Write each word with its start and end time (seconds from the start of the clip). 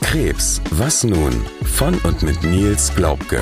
Krebs, 0.00 0.60
was 0.70 1.04
nun? 1.04 1.32
Von 1.64 1.94
und 2.04 2.22
mit 2.22 2.42
Nils 2.42 2.94
Glaubke. 2.94 3.40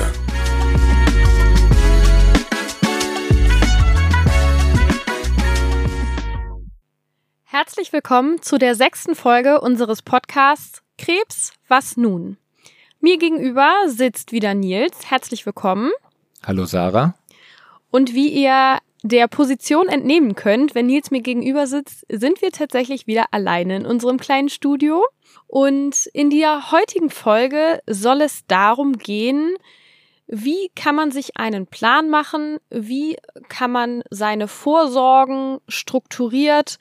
Herzlich 7.43 7.91
willkommen 7.91 8.41
zu 8.41 8.57
der 8.57 8.75
sechsten 8.75 9.15
Folge 9.15 9.59
unseres 9.59 10.01
Podcasts 10.01 10.81
Krebs, 10.97 11.51
was 11.67 11.97
nun? 11.97 12.37
Mir 13.01 13.17
gegenüber 13.17 13.73
sitzt 13.87 14.31
wieder 14.31 14.53
Nils. 14.53 15.09
Herzlich 15.09 15.45
willkommen. 15.45 15.91
Hallo 16.43 16.65
Sarah. 16.65 17.15
Und 17.89 18.13
wie 18.13 18.29
ihr 18.29 18.77
der 19.03 19.27
Position 19.27 19.87
entnehmen 19.87 20.35
könnt, 20.35 20.75
wenn 20.75 20.85
Nils 20.85 21.09
mir 21.09 21.21
gegenüber 21.21 21.65
sitzt, 21.65 22.05
sind 22.09 22.41
wir 22.41 22.51
tatsächlich 22.51 23.07
wieder 23.07 23.25
alleine 23.31 23.77
in 23.77 23.85
unserem 23.85 24.17
kleinen 24.19 24.49
Studio. 24.49 25.03
Und 25.47 26.05
in 26.13 26.29
der 26.29 26.71
heutigen 26.71 27.09
Folge 27.09 27.81
soll 27.87 28.21
es 28.21 28.45
darum 28.47 28.97
gehen, 28.97 29.55
wie 30.27 30.69
kann 30.75 30.95
man 30.95 31.11
sich 31.11 31.35
einen 31.35 31.67
Plan 31.67 32.09
machen? 32.09 32.59
Wie 32.69 33.17
kann 33.49 33.71
man 33.71 34.01
seine 34.09 34.47
Vorsorgen 34.47 35.59
strukturiert 35.67 36.77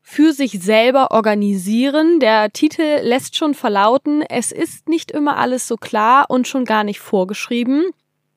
für 0.00 0.32
sich 0.32 0.60
selber 0.60 1.10
organisieren? 1.10 2.20
Der 2.20 2.52
Titel 2.52 3.00
lässt 3.02 3.34
schon 3.34 3.54
verlauten, 3.54 4.22
es 4.22 4.52
ist 4.52 4.88
nicht 4.88 5.10
immer 5.10 5.38
alles 5.38 5.66
so 5.66 5.76
klar 5.76 6.26
und 6.28 6.46
schon 6.46 6.64
gar 6.64 6.84
nicht 6.84 7.00
vorgeschrieben. 7.00 7.90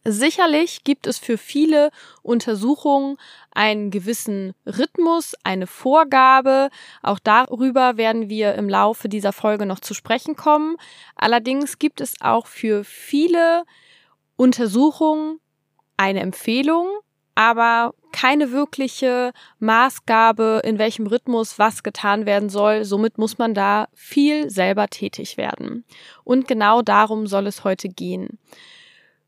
Sicherlich 0.03 0.83
gibt 0.83 1.05
es 1.05 1.19
für 1.19 1.37
viele 1.37 1.91
Untersuchungen 2.23 3.17
einen 3.51 3.91
gewissen 3.91 4.53
Rhythmus, 4.65 5.35
eine 5.43 5.67
Vorgabe. 5.67 6.69
Auch 7.03 7.19
darüber 7.19 7.97
werden 7.97 8.27
wir 8.27 8.55
im 8.55 8.67
Laufe 8.67 9.09
dieser 9.09 9.31
Folge 9.31 9.67
noch 9.67 9.79
zu 9.79 9.93
sprechen 9.93 10.35
kommen. 10.35 10.77
Allerdings 11.15 11.77
gibt 11.77 12.01
es 12.01 12.15
auch 12.19 12.47
für 12.47 12.83
viele 12.83 13.63
Untersuchungen 14.37 15.39
eine 15.97 16.21
Empfehlung, 16.21 16.87
aber 17.35 17.93
keine 18.11 18.51
wirkliche 18.51 19.33
Maßgabe, 19.59 20.61
in 20.63 20.79
welchem 20.79 21.05
Rhythmus 21.05 21.59
was 21.59 21.83
getan 21.83 22.25
werden 22.25 22.49
soll. 22.49 22.85
Somit 22.85 23.19
muss 23.19 23.37
man 23.37 23.53
da 23.53 23.87
viel 23.93 24.49
selber 24.49 24.87
tätig 24.87 25.37
werden. 25.37 25.85
Und 26.23 26.47
genau 26.47 26.81
darum 26.81 27.27
soll 27.27 27.45
es 27.45 27.63
heute 27.63 27.87
gehen. 27.87 28.39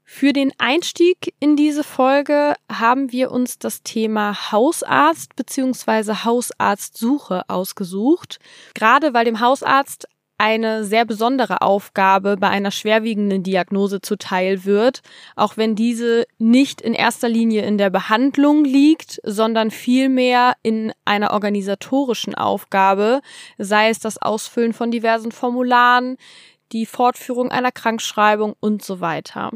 Für 0.06 0.34
den 0.34 0.52
Einstieg 0.58 1.34
in 1.40 1.56
diese 1.56 1.84
Folge 1.84 2.56
haben 2.72 3.12
wir 3.12 3.32
uns 3.32 3.58
das 3.58 3.84
Thema 3.84 4.52
Hausarzt 4.52 5.36
bzw. 5.36 6.26
Hausarztsuche 6.26 7.50
ausgesucht. 7.50 8.40
Gerade 8.74 9.14
weil 9.14 9.26
dem 9.26 9.40
Hausarzt 9.40 10.08
eine 10.38 10.84
sehr 10.84 11.06
besondere 11.06 11.62
Aufgabe 11.62 12.36
bei 12.38 12.50
einer 12.50 12.72
schwerwiegenden 12.72 13.44
Diagnose 13.44 14.02
zuteil 14.02 14.66
wird, 14.66 15.02
auch 15.36 15.56
wenn 15.58 15.76
diese 15.76 16.26
nicht 16.38 16.82
in 16.82 16.94
erster 16.94 17.30
Linie 17.30 17.62
in 17.62 17.78
der 17.78 17.90
Behandlung 17.90 18.66
liegt, 18.66 19.22
sondern 19.24 19.72
vielmehr 19.72 20.56
in 20.62 20.92
einer 21.06 21.32
organisatorischen 21.32 22.36
Aufgabe, 22.36 23.22
sei 23.58 23.90
es 23.90 24.00
das 24.00 24.22
Ausfüllen 24.22 24.74
von 24.74 24.92
diversen 24.92 25.32
Formularen, 25.32 26.18
die 26.74 26.86
Fortführung 26.86 27.52
einer 27.52 27.72
Krankschreibung 27.72 28.56
und 28.60 28.84
so 28.84 29.00
weiter. 29.00 29.52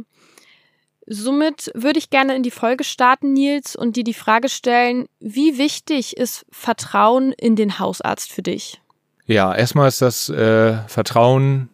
Somit 1.09 1.71
würde 1.73 1.99
ich 1.99 2.09
gerne 2.09 2.35
in 2.35 2.43
die 2.43 2.51
Folge 2.51 2.83
starten, 2.83 3.31
Nils, 3.31 3.77
und 3.77 3.95
dir 3.95 4.03
die 4.03 4.13
Frage 4.13 4.49
stellen, 4.49 5.05
wie 5.21 5.57
wichtig 5.57 6.17
ist 6.17 6.45
Vertrauen 6.51 7.31
in 7.31 7.55
den 7.55 7.79
Hausarzt 7.79 8.29
für 8.29 8.41
dich? 8.41 8.81
Ja, 9.25 9.55
erstmal 9.55 9.87
ist 9.87 10.01
das 10.01 10.27
äh, 10.27 10.77
Vertrauen 10.87 11.69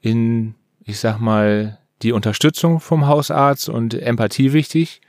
in, 0.00 0.54
ich 0.84 1.00
sag 1.00 1.18
mal, 1.18 1.78
die 2.02 2.12
Unterstützung 2.12 2.78
vom 2.78 3.08
Hausarzt 3.08 3.68
und 3.68 3.94
Empathie 3.94 4.52
wichtig. 4.52 5.00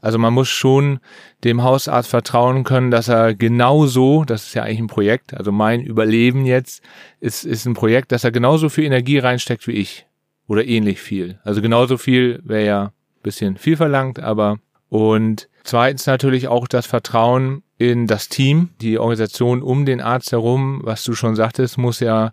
Also 0.00 0.18
man 0.18 0.34
muss 0.34 0.48
schon 0.48 0.98
dem 1.44 1.62
Hausarzt 1.62 2.10
vertrauen 2.10 2.64
können, 2.64 2.90
dass 2.90 3.06
er 3.06 3.34
genauso, 3.34 4.24
das 4.24 4.48
ist 4.48 4.54
ja 4.54 4.64
eigentlich 4.64 4.80
ein 4.80 4.86
Projekt, 4.88 5.32
also 5.32 5.52
mein 5.52 5.80
Überleben 5.80 6.44
jetzt 6.44 6.82
ist, 7.20 7.44
ist 7.44 7.66
ein 7.66 7.74
Projekt, 7.74 8.10
dass 8.10 8.24
er 8.24 8.32
genauso 8.32 8.68
viel 8.68 8.84
Energie 8.84 9.18
reinsteckt 9.18 9.66
wie 9.68 9.72
ich 9.72 10.06
oder 10.48 10.64
ähnlich 10.64 11.00
viel. 11.00 11.38
Also 11.44 11.62
genauso 11.62 11.98
viel 11.98 12.40
wäre 12.44 12.66
ja 12.66 12.92
bisschen 13.26 13.58
viel 13.58 13.76
verlangt, 13.76 14.18
aber 14.18 14.58
und 14.88 15.48
zweitens 15.64 16.06
natürlich 16.06 16.48
auch 16.48 16.68
das 16.68 16.86
Vertrauen 16.86 17.62
in 17.76 18.06
das 18.06 18.28
Team, 18.28 18.70
die 18.80 18.98
Organisation 18.98 19.62
um 19.62 19.84
den 19.84 20.00
Arzt 20.00 20.32
herum, 20.32 20.80
was 20.84 21.04
du 21.04 21.14
schon 21.14 21.36
sagtest, 21.36 21.76
muss 21.76 22.00
ja 22.00 22.32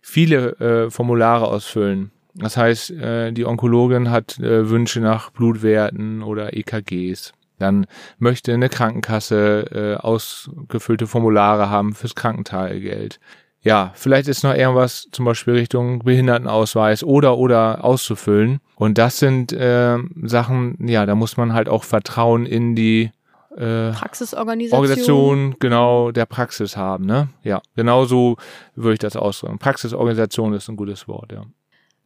viele 0.00 0.52
äh, 0.60 0.90
Formulare 0.90 1.48
ausfüllen. 1.48 2.12
Das 2.34 2.56
heißt, 2.56 2.90
äh, 2.92 3.32
die 3.32 3.44
Onkologin 3.44 4.10
hat 4.10 4.38
äh, 4.38 4.70
Wünsche 4.70 5.00
nach 5.00 5.30
Blutwerten 5.30 6.22
oder 6.22 6.56
EKGs. 6.56 7.32
Dann 7.58 7.86
möchte 8.18 8.54
eine 8.54 8.68
Krankenkasse 8.68 9.64
äh, 9.72 10.00
ausgefüllte 10.00 11.08
Formulare 11.08 11.70
haben 11.70 11.94
fürs 11.94 12.14
Krankentagegeld 12.14 13.18
ja, 13.62 13.92
vielleicht 13.94 14.28
ist 14.28 14.44
noch 14.44 14.54
irgendwas 14.54 15.08
zum 15.10 15.24
Beispiel 15.24 15.54
Richtung 15.54 16.00
Behindertenausweis 16.00 17.02
oder 17.02 17.36
oder 17.36 17.84
auszufüllen. 17.84 18.60
Und 18.76 18.98
das 18.98 19.18
sind 19.18 19.52
äh, 19.52 19.98
Sachen, 20.22 20.86
ja, 20.86 21.06
da 21.06 21.14
muss 21.14 21.36
man 21.36 21.52
halt 21.52 21.68
auch 21.68 21.84
Vertrauen 21.84 22.46
in 22.46 22.76
die 22.76 23.10
äh, 23.56 23.90
Praxisorganisation. 23.90 24.80
Organisation, 24.80 25.56
genau, 25.58 26.12
der 26.12 26.26
Praxis 26.26 26.76
haben, 26.76 27.06
ne? 27.06 27.28
Ja, 27.42 27.60
genau 27.74 28.04
so 28.04 28.36
würde 28.76 28.92
ich 28.94 28.98
das 29.00 29.16
ausdrücken. 29.16 29.58
Praxisorganisation 29.58 30.52
ist 30.54 30.68
ein 30.68 30.76
gutes 30.76 31.08
Wort, 31.08 31.32
ja. 31.32 31.42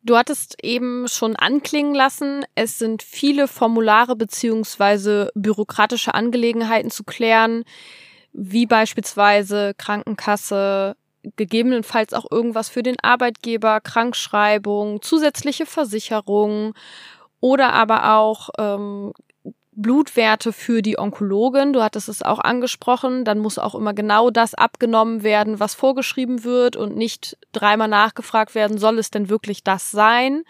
Du 0.05 0.17
hattest 0.17 0.57
eben 0.65 1.07
schon 1.07 1.37
anklingen 1.37 1.95
lassen, 1.95 2.45
es 2.57 2.79
sind 2.79 3.05
viele 3.05 3.47
Formulare 3.47 4.17
beziehungsweise 4.17 5.31
bürokratische 5.37 6.15
Angelegenheiten 6.15 6.91
zu 6.91 7.05
klären, 7.05 7.63
wie 8.33 8.67
beispielsweise 8.67 9.75
Krankenkasse, 9.79 10.97
gegebenenfalls 11.37 12.13
auch 12.13 12.31
irgendwas 12.31 12.69
für 12.69 12.83
den 12.83 12.97
Arbeitgeber, 13.03 13.81
Krankschreibung, 13.81 15.03
zusätzliche 15.03 15.67
Versicherung 15.67 16.75
oder 17.41 17.73
aber 17.73 18.17
auch 18.17 18.51
ähm, 18.59 19.13
Blutwerte 19.75 20.53
für 20.53 20.83
die 20.83 20.99
Onkologin. 20.99 21.73
Du 21.73 21.83
hattest 21.83 22.09
es 22.09 22.23
auch 22.23 22.39
angesprochen. 22.39 23.25
Dann 23.25 23.39
muss 23.39 23.59
auch 23.59 23.75
immer 23.75 23.95
genau 23.95 24.31
das 24.31 24.55
abgenommen 24.55 25.23
werden, 25.23 25.61
was 25.61 25.75
vorgeschrieben 25.75 26.45
wird 26.45 26.77
und 26.77 26.97
nicht 26.97 27.39
dreimal 27.53 27.89
nachgefragt 27.89 28.55
werden, 28.55 28.77
soll 28.79 28.99
es 28.99 29.11
denn 29.11 29.31
wirklich 29.31 29.65
das 29.65 29.91
sein? 29.91 30.45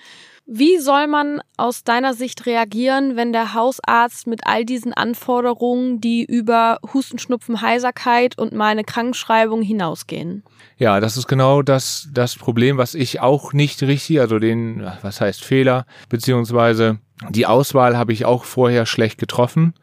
Wie 0.44 0.78
soll 0.78 1.06
man 1.06 1.40
aus 1.56 1.84
deiner 1.84 2.14
Sicht 2.14 2.46
reagieren, 2.46 3.16
wenn 3.16 3.32
der 3.32 3.54
Hausarzt 3.54 4.26
mit 4.26 4.40
all 4.44 4.64
diesen 4.64 4.92
Anforderungen, 4.92 6.00
die 6.00 6.24
über 6.24 6.78
Husten, 6.92 7.18
Schnupfen, 7.18 7.60
Heiserkeit 7.60 8.36
und 8.38 8.52
meine 8.52 8.82
Krankschreibung 8.82 9.62
hinausgehen? 9.62 10.42
Ja, 10.78 10.98
das 10.98 11.16
ist 11.16 11.28
genau 11.28 11.62
das, 11.62 12.08
das 12.12 12.34
Problem, 12.34 12.76
was 12.76 12.94
ich 12.94 13.20
auch 13.20 13.52
nicht 13.52 13.82
richtig, 13.82 14.20
also 14.20 14.40
den, 14.40 14.84
was 15.02 15.20
heißt 15.20 15.44
Fehler, 15.44 15.86
beziehungsweise 16.08 16.98
die 17.30 17.46
Auswahl 17.46 17.96
habe 17.96 18.12
ich 18.12 18.24
auch 18.24 18.44
vorher 18.44 18.84
schlecht 18.84 19.18
getroffen. 19.18 19.74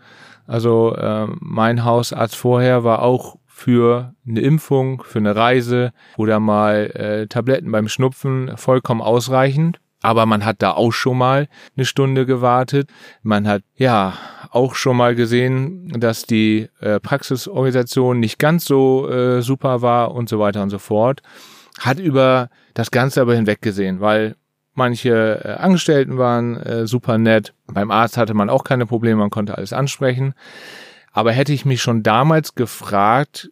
Also 0.46 0.94
äh, 0.96 1.28
mein 1.40 1.86
Hausarzt 1.86 2.36
vorher 2.36 2.84
war 2.84 3.02
auch 3.02 3.38
für 3.46 4.14
eine 4.28 4.42
Impfung, 4.42 5.04
für 5.04 5.20
eine 5.20 5.36
Reise 5.36 5.94
oder 6.18 6.40
mal 6.40 6.92
äh, 6.96 7.28
Tabletten 7.28 7.72
beim 7.72 7.88
Schnupfen 7.88 8.58
vollkommen 8.58 9.02
ausreichend. 9.02 9.80
Aber 10.02 10.26
man 10.26 10.46
hat 10.46 10.62
da 10.62 10.72
auch 10.72 10.92
schon 10.92 11.18
mal 11.18 11.48
eine 11.76 11.86
Stunde 11.86 12.26
gewartet. 12.26 12.90
Man 13.22 13.48
hat 13.48 13.64
ja 13.76 14.14
auch 14.52 14.76
schon 14.76 14.98
mal 14.98 15.14
gesehen, 15.16 15.90
dass 16.00 16.24
die 16.24 16.70
äh, 16.80 17.00
Praxisorganisation 17.00 18.20
nicht 18.20 18.40
ganz 18.40 18.66
so 18.66 19.10
äh, 19.10 19.42
super 19.42 19.82
war 19.82 20.14
und 20.14 20.30
so 20.30 20.40
weiter 20.40 20.64
und 20.64 20.70
so 20.70 20.80
fort. 20.80 21.22
Hat 21.80 22.00
über 22.00 22.50
das 22.74 22.92
Ganze 22.92 23.22
aber 23.22 23.36
hinweggesehen, 23.36 24.00
weil 24.00 24.36
manche 24.74 25.44
äh, 25.44 25.62
Angestellten 25.62 26.18
waren 26.18 26.58
äh, 26.58 26.88
super 26.88 27.18
nett. 27.18 27.54
Beim 27.68 27.92
Arzt 27.92 28.18
hatte 28.18 28.34
man 28.34 28.50
auch 28.50 28.64
keine 28.64 28.86
Probleme, 28.86 29.20
man 29.20 29.30
konnte 29.30 29.58
alles 29.58 29.74
ansprechen. 29.74 30.34
Aber 31.12 31.32
hätte 31.32 31.54
ich 31.54 31.66
mich 31.66 31.82
schon 31.82 32.04
damals 32.04 32.56
gefragt, 32.56 33.52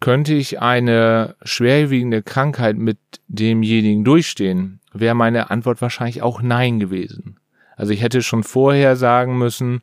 könnte 0.00 0.34
ich 0.34 0.60
eine 0.60 1.36
schwerwiegende 1.42 2.22
Krankheit 2.22 2.76
mit 2.76 2.98
demjenigen 3.28 4.04
durchstehen, 4.04 4.80
wäre 4.94 5.14
meine 5.14 5.50
Antwort 5.50 5.82
wahrscheinlich 5.82 6.22
auch 6.22 6.40
Nein 6.40 6.80
gewesen. 6.80 7.38
Also 7.76 7.92
ich 7.92 8.02
hätte 8.02 8.22
schon 8.22 8.44
vorher 8.44 8.96
sagen 8.96 9.36
müssen, 9.36 9.82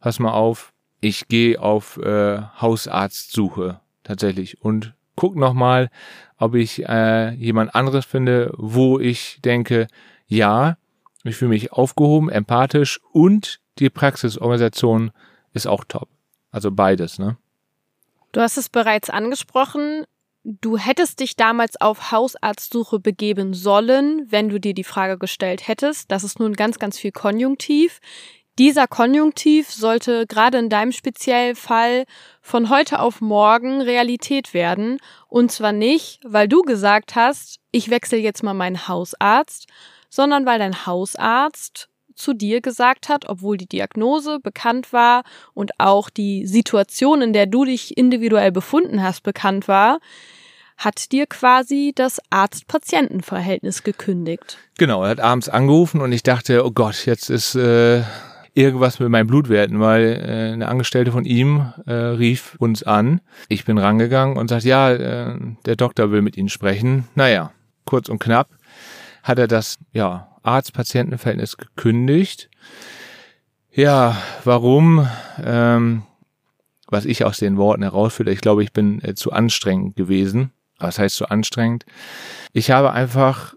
pass 0.00 0.18
mal 0.18 0.32
auf, 0.32 0.72
ich 1.00 1.28
gehe 1.28 1.60
auf 1.60 1.96
äh, 1.98 2.40
Hausarztsuche 2.60 3.80
tatsächlich 4.02 4.60
und 4.62 4.94
guck 5.14 5.36
noch 5.36 5.54
mal, 5.54 5.90
ob 6.36 6.54
ich 6.54 6.88
äh, 6.88 7.30
jemand 7.34 7.74
anderes 7.74 8.04
finde, 8.04 8.52
wo 8.56 8.98
ich 8.98 9.40
denke, 9.44 9.86
ja, 10.26 10.76
ich 11.24 11.36
fühle 11.36 11.50
mich 11.50 11.72
aufgehoben, 11.72 12.28
empathisch 12.28 13.00
und 13.12 13.60
die 13.78 13.90
Praxisorganisation 13.90 15.12
ist 15.52 15.66
auch 15.66 15.84
top. 15.84 16.08
Also 16.50 16.70
beides, 16.70 17.18
ne? 17.18 17.36
Du 18.32 18.40
hast 18.40 18.58
es 18.58 18.68
bereits 18.68 19.10
angesprochen. 19.10 20.04
Du 20.44 20.78
hättest 20.78 21.20
dich 21.20 21.36
damals 21.36 21.80
auf 21.80 22.10
Hausarztsuche 22.10 23.00
begeben 23.00 23.54
sollen, 23.54 24.26
wenn 24.30 24.48
du 24.48 24.58
dir 24.58 24.72
die 24.72 24.84
Frage 24.84 25.18
gestellt 25.18 25.66
hättest. 25.68 26.10
Das 26.10 26.24
ist 26.24 26.38
nun 26.38 26.54
ganz, 26.54 26.78
ganz 26.78 26.98
viel 26.98 27.12
Konjunktiv. 27.12 28.00
Dieser 28.58 28.88
Konjunktiv 28.88 29.70
sollte 29.70 30.26
gerade 30.26 30.58
in 30.58 30.68
deinem 30.68 30.90
speziellen 30.90 31.54
Fall 31.54 32.06
von 32.40 32.70
heute 32.70 32.98
auf 32.98 33.20
morgen 33.20 33.80
Realität 33.80 34.52
werden. 34.52 34.98
Und 35.28 35.52
zwar 35.52 35.72
nicht, 35.72 36.20
weil 36.24 36.48
du 36.48 36.62
gesagt 36.62 37.14
hast, 37.14 37.60
ich 37.70 37.90
wechsle 37.90 38.18
jetzt 38.18 38.42
mal 38.42 38.54
meinen 38.54 38.88
Hausarzt, 38.88 39.66
sondern 40.08 40.46
weil 40.46 40.58
dein 40.58 40.86
Hausarzt 40.86 41.88
zu 42.18 42.34
dir 42.34 42.60
gesagt 42.60 43.08
hat, 43.08 43.28
obwohl 43.28 43.56
die 43.56 43.68
Diagnose 43.68 44.40
bekannt 44.40 44.92
war 44.92 45.22
und 45.54 45.72
auch 45.78 46.10
die 46.10 46.46
Situation, 46.46 47.22
in 47.22 47.32
der 47.32 47.46
du 47.46 47.64
dich 47.64 47.96
individuell 47.96 48.52
befunden 48.52 49.02
hast, 49.02 49.22
bekannt 49.22 49.68
war, 49.68 49.98
hat 50.76 51.10
dir 51.10 51.26
quasi 51.26 51.92
das 51.94 52.20
Arzt-Patienten-Verhältnis 52.30 53.82
gekündigt. 53.82 54.58
Genau, 54.78 55.02
er 55.02 55.10
hat 55.10 55.20
abends 55.20 55.48
angerufen 55.48 56.00
und 56.00 56.12
ich 56.12 56.22
dachte, 56.22 56.64
oh 56.64 56.70
Gott, 56.70 57.04
jetzt 57.04 57.30
ist 57.30 57.56
äh, 57.56 58.02
irgendwas 58.54 59.00
mit 59.00 59.08
meinen 59.08 59.26
Blutwerten, 59.26 59.80
weil 59.80 60.22
äh, 60.22 60.52
eine 60.52 60.68
Angestellte 60.68 61.12
von 61.12 61.24
ihm 61.24 61.72
äh, 61.86 61.92
rief 61.92 62.54
uns 62.58 62.84
an. 62.84 63.20
Ich 63.48 63.64
bin 63.64 63.78
rangegangen 63.78 64.36
und 64.36 64.48
sagt, 64.48 64.64
ja, 64.64 64.92
äh, 64.92 65.36
der 65.66 65.76
Doktor 65.76 66.12
will 66.12 66.22
mit 66.22 66.36
Ihnen 66.36 66.48
sprechen. 66.48 67.08
Naja, 67.16 67.52
kurz 67.84 68.08
und 68.08 68.20
knapp 68.20 68.48
hat 69.24 69.38
er 69.38 69.48
das 69.48 69.78
ja, 69.92 70.28
Arzt-Patienten-Verhältnis 70.48 71.56
gekündigt. 71.56 72.48
Ja, 73.70 74.16
warum? 74.44 75.08
Ähm, 75.44 76.02
was 76.88 77.04
ich 77.04 77.24
aus 77.24 77.38
den 77.38 77.58
Worten 77.58 77.82
herausfühle, 77.82 78.32
ich 78.32 78.40
glaube, 78.40 78.64
ich 78.64 78.72
bin 78.72 79.02
äh, 79.02 79.14
zu 79.14 79.30
anstrengend 79.32 79.94
gewesen. 79.94 80.52
Was 80.78 80.98
heißt 80.98 81.16
zu 81.16 81.28
anstrengend? 81.28 81.84
Ich 82.52 82.70
habe 82.70 82.92
einfach 82.92 83.54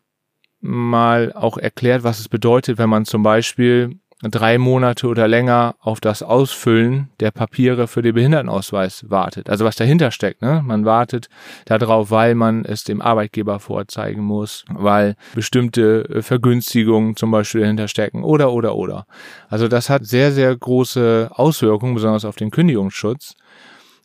mal 0.59 1.31
auch 1.33 1.57
erklärt, 1.57 2.03
was 2.03 2.19
es 2.19 2.29
bedeutet, 2.29 2.77
wenn 2.77 2.89
man 2.89 3.05
zum 3.05 3.23
Beispiel 3.23 3.99
drei 4.29 4.57
Monate 4.57 5.07
oder 5.07 5.27
länger 5.27 5.75
auf 5.79 5.99
das 5.99 6.21
Ausfüllen 6.21 7.09
der 7.19 7.31
Papiere 7.31 7.87
für 7.87 8.01
den 8.01 8.13
Behindertenausweis 8.13 9.09
wartet. 9.09 9.49
Also 9.49 9.65
was 9.65 9.75
dahinter 9.75 10.11
steckt. 10.11 10.41
Ne? 10.41 10.61
Man 10.63 10.85
wartet 10.85 11.27
darauf, 11.65 12.11
weil 12.11 12.35
man 12.35 12.63
es 12.63 12.83
dem 12.83 13.01
Arbeitgeber 13.01 13.59
vorzeigen 13.59 14.21
muss, 14.21 14.63
weil 14.69 15.15
bestimmte 15.33 16.07
äh, 16.09 16.21
Vergünstigungen 16.21 17.15
zum 17.15 17.31
Beispiel 17.31 17.61
dahinter 17.61 17.87
stecken 17.87 18.23
oder 18.23 18.51
oder 18.51 18.75
oder. 18.75 19.05
Also 19.49 19.67
das 19.67 19.89
hat 19.89 20.05
sehr, 20.05 20.31
sehr 20.31 20.55
große 20.55 21.31
Auswirkungen, 21.33 21.95
besonders 21.95 22.25
auf 22.25 22.35
den 22.35 22.51
Kündigungsschutz. 22.51 23.35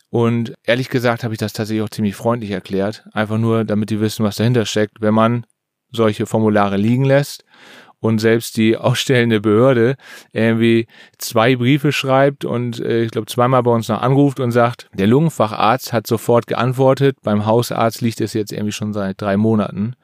Und 0.08 0.54
ehrlich 0.64 0.88
gesagt 0.88 1.24
habe 1.24 1.34
ich 1.34 1.38
das 1.38 1.52
tatsächlich 1.52 1.84
auch 1.84 1.90
ziemlich 1.90 2.14
freundlich 2.14 2.52
erklärt. 2.52 3.04
Einfach 3.12 3.38
nur, 3.38 3.64
damit 3.64 3.90
die 3.90 4.00
wissen, 4.00 4.24
was 4.24 4.36
dahinter 4.36 4.64
steckt, 4.64 5.00
wenn 5.00 5.14
man 5.14 5.44
solche 5.92 6.26
Formulare 6.26 6.76
liegen 6.76 7.04
lässt 7.04 7.44
und 8.00 8.18
selbst 8.18 8.56
die 8.56 8.76
ausstellende 8.76 9.40
Behörde 9.40 9.96
irgendwie 10.32 10.86
zwei 11.18 11.56
Briefe 11.56 11.92
schreibt 11.92 12.44
und 12.44 12.80
äh, 12.80 13.04
ich 13.04 13.10
glaube 13.10 13.26
zweimal 13.26 13.62
bei 13.62 13.70
uns 13.70 13.88
noch 13.88 14.02
anruft 14.02 14.40
und 14.40 14.50
sagt, 14.50 14.88
der 14.94 15.06
Lungenfacharzt 15.06 15.92
hat 15.92 16.06
sofort 16.06 16.46
geantwortet, 16.46 17.18
beim 17.22 17.46
Hausarzt 17.46 18.00
liegt 18.00 18.20
es 18.20 18.32
jetzt 18.34 18.52
irgendwie 18.52 18.72
schon 18.72 18.92
seit 18.92 19.20
drei 19.20 19.36
Monaten. 19.36 19.94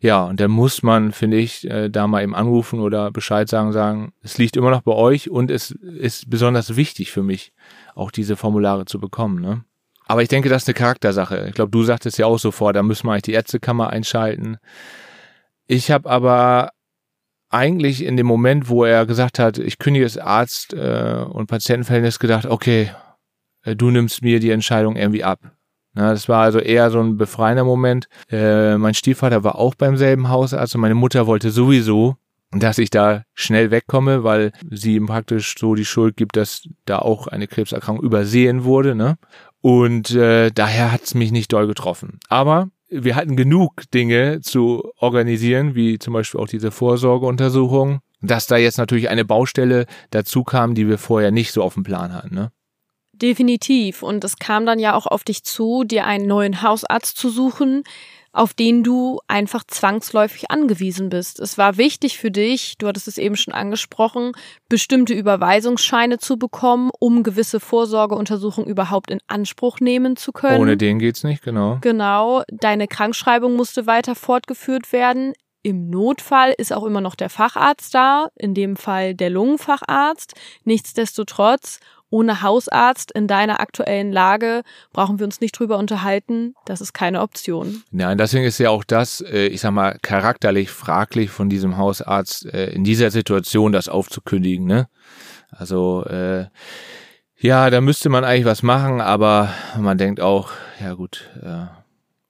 Ja, 0.00 0.24
und 0.24 0.38
dann 0.38 0.52
muss 0.52 0.84
man, 0.84 1.10
finde 1.10 1.38
ich, 1.38 1.68
äh, 1.68 1.88
da 1.88 2.06
mal 2.06 2.22
eben 2.22 2.34
anrufen 2.34 2.80
oder 2.80 3.10
Bescheid 3.10 3.48
sagen, 3.48 3.72
sagen, 3.72 4.12
es 4.22 4.38
liegt 4.38 4.56
immer 4.56 4.70
noch 4.70 4.82
bei 4.82 4.92
euch 4.92 5.28
und 5.28 5.50
es 5.50 5.72
ist 5.72 6.30
besonders 6.30 6.76
wichtig 6.76 7.10
für 7.10 7.24
mich, 7.24 7.52
auch 7.96 8.12
diese 8.12 8.36
Formulare 8.36 8.84
zu 8.84 9.00
bekommen. 9.00 9.40
Ne? 9.40 9.64
Aber 10.06 10.22
ich 10.22 10.28
denke, 10.28 10.48
das 10.48 10.62
ist 10.62 10.68
eine 10.68 10.74
Charaktersache. 10.74 11.46
Ich 11.48 11.54
glaube, 11.54 11.70
du 11.70 11.82
sagtest 11.82 12.16
ja 12.16 12.26
auch 12.26 12.38
sofort, 12.38 12.76
da 12.76 12.82
müssen 12.82 13.06
wir 13.06 13.12
eigentlich 13.12 13.22
die 13.22 13.32
Ärztekammer 13.32 13.90
einschalten. 13.90 14.58
Ich 15.66 15.90
habe 15.90 16.08
aber 16.08 16.70
eigentlich 17.50 18.04
in 18.04 18.16
dem 18.16 18.26
Moment, 18.26 18.68
wo 18.68 18.84
er 18.84 19.06
gesagt 19.06 19.38
hat, 19.38 19.58
ich 19.58 19.78
kündige 19.78 20.04
das 20.04 20.18
Arzt- 20.18 20.74
äh, 20.74 21.24
und 21.28 21.46
Patientenverhältnis, 21.46 22.18
gedacht, 22.18 22.46
okay, 22.46 22.90
äh, 23.64 23.76
du 23.76 23.90
nimmst 23.90 24.22
mir 24.22 24.40
die 24.40 24.50
Entscheidung 24.50 24.96
irgendwie 24.96 25.24
ab. 25.24 25.40
Na, 25.94 26.10
das 26.10 26.28
war 26.28 26.42
also 26.42 26.58
eher 26.58 26.90
so 26.90 27.00
ein 27.00 27.16
befreiender 27.16 27.64
Moment. 27.64 28.08
Äh, 28.30 28.76
mein 28.76 28.94
Stiefvater 28.94 29.42
war 29.44 29.56
auch 29.56 29.74
beim 29.74 29.96
selben 29.96 30.28
Hausarzt 30.28 30.74
und 30.74 30.80
meine 30.80 30.94
Mutter 30.94 31.26
wollte 31.26 31.50
sowieso, 31.50 32.16
dass 32.52 32.78
ich 32.78 32.90
da 32.90 33.24
schnell 33.34 33.70
wegkomme, 33.70 34.24
weil 34.24 34.52
sie 34.70 34.94
ihm 34.96 35.06
praktisch 35.06 35.54
so 35.58 35.74
die 35.74 35.84
Schuld 35.84 36.16
gibt, 36.16 36.36
dass 36.36 36.62
da 36.84 36.98
auch 36.98 37.26
eine 37.26 37.46
Krebserkrankung 37.46 38.04
übersehen 38.04 38.64
wurde. 38.64 38.94
Ne? 38.94 39.16
Und 39.60 40.12
äh, 40.12 40.50
daher 40.50 40.92
hat 40.92 41.04
es 41.04 41.14
mich 41.14 41.32
nicht 41.32 41.52
doll 41.52 41.66
getroffen. 41.66 42.20
Aber 42.28 42.68
wir 42.88 43.16
hatten 43.16 43.36
genug 43.36 43.90
Dinge 43.92 44.40
zu 44.40 44.90
organisieren, 44.98 45.74
wie 45.74 45.98
zum 45.98 46.14
Beispiel 46.14 46.40
auch 46.40 46.48
diese 46.48 46.70
Vorsorgeuntersuchung, 46.70 48.00
dass 48.20 48.46
da 48.46 48.56
jetzt 48.56 48.78
natürlich 48.78 49.08
eine 49.08 49.24
Baustelle 49.24 49.86
dazu 50.10 50.42
kam, 50.44 50.74
die 50.74 50.88
wir 50.88 50.98
vorher 50.98 51.30
nicht 51.30 51.52
so 51.52 51.62
auf 51.62 51.74
dem 51.74 51.84
Plan 51.84 52.12
hatten. 52.12 52.34
Ne? 52.34 52.50
Definitiv. 53.12 54.02
Und 54.02 54.24
es 54.24 54.38
kam 54.38 54.64
dann 54.66 54.78
ja 54.78 54.94
auch 54.94 55.06
auf 55.06 55.24
dich 55.24 55.44
zu, 55.44 55.84
dir 55.84 56.06
einen 56.06 56.26
neuen 56.26 56.62
Hausarzt 56.62 57.16
zu 57.16 57.30
suchen, 57.30 57.84
auf 58.32 58.54
den 58.54 58.84
du 58.84 59.20
einfach 59.26 59.64
zwangsläufig 59.64 60.50
angewiesen 60.50 61.08
bist. 61.08 61.40
Es 61.40 61.58
war 61.58 61.76
wichtig 61.76 62.18
für 62.18 62.30
dich, 62.30 62.76
du 62.78 62.86
hattest 62.86 63.08
es 63.08 63.18
eben 63.18 63.36
schon 63.36 63.54
angesprochen, 63.54 64.32
bestimmte 64.68 65.14
Überweisungsscheine 65.14 66.18
zu 66.18 66.36
bekommen, 66.36 66.90
um 66.98 67.22
gewisse 67.22 67.60
Vorsorgeuntersuchungen 67.60 68.70
überhaupt 68.70 69.10
in 69.10 69.20
Anspruch 69.26 69.80
nehmen 69.80 70.16
zu 70.16 70.32
können. 70.32 70.60
Ohne 70.60 70.76
den 70.76 70.98
geht's 70.98 71.24
nicht, 71.24 71.42
genau. 71.42 71.78
Genau, 71.80 72.42
deine 72.48 72.86
Krankschreibung 72.86 73.56
musste 73.56 73.86
weiter 73.86 74.14
fortgeführt 74.14 74.92
werden. 74.92 75.32
Im 75.62 75.90
Notfall 75.90 76.54
ist 76.56 76.72
auch 76.72 76.84
immer 76.84 77.00
noch 77.00 77.14
der 77.14 77.28
Facharzt 77.28 77.94
da, 77.94 78.28
in 78.36 78.54
dem 78.54 78.76
Fall 78.76 79.14
der 79.14 79.28
Lungenfacharzt. 79.28 80.34
Nichtsdestotrotz 80.64 81.80
ohne 82.10 82.42
Hausarzt 82.42 83.12
in 83.12 83.26
deiner 83.26 83.60
aktuellen 83.60 84.12
Lage 84.12 84.62
brauchen 84.92 85.18
wir 85.18 85.26
uns 85.26 85.40
nicht 85.40 85.58
drüber 85.58 85.78
unterhalten. 85.78 86.54
Das 86.64 86.80
ist 86.80 86.92
keine 86.92 87.20
Option. 87.20 87.82
Nein, 87.90 88.18
deswegen 88.18 88.44
ist 88.44 88.58
ja 88.58 88.70
auch 88.70 88.84
das, 88.84 89.20
äh, 89.20 89.46
ich 89.46 89.60
sag 89.60 89.72
mal, 89.72 89.98
charakterlich 90.02 90.70
fraglich 90.70 91.30
von 91.30 91.48
diesem 91.48 91.76
Hausarzt 91.76 92.46
äh, 92.46 92.70
in 92.70 92.84
dieser 92.84 93.10
Situation 93.10 93.72
das 93.72 93.88
aufzukündigen. 93.88 94.66
Ne? 94.66 94.88
Also 95.50 96.04
äh, 96.04 96.46
ja, 97.40 97.70
da 97.70 97.80
müsste 97.80 98.08
man 98.08 98.24
eigentlich 98.24 98.46
was 98.46 98.62
machen, 98.62 99.00
aber 99.00 99.52
man 99.78 99.96
denkt 99.96 100.20
auch, 100.20 100.50
ja 100.80 100.94
gut, 100.94 101.30
äh, 101.42 101.66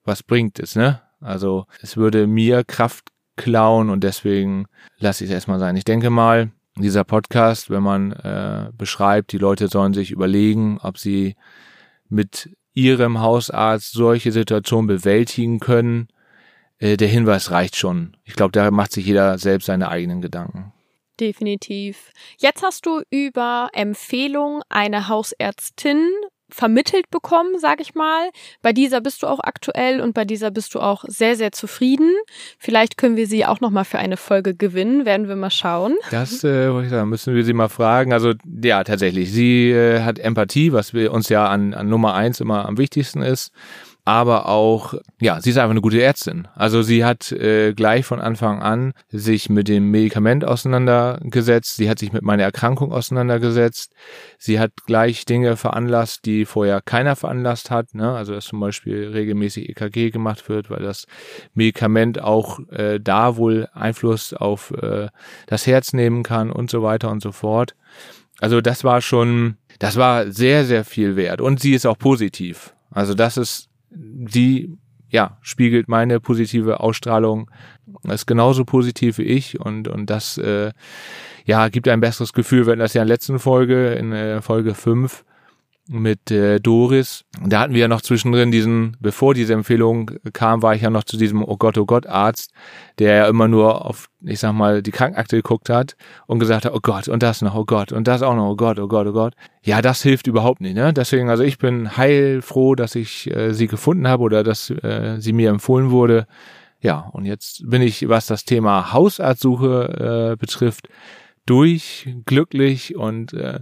was 0.03 0.23
bringt 0.23 0.59
es, 0.59 0.75
ne? 0.75 1.01
Also 1.19 1.65
es 1.81 1.97
würde 1.97 2.27
mir 2.27 2.63
Kraft 2.63 3.09
klauen 3.35 3.89
und 3.89 4.03
deswegen 4.03 4.67
lasse 4.97 5.23
ich 5.23 5.29
es 5.29 5.33
erstmal 5.33 5.59
sein. 5.59 5.75
Ich 5.75 5.83
denke 5.83 6.09
mal, 6.09 6.51
dieser 6.81 7.03
Podcast, 7.03 7.69
wenn 7.69 7.83
man 7.83 8.11
äh, 8.11 8.69
beschreibt, 8.73 9.31
die 9.31 9.37
Leute 9.37 9.67
sollen 9.67 9.93
sich 9.93 10.11
überlegen, 10.11 10.79
ob 10.81 10.97
sie 10.97 11.35
mit 12.09 12.49
ihrem 12.73 13.19
Hausarzt 13.19 13.91
solche 13.91 14.31
Situationen 14.31 14.87
bewältigen 14.87 15.59
können. 15.59 16.07
Äh, 16.77 16.97
der 16.97 17.07
Hinweis 17.07 17.51
reicht 17.51 17.75
schon. 17.75 18.15
Ich 18.23 18.35
glaube, 18.35 18.51
da 18.51 18.71
macht 18.71 18.91
sich 18.91 19.05
jeder 19.05 19.37
selbst 19.37 19.65
seine 19.65 19.89
eigenen 19.89 20.21
Gedanken. 20.21 20.73
Definitiv. 21.19 22.11
Jetzt 22.37 22.63
hast 22.63 22.85
du 22.85 23.01
über 23.09 23.69
Empfehlung 23.73 24.61
einer 24.69 25.09
Hausärztin 25.09 26.09
vermittelt 26.49 27.09
bekommen, 27.09 27.59
sag 27.59 27.81
ich 27.81 27.95
mal. 27.95 28.29
Bei 28.61 28.73
dieser 28.73 29.01
bist 29.01 29.23
du 29.23 29.27
auch 29.27 29.39
aktuell 29.39 30.01
und 30.01 30.13
bei 30.13 30.25
dieser 30.25 30.51
bist 30.51 30.75
du 30.75 30.79
auch 30.79 31.03
sehr, 31.07 31.35
sehr 31.35 31.51
zufrieden. 31.51 32.11
Vielleicht 32.57 32.97
können 32.97 33.15
wir 33.15 33.27
sie 33.27 33.45
auch 33.45 33.61
nochmal 33.61 33.85
für 33.85 33.99
eine 33.99 34.17
Folge 34.17 34.55
gewinnen, 34.55 35.05
werden 35.05 35.27
wir 35.27 35.35
mal 35.35 35.49
schauen. 35.49 35.95
Das 36.11 36.43
äh, 36.43 36.69
müssen 37.05 37.35
wir 37.35 37.43
sie 37.43 37.53
mal 37.53 37.69
fragen. 37.69 38.13
Also 38.13 38.33
ja, 38.63 38.83
tatsächlich, 38.83 39.31
sie 39.31 39.71
äh, 39.71 40.01
hat 40.01 40.19
Empathie, 40.19 40.73
was 40.73 40.93
wir 40.93 41.11
uns 41.11 41.29
ja 41.29 41.47
an, 41.47 41.73
an 41.73 41.89
Nummer 41.89 42.13
eins 42.13 42.39
immer 42.39 42.65
am 42.65 42.77
wichtigsten 42.77 43.21
ist 43.21 43.51
aber 44.05 44.47
auch, 44.47 44.95
ja, 45.19 45.39
sie 45.39 45.51
ist 45.51 45.57
einfach 45.57 45.71
eine 45.71 45.81
gute 45.81 46.01
Ärztin. 46.01 46.47
Also 46.55 46.81
sie 46.81 47.05
hat 47.05 47.31
äh, 47.31 47.73
gleich 47.73 48.05
von 48.05 48.19
Anfang 48.19 48.61
an 48.61 48.93
sich 49.09 49.49
mit 49.49 49.67
dem 49.67 49.91
Medikament 49.91 50.45
auseinandergesetzt, 50.45 51.75
sie 51.75 51.89
hat 51.89 51.99
sich 51.99 52.11
mit 52.11 52.23
meiner 52.23 52.43
Erkrankung 52.43 52.91
auseinandergesetzt, 52.91 53.93
sie 54.37 54.59
hat 54.59 54.71
gleich 54.85 55.25
Dinge 55.25 55.57
veranlasst, 55.57 56.25
die 56.25 56.45
vorher 56.45 56.81
keiner 56.81 57.15
veranlasst 57.15 57.69
hat, 57.69 57.93
ne? 57.93 58.11
also 58.13 58.33
dass 58.33 58.45
zum 58.45 58.59
Beispiel 58.59 59.09
regelmäßig 59.09 59.69
EKG 59.69 60.09
gemacht 60.09 60.49
wird, 60.49 60.69
weil 60.69 60.81
das 60.81 61.05
Medikament 61.53 62.21
auch 62.21 62.59
äh, 62.69 62.99
da 62.99 63.37
wohl 63.37 63.67
Einfluss 63.73 64.33
auf 64.33 64.71
äh, 64.71 65.09
das 65.45 65.67
Herz 65.67 65.93
nehmen 65.93 66.23
kann 66.23 66.51
und 66.51 66.71
so 66.71 66.81
weiter 66.81 67.11
und 67.11 67.21
so 67.21 67.31
fort. 67.31 67.75
Also 68.39 68.61
das 68.61 68.83
war 68.83 69.01
schon, 69.01 69.57
das 69.79 69.97
war 69.97 70.31
sehr, 70.31 70.65
sehr 70.65 70.85
viel 70.85 71.15
wert 71.15 71.41
und 71.41 71.59
sie 71.59 71.73
ist 71.73 71.85
auch 71.85 71.97
positiv. 71.97 72.73
Also 72.91 73.13
das 73.13 73.37
ist 73.37 73.68
sie 73.91 74.77
ja, 75.09 75.37
spiegelt 75.41 75.87
meine 75.87 76.19
positive 76.19 76.81
Ausstrahlung, 76.81 77.49
ist 78.03 78.27
genauso 78.27 78.63
positiv 78.63 79.17
wie 79.17 79.23
ich 79.23 79.59
und, 79.59 79.87
und 79.87 80.09
das 80.09 80.37
äh, 80.37 80.71
ja, 81.45 81.67
gibt 81.69 81.87
ein 81.87 81.99
besseres 81.99 82.33
Gefühl, 82.33 82.67
wenn 82.67 82.79
das 82.79 82.93
ja 82.93 83.01
in 83.01 83.07
der 83.07 83.15
letzten 83.15 83.39
Folge, 83.39 83.93
in 83.93 84.11
äh, 84.11 84.41
Folge 84.41 84.75
5, 84.75 85.25
mit 85.89 86.29
äh, 86.29 86.59
Doris. 86.59 87.25
Da 87.43 87.61
hatten 87.61 87.73
wir 87.73 87.81
ja 87.81 87.87
noch 87.87 88.01
zwischendrin 88.01 88.51
diesen, 88.51 88.95
bevor 88.99 89.33
diese 89.33 89.53
Empfehlung 89.53 90.11
kam, 90.33 90.61
war 90.61 90.75
ich 90.75 90.83
ja 90.83 90.91
noch 90.91 91.03
zu 91.03 91.17
diesem 91.17 91.43
Oh 91.43 91.57
Gott, 91.57 91.77
oh 91.79 91.85
Gott 91.85 92.05
Arzt, 92.05 92.51
der 92.99 93.15
ja 93.15 93.27
immer 93.27 93.47
nur 93.47 93.85
auf, 93.85 94.07
ich 94.21 94.39
sag 94.39 94.53
mal, 94.53 94.83
die 94.83 94.91
Krankenakte 94.91 95.37
geguckt 95.37 95.69
hat 95.69 95.95
und 96.27 96.37
gesagt 96.37 96.65
hat, 96.65 96.73
oh 96.73 96.79
Gott, 96.81 97.07
und 97.07 97.23
das 97.23 97.41
noch, 97.41 97.55
oh 97.55 97.65
Gott, 97.65 97.91
und 97.91 98.07
das 98.07 98.21
auch 98.21 98.35
noch, 98.35 98.51
oh 98.51 98.55
Gott, 98.55 98.79
oh 98.79 98.87
Gott, 98.87 99.07
oh 99.07 99.13
Gott. 99.13 99.33
Ja, 99.63 99.81
das 99.81 100.03
hilft 100.03 100.27
überhaupt 100.27 100.61
nicht, 100.61 100.75
ne? 100.75 100.93
Deswegen, 100.93 101.29
also 101.29 101.43
ich 101.43 101.57
bin 101.57 101.97
heilfroh, 101.97 102.75
dass 102.75 102.93
ich 102.93 103.29
äh, 103.35 103.53
sie 103.53 103.67
gefunden 103.67 104.07
habe 104.07 104.23
oder 104.23 104.43
dass 104.43 104.69
äh, 104.69 105.15
sie 105.19 105.33
mir 105.33 105.49
empfohlen 105.49 105.89
wurde. 105.89 106.27
Ja, 106.81 107.09
und 107.11 107.25
jetzt 107.25 107.67
bin 107.67 107.81
ich, 107.81 108.07
was 108.07 108.27
das 108.27 108.45
Thema 108.45 108.93
Hausarztsuche 108.93 110.33
äh, 110.33 110.35
betrifft, 110.37 110.87
durch, 111.45 112.07
glücklich 112.25 112.95
und 112.95 113.33
äh, 113.33 113.59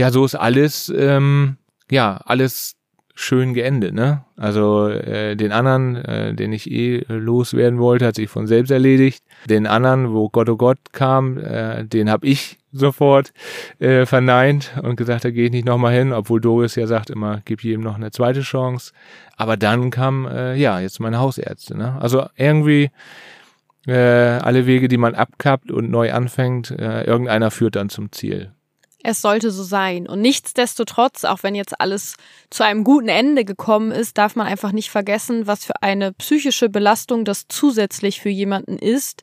ja, 0.00 0.10
so 0.10 0.24
ist 0.24 0.34
alles, 0.34 0.90
ähm, 0.96 1.58
ja, 1.90 2.22
alles 2.24 2.76
schön 3.14 3.52
geendet, 3.52 3.92
ne? 3.92 4.24
Also 4.34 4.88
äh, 4.88 5.36
den 5.36 5.52
anderen, 5.52 5.96
äh, 5.96 6.34
den 6.34 6.54
ich 6.54 6.70
eh 6.70 7.04
loswerden 7.06 7.78
wollte, 7.78 8.06
hat 8.06 8.14
sich 8.14 8.30
von 8.30 8.46
selbst 8.46 8.70
erledigt. 8.70 9.22
Den 9.44 9.66
anderen, 9.66 10.14
wo 10.14 10.30
Gott 10.30 10.48
oh 10.48 10.56
Gott 10.56 10.78
kam, 10.92 11.36
äh, 11.36 11.84
den 11.84 12.08
habe 12.08 12.26
ich 12.26 12.58
sofort 12.72 13.34
äh, 13.78 14.06
verneint 14.06 14.72
und 14.82 14.96
gesagt, 14.96 15.26
da 15.26 15.30
gehe 15.30 15.46
ich 15.46 15.52
nicht 15.52 15.66
nochmal 15.66 15.92
hin, 15.92 16.14
obwohl 16.14 16.40
Doris 16.40 16.76
ja 16.76 16.86
sagt 16.86 17.10
immer, 17.10 17.42
gib 17.44 17.62
jedem 17.62 17.82
noch 17.82 17.96
eine 17.96 18.10
zweite 18.10 18.40
Chance. 18.40 18.92
Aber 19.36 19.58
dann 19.58 19.90
kam, 19.90 20.26
äh, 20.26 20.54
ja, 20.54 20.80
jetzt 20.80 20.98
meine 20.98 21.18
Hausärzte, 21.18 21.76
ne? 21.76 21.98
Also 22.00 22.26
irgendwie 22.36 22.90
äh, 23.86 23.92
alle 23.92 24.64
Wege, 24.64 24.88
die 24.88 24.96
man 24.96 25.14
abkappt 25.14 25.70
und 25.70 25.90
neu 25.90 26.10
anfängt, 26.10 26.70
äh, 26.70 27.04
irgendeiner 27.04 27.50
führt 27.50 27.76
dann 27.76 27.90
zum 27.90 28.12
Ziel. 28.12 28.52
Es 29.02 29.22
sollte 29.22 29.50
so 29.50 29.62
sein. 29.62 30.06
Und 30.06 30.20
nichtsdestotrotz, 30.20 31.24
auch 31.24 31.42
wenn 31.42 31.54
jetzt 31.54 31.80
alles 31.80 32.16
zu 32.50 32.64
einem 32.64 32.84
guten 32.84 33.08
Ende 33.08 33.44
gekommen 33.44 33.92
ist, 33.92 34.18
darf 34.18 34.36
man 34.36 34.46
einfach 34.46 34.72
nicht 34.72 34.90
vergessen, 34.90 35.46
was 35.46 35.64
für 35.64 35.82
eine 35.82 36.12
psychische 36.12 36.68
Belastung 36.68 37.24
das 37.24 37.46
zusätzlich 37.48 38.20
für 38.20 38.28
jemanden 38.28 38.76
ist, 38.78 39.22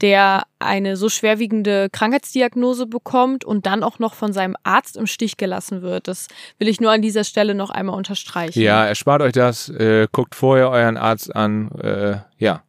der 0.00 0.44
eine 0.58 0.96
so 0.96 1.08
schwerwiegende 1.08 1.88
Krankheitsdiagnose 1.90 2.86
bekommt 2.86 3.44
und 3.44 3.66
dann 3.66 3.84
auch 3.84 4.00
noch 4.00 4.14
von 4.14 4.32
seinem 4.32 4.56
Arzt 4.64 4.96
im 4.96 5.06
Stich 5.06 5.36
gelassen 5.36 5.82
wird. 5.82 6.08
Das 6.08 6.26
will 6.58 6.68
ich 6.68 6.80
nur 6.80 6.90
an 6.90 7.02
dieser 7.02 7.24
Stelle 7.24 7.54
noch 7.54 7.70
einmal 7.70 7.96
unterstreichen. 7.96 8.60
Ja, 8.60 8.84
erspart 8.84 9.22
euch 9.22 9.32
das, 9.32 9.68
äh, 9.68 10.08
guckt 10.10 10.34
vorher 10.34 10.70
euren 10.70 10.96
Arzt 10.96 11.34
an, 11.34 11.70
äh, 11.80 12.16
ja, 12.38 12.62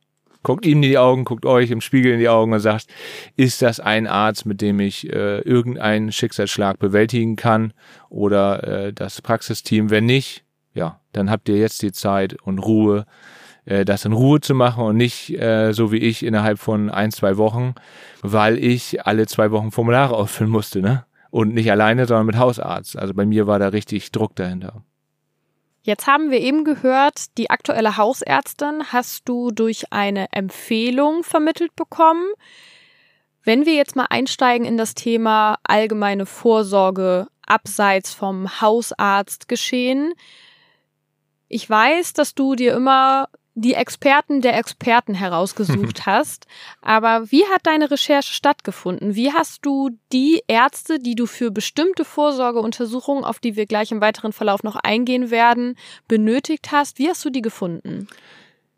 guckt 0.44 0.66
ihm 0.66 0.84
in 0.84 0.90
die 0.90 0.98
Augen, 0.98 1.26
guckt 1.26 1.46
euch 1.46 1.72
im 1.72 1.82
Spiegel 1.82 2.14
in 2.14 2.20
die 2.20 2.30
Augen 2.30 2.54
und 2.54 2.60
sagt, 2.60 2.88
ist 3.36 3.62
das 3.62 3.80
ein 3.80 4.08
Arzt, 4.08 4.46
mit 4.46 4.62
dem 4.62 4.80
ich 4.80 5.12
äh, 5.12 5.40
irgendeinen 5.40 6.12
Schicksalsschlag 6.12 6.80
bewältigen 6.80 7.36
kann 7.36 7.74
oder 8.10 8.64
äh, 8.64 8.94
das 8.94 9.22
Praxisteam? 9.22 9.90
Wenn 9.90 10.06
nicht, 10.06 10.44
ja, 10.74 11.00
dann 11.14 11.32
habt 11.32 11.50
ihr 11.50 11.58
jetzt 11.58 11.82
die 11.82 11.92
Zeit 11.92 12.34
und 12.44 12.60
Ruhe, 12.60 13.06
äh, 13.66 13.86
das 13.86 14.06
in 14.06 14.14
Ruhe 14.14 14.42
zu 14.42 14.54
machen 14.54 14.84
und 14.84 14.98
nicht 14.98 15.30
äh, 15.40 15.72
so 15.72 15.92
wie 15.92 15.98
ich 15.98 16.26
innerhalb 16.26 16.60
von 16.60 16.90
ein, 16.90 17.12
zwei 17.12 17.38
Wochen, 17.38 17.76
weil 18.22 18.58
ich 18.58 19.06
alle 19.06 19.28
zwei 19.28 19.52
Wochen 19.52 19.72
Formulare 19.72 20.16
ausfüllen 20.16 20.52
musste, 20.52 20.82
ne? 20.82 21.06
Und 21.32 21.56
nicht 21.56 21.72
alleine, 21.72 22.06
sondern 22.06 22.28
mit 22.28 22.38
Hausarzt. 22.38 22.96
Also 22.96 23.16
bei 23.16 23.26
mir 23.26 23.48
war 23.48 23.58
da 23.58 23.70
richtig 23.70 24.12
Druck 24.12 24.36
dahinter. 24.36 24.84
Jetzt 25.86 26.08
haben 26.08 26.32
wir 26.32 26.40
eben 26.40 26.64
gehört, 26.64 27.38
die 27.38 27.50
aktuelle 27.50 27.98
Hausärztin 27.98 28.94
hast 28.94 29.28
du 29.28 29.52
durch 29.52 29.92
eine 29.92 30.32
Empfehlung 30.32 31.24
vermittelt 31.24 31.76
bekommen. 31.76 32.26
Wenn 33.44 33.66
wir 33.66 33.74
jetzt 33.74 33.98
mal 33.98 34.08
einsteigen 34.10 34.66
in 34.66 34.78
das 34.78 34.96
Thema 34.96 35.58
allgemeine 35.64 36.26
Vorsorge 36.26 37.28
abseits 37.46 38.14
vom 38.14 38.62
Hausarzt 38.62 39.50
geschehen. 39.50 40.14
Ich 41.50 41.70
weiß, 41.70 42.14
dass 42.14 42.34
du 42.34 42.56
dir 42.56 42.74
immer 42.74 43.28
die 43.56 43.74
Experten 43.76 44.42
der 44.42 44.58
Experten 44.58 45.14
herausgesucht 45.14 46.06
hast. 46.06 46.48
Aber 46.82 47.32
wie 47.32 47.46
hat 47.46 47.66
deine 47.66 47.92
Recherche 47.92 48.34
stattgefunden? 48.34 49.16
Wie 49.16 49.32
hast 49.32 49.66
du 49.66 49.92
die 50.12 50.42
Ärzte, 50.48 51.00
die 51.00 51.16
du 51.16 51.26
für 51.26 51.52
bestimmte 51.52 52.06
Vorsorgeuntersuchungen, 52.06 53.24
auf 53.24 53.40
die 53.40 53.56
wir 53.56 53.66
gleich 53.66 53.92
im 53.92 54.02
weiteren 54.02 54.34
Verlauf 54.34 54.64
noch 54.64 54.76
eingehen 54.76 55.30
werden, 55.30 55.76
benötigt 56.08 56.72
hast? 56.72 56.98
Wie 56.98 57.10
hast 57.10 57.24
du 57.26 57.30
die 57.30 57.42
gefunden? 57.42 58.08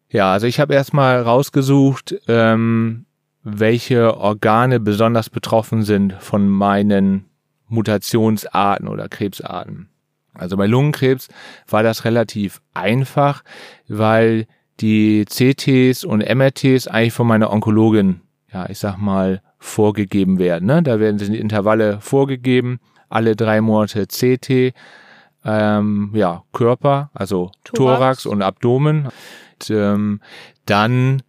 Ja, 0.09 0.33
also 0.33 0.47
ich 0.47 0.59
habe 0.59 0.73
erstmal 0.73 1.21
rausgesucht, 1.21 2.15
ähm, 2.27 3.05
welche 3.43 4.17
Organe 4.17 4.79
besonders 4.79 5.29
betroffen 5.29 5.83
sind 5.83 6.13
von 6.13 6.47
meinen 6.47 7.25
Mutationsarten 7.67 8.87
oder 8.87 9.09
Krebsarten. 9.09 9.89
Also 10.33 10.57
bei 10.57 10.67
Lungenkrebs 10.67 11.29
war 11.67 11.83
das 11.83 12.03
relativ 12.05 12.61
einfach, 12.73 13.43
weil 13.87 14.47
die 14.81 15.25
CTs 15.25 16.03
und 16.03 16.21
MRTs 16.21 16.87
eigentlich 16.87 17.13
von 17.13 17.27
meiner 17.27 17.51
Onkologin, 17.51 18.21
ja, 18.51 18.69
ich 18.69 18.79
sag 18.79 18.97
mal, 18.97 19.41
vorgegeben 19.57 20.37
werden. 20.39 20.65
Ne? 20.67 20.83
Da 20.83 20.99
werden 20.99 21.17
die 21.17 21.39
Intervalle 21.39 21.99
vorgegeben, 22.01 22.79
alle 23.09 23.35
drei 23.35 23.61
Monate 23.61 24.05
CT, 24.07 24.73
ähm, 25.45 26.11
ja, 26.13 26.43
Körper, 26.51 27.09
also 27.13 27.51
Thorax, 27.63 27.73
Thorax 27.73 28.25
und 28.25 28.41
Abdomen. 28.41 29.05
Und, 29.05 29.69
ähm, 29.69 30.21
dann 30.65 31.21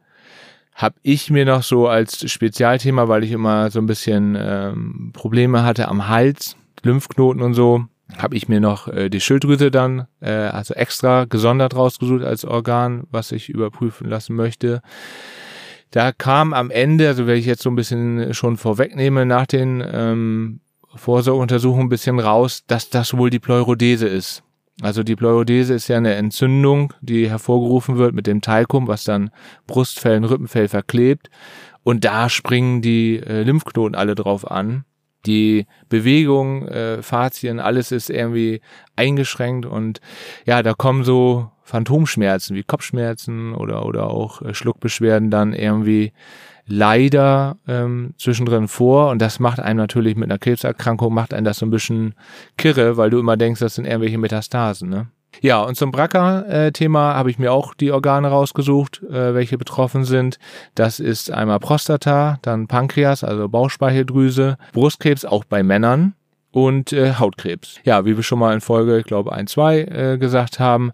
habe 0.75 0.97
ich 1.03 1.31
mir 1.31 1.45
noch 1.45 1.63
so 1.63 1.89
als 1.89 2.31
Spezialthema, 2.31 3.09
weil 3.09 3.25
ich 3.25 3.33
immer 3.33 3.71
so 3.71 3.79
ein 3.79 3.87
bisschen 3.87 4.37
ähm, 4.39 5.11
Probleme 5.13 5.63
hatte 5.63 5.89
am 5.89 6.09
Hals, 6.09 6.57
Lymphknoten 6.83 7.43
und 7.43 7.55
so, 7.55 7.87
habe 8.19 8.37
ich 8.37 8.49
mir 8.49 8.61
noch 8.61 8.89
äh, 8.89 9.09
die 9.09 9.21
Schilddrüse 9.21 9.71
dann 9.71 10.07
äh, 10.21 10.31
also 10.31 10.75
extra 10.75 11.25
gesondert 11.25 11.75
rausgesucht 11.75 12.23
als 12.23 12.45
Organ, 12.45 13.05
was 13.11 13.33
ich 13.33 13.49
überprüfen 13.49 14.09
lassen 14.09 14.37
möchte. 14.37 14.81
Da 15.91 16.13
kam 16.13 16.53
am 16.53 16.71
Ende, 16.71 17.09
also 17.09 17.27
wenn 17.27 17.39
ich 17.39 17.47
jetzt 17.47 17.63
so 17.63 17.71
ein 17.71 17.77
bisschen 17.77 18.35
schon 18.35 18.57
vorwegnehme, 18.57 19.27
nach 19.27 19.47
den 19.47 19.83
ähm, 19.87 20.61
Vorsorgeuntersuchungen 20.95 21.87
ein 21.87 21.91
bisschen 21.91 22.19
raus, 22.19 22.65
dass 22.67 22.91
das 22.91 23.17
wohl 23.17 23.31
die 23.31 23.39
Pleurodese 23.39 24.07
ist. 24.07 24.43
Also 24.83 25.03
die 25.03 25.17
Pleurodese 25.17 25.75
ist 25.75 25.89
ja 25.89 25.97
eine 25.97 26.15
Entzündung, 26.15 26.93
die 27.01 27.31
hervorgerufen 27.31 27.97
wird 27.97 28.15
mit 28.15 28.27
dem 28.27 28.43
Talkum, 28.43 28.89
was 28.89 29.05
dann 29.05 29.31
Brustfell 29.67 30.19
und 30.19 30.25
Rippenfell 30.25 30.69
verklebt. 30.69 31.31
Und 31.83 32.05
da 32.05 32.29
springen 32.29 32.83
die 32.83 33.17
äh, 33.17 33.43
Lymphknoten 33.43 33.95
alle 33.95 34.15
drauf 34.15 34.51
an 34.51 34.85
die 35.27 35.67
Bewegung, 35.89 36.67
äh, 36.69 37.03
Fazien, 37.03 37.61
alles 37.61 37.93
ist 37.93 38.11
irgendwie 38.11 38.61
eingeschränkt 38.97 39.67
und 39.67 40.01
ja, 40.47 40.63
da 40.63 40.75
kommen 40.75 41.05
so 41.05 41.51
Phantomschmerzen 41.63 42.55
wie 42.57 42.63
Kopfschmerzen 42.63 43.55
oder 43.55 43.85
oder 43.85 44.09
auch 44.09 44.41
äh, 44.43 44.55
Schluckbeschwerden 44.55 45.31
dann 45.31 45.53
irgendwie 45.53 46.13
leider 46.67 47.57
ähm, 47.69 48.15
zwischendrin 48.19 48.69
vor 48.69 49.11
und 49.11 49.21
das 49.21 49.39
macht 49.39 49.61
einem 49.61 49.79
natürlich 49.79 50.17
mit 50.17 50.31
einer 50.31 50.39
Krebserkrankung 50.39 51.13
macht 51.13 51.35
einem 51.35 51.45
das 51.45 51.59
so 51.59 51.67
ein 51.67 51.71
bisschen 51.71 52.15
kirre, 52.57 52.97
weil 52.97 53.11
du 53.11 53.19
immer 53.19 53.37
denkst, 53.37 53.61
das 53.61 53.77
sind 53.77 53.87
irgendwelche 53.87 54.19
Metastasen, 54.19 54.89
ne? 54.89 55.09
Ja, 55.41 55.63
und 55.63 55.77
zum 55.77 55.93
BRCA-Thema 55.93 57.15
habe 57.15 57.31
ich 57.31 57.39
mir 57.39 57.53
auch 57.53 57.75
die 57.75 57.93
Organe 57.93 58.29
rausgesucht, 58.29 59.03
äh, 59.03 59.35
welche 59.35 59.59
betroffen 59.59 60.05
sind. 60.05 60.39
Das 60.75 61.01
ist 61.01 61.31
einmal 61.31 61.61
Prostata, 61.61 62.39
dann 62.43 62.67
Pankreas, 62.67 63.25
also 63.25 63.49
Bauchspeicheldrüse, 63.49 64.57
Brustkrebs 64.73 65.25
auch 65.25 65.45
bei 65.45 65.63
Männern 65.63 66.15
und 66.51 66.93
äh, 66.93 67.15
Hautkrebs. 67.15 67.77
Ja, 67.85 68.05
wie 68.05 68.17
wir 68.17 68.23
schon 68.23 68.39
mal 68.39 68.55
in 68.55 68.61
Folge, 68.61 68.99
ich 68.99 69.05
glaube, 69.05 69.33
1, 69.33 69.53
2 69.53 69.79
äh, 69.81 70.19
gesagt 70.19 70.59
haben, 70.59 70.93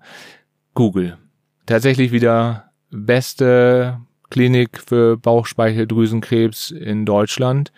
Google. 0.74 1.18
Tatsächlich 1.66 2.10
wieder 2.10 2.70
beste 2.90 3.98
Klinik 4.30 4.80
für 4.84 5.16
Bauchspeicheldrüsenkrebs 5.18 6.70
in 6.70 7.04
Deutschland 7.04 7.70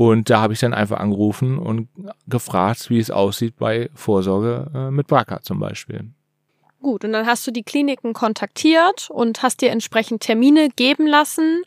und 0.00 0.30
da 0.30 0.40
habe 0.40 0.54
ich 0.54 0.60
dann 0.60 0.72
einfach 0.72 0.98
angerufen 0.98 1.58
und 1.58 1.88
gefragt, 2.26 2.88
wie 2.88 2.98
es 3.00 3.10
aussieht 3.10 3.58
bei 3.58 3.90
Vorsorge 3.94 4.70
äh, 4.74 4.90
mit 4.90 5.08
BRCA 5.08 5.42
zum 5.42 5.60
Beispiel. 5.60 6.08
Gut, 6.80 7.04
und 7.04 7.12
dann 7.12 7.26
hast 7.26 7.46
du 7.46 7.50
die 7.50 7.64
Kliniken 7.64 8.14
kontaktiert 8.14 9.10
und 9.10 9.42
hast 9.42 9.60
dir 9.60 9.70
entsprechend 9.70 10.22
Termine 10.22 10.70
geben 10.70 11.06
lassen 11.06 11.64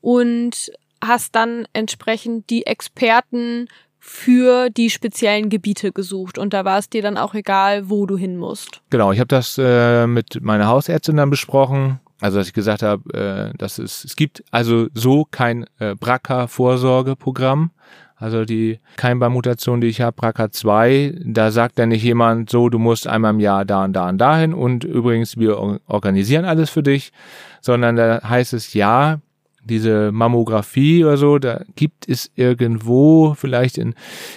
und 0.00 0.72
hast 1.00 1.36
dann 1.36 1.68
entsprechend 1.74 2.50
die 2.50 2.66
Experten 2.66 3.68
für 4.00 4.68
die 4.68 4.90
speziellen 4.90 5.48
Gebiete 5.48 5.92
gesucht 5.92 6.38
und 6.38 6.54
da 6.54 6.64
war 6.64 6.80
es 6.80 6.90
dir 6.90 7.02
dann 7.02 7.16
auch 7.16 7.34
egal, 7.34 7.88
wo 7.88 8.04
du 8.06 8.16
hin 8.16 8.36
musst. 8.36 8.82
Genau, 8.90 9.12
ich 9.12 9.20
habe 9.20 9.28
das 9.28 9.58
äh, 9.62 10.08
mit 10.08 10.42
meiner 10.42 10.66
Hausärztin 10.66 11.18
dann 11.18 11.30
besprochen 11.30 12.00
also 12.20 12.38
dass 12.38 12.48
ich 12.48 12.52
gesagt 12.52 12.82
habe, 12.82 13.52
äh, 13.52 13.56
dass 13.58 13.78
es, 13.78 14.04
es 14.04 14.16
gibt 14.16 14.42
also 14.50 14.88
so 14.94 15.26
kein 15.30 15.66
äh, 15.78 15.94
BRCA-Vorsorgeprogramm. 15.94 17.70
Also 18.18 18.46
die 18.46 18.80
Keimbarmutation, 18.96 19.82
die 19.82 19.88
ich 19.88 20.00
habe, 20.00 20.18
BRCA2, 20.18 21.20
da 21.22 21.50
sagt 21.50 21.78
dann 21.78 21.90
nicht 21.90 22.02
jemand 22.02 22.48
so, 22.48 22.70
du 22.70 22.78
musst 22.78 23.06
einmal 23.06 23.34
im 23.34 23.40
Jahr 23.40 23.66
da 23.66 23.84
und 23.84 23.92
da 23.92 24.08
und 24.08 24.16
dahin 24.16 24.54
und 24.54 24.84
übrigens, 24.84 25.36
wir 25.36 25.58
organisieren 25.86 26.46
alles 26.46 26.70
für 26.70 26.82
dich, 26.82 27.12
sondern 27.60 27.96
da 27.96 28.22
heißt 28.22 28.54
es 28.54 28.72
ja, 28.72 29.20
diese 29.66 30.12
Mammographie 30.12 31.04
oder 31.04 31.18
so, 31.18 31.38
da 31.38 31.62
gibt 31.74 32.08
es 32.08 32.30
irgendwo, 32.36 33.34
vielleicht 33.34 33.76
in, 33.76 33.94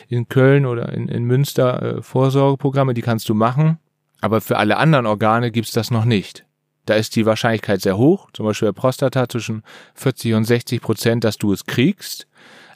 in 0.09 0.27
Köln 0.27 0.65
oder 0.65 0.91
in, 0.91 1.07
in 1.07 1.23
Münster, 1.23 1.81
äh, 1.97 2.01
Vorsorgeprogramme, 2.01 2.93
die 2.93 3.01
kannst 3.01 3.29
du 3.29 3.33
machen. 3.33 3.77
Aber 4.21 4.41
für 4.41 4.57
alle 4.57 4.77
anderen 4.77 5.05
Organe 5.05 5.51
gibt's 5.51 5.71
das 5.71 5.91
noch 5.91 6.03
nicht. 6.03 6.45
Da 6.89 6.95
ist 6.95 7.15
die 7.15 7.27
Wahrscheinlichkeit 7.27 7.81
sehr 7.81 7.97
hoch, 7.97 8.31
zum 8.33 8.47
Beispiel 8.47 8.73
bei 8.73 8.79
Prostata 8.79 9.29
zwischen 9.29 9.61
40 9.93 10.33
und 10.33 10.45
60 10.45 10.81
Prozent, 10.81 11.23
dass 11.23 11.37
du 11.37 11.53
es 11.53 11.65
kriegst. 11.65 12.27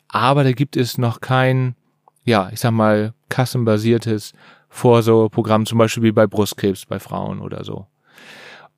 Aber 0.08 0.44
da 0.44 0.52
gibt 0.52 0.78
es 0.78 1.00
noch 1.00 1.20
kein, 1.20 1.76
ja, 2.24 2.50
ich 2.54 2.60
sag 2.60 2.72
mal, 2.72 3.14
kassenbasiertes 3.30 4.34
Vorsorgeprogramm, 4.70 5.66
zum 5.66 5.80
Beispiel 5.80 6.04
wie 6.04 6.12
bei 6.12 6.28
Brustkrebs 6.28 6.86
bei 6.86 7.00
Frauen 7.00 7.42
oder 7.42 7.64
so. 7.64 7.88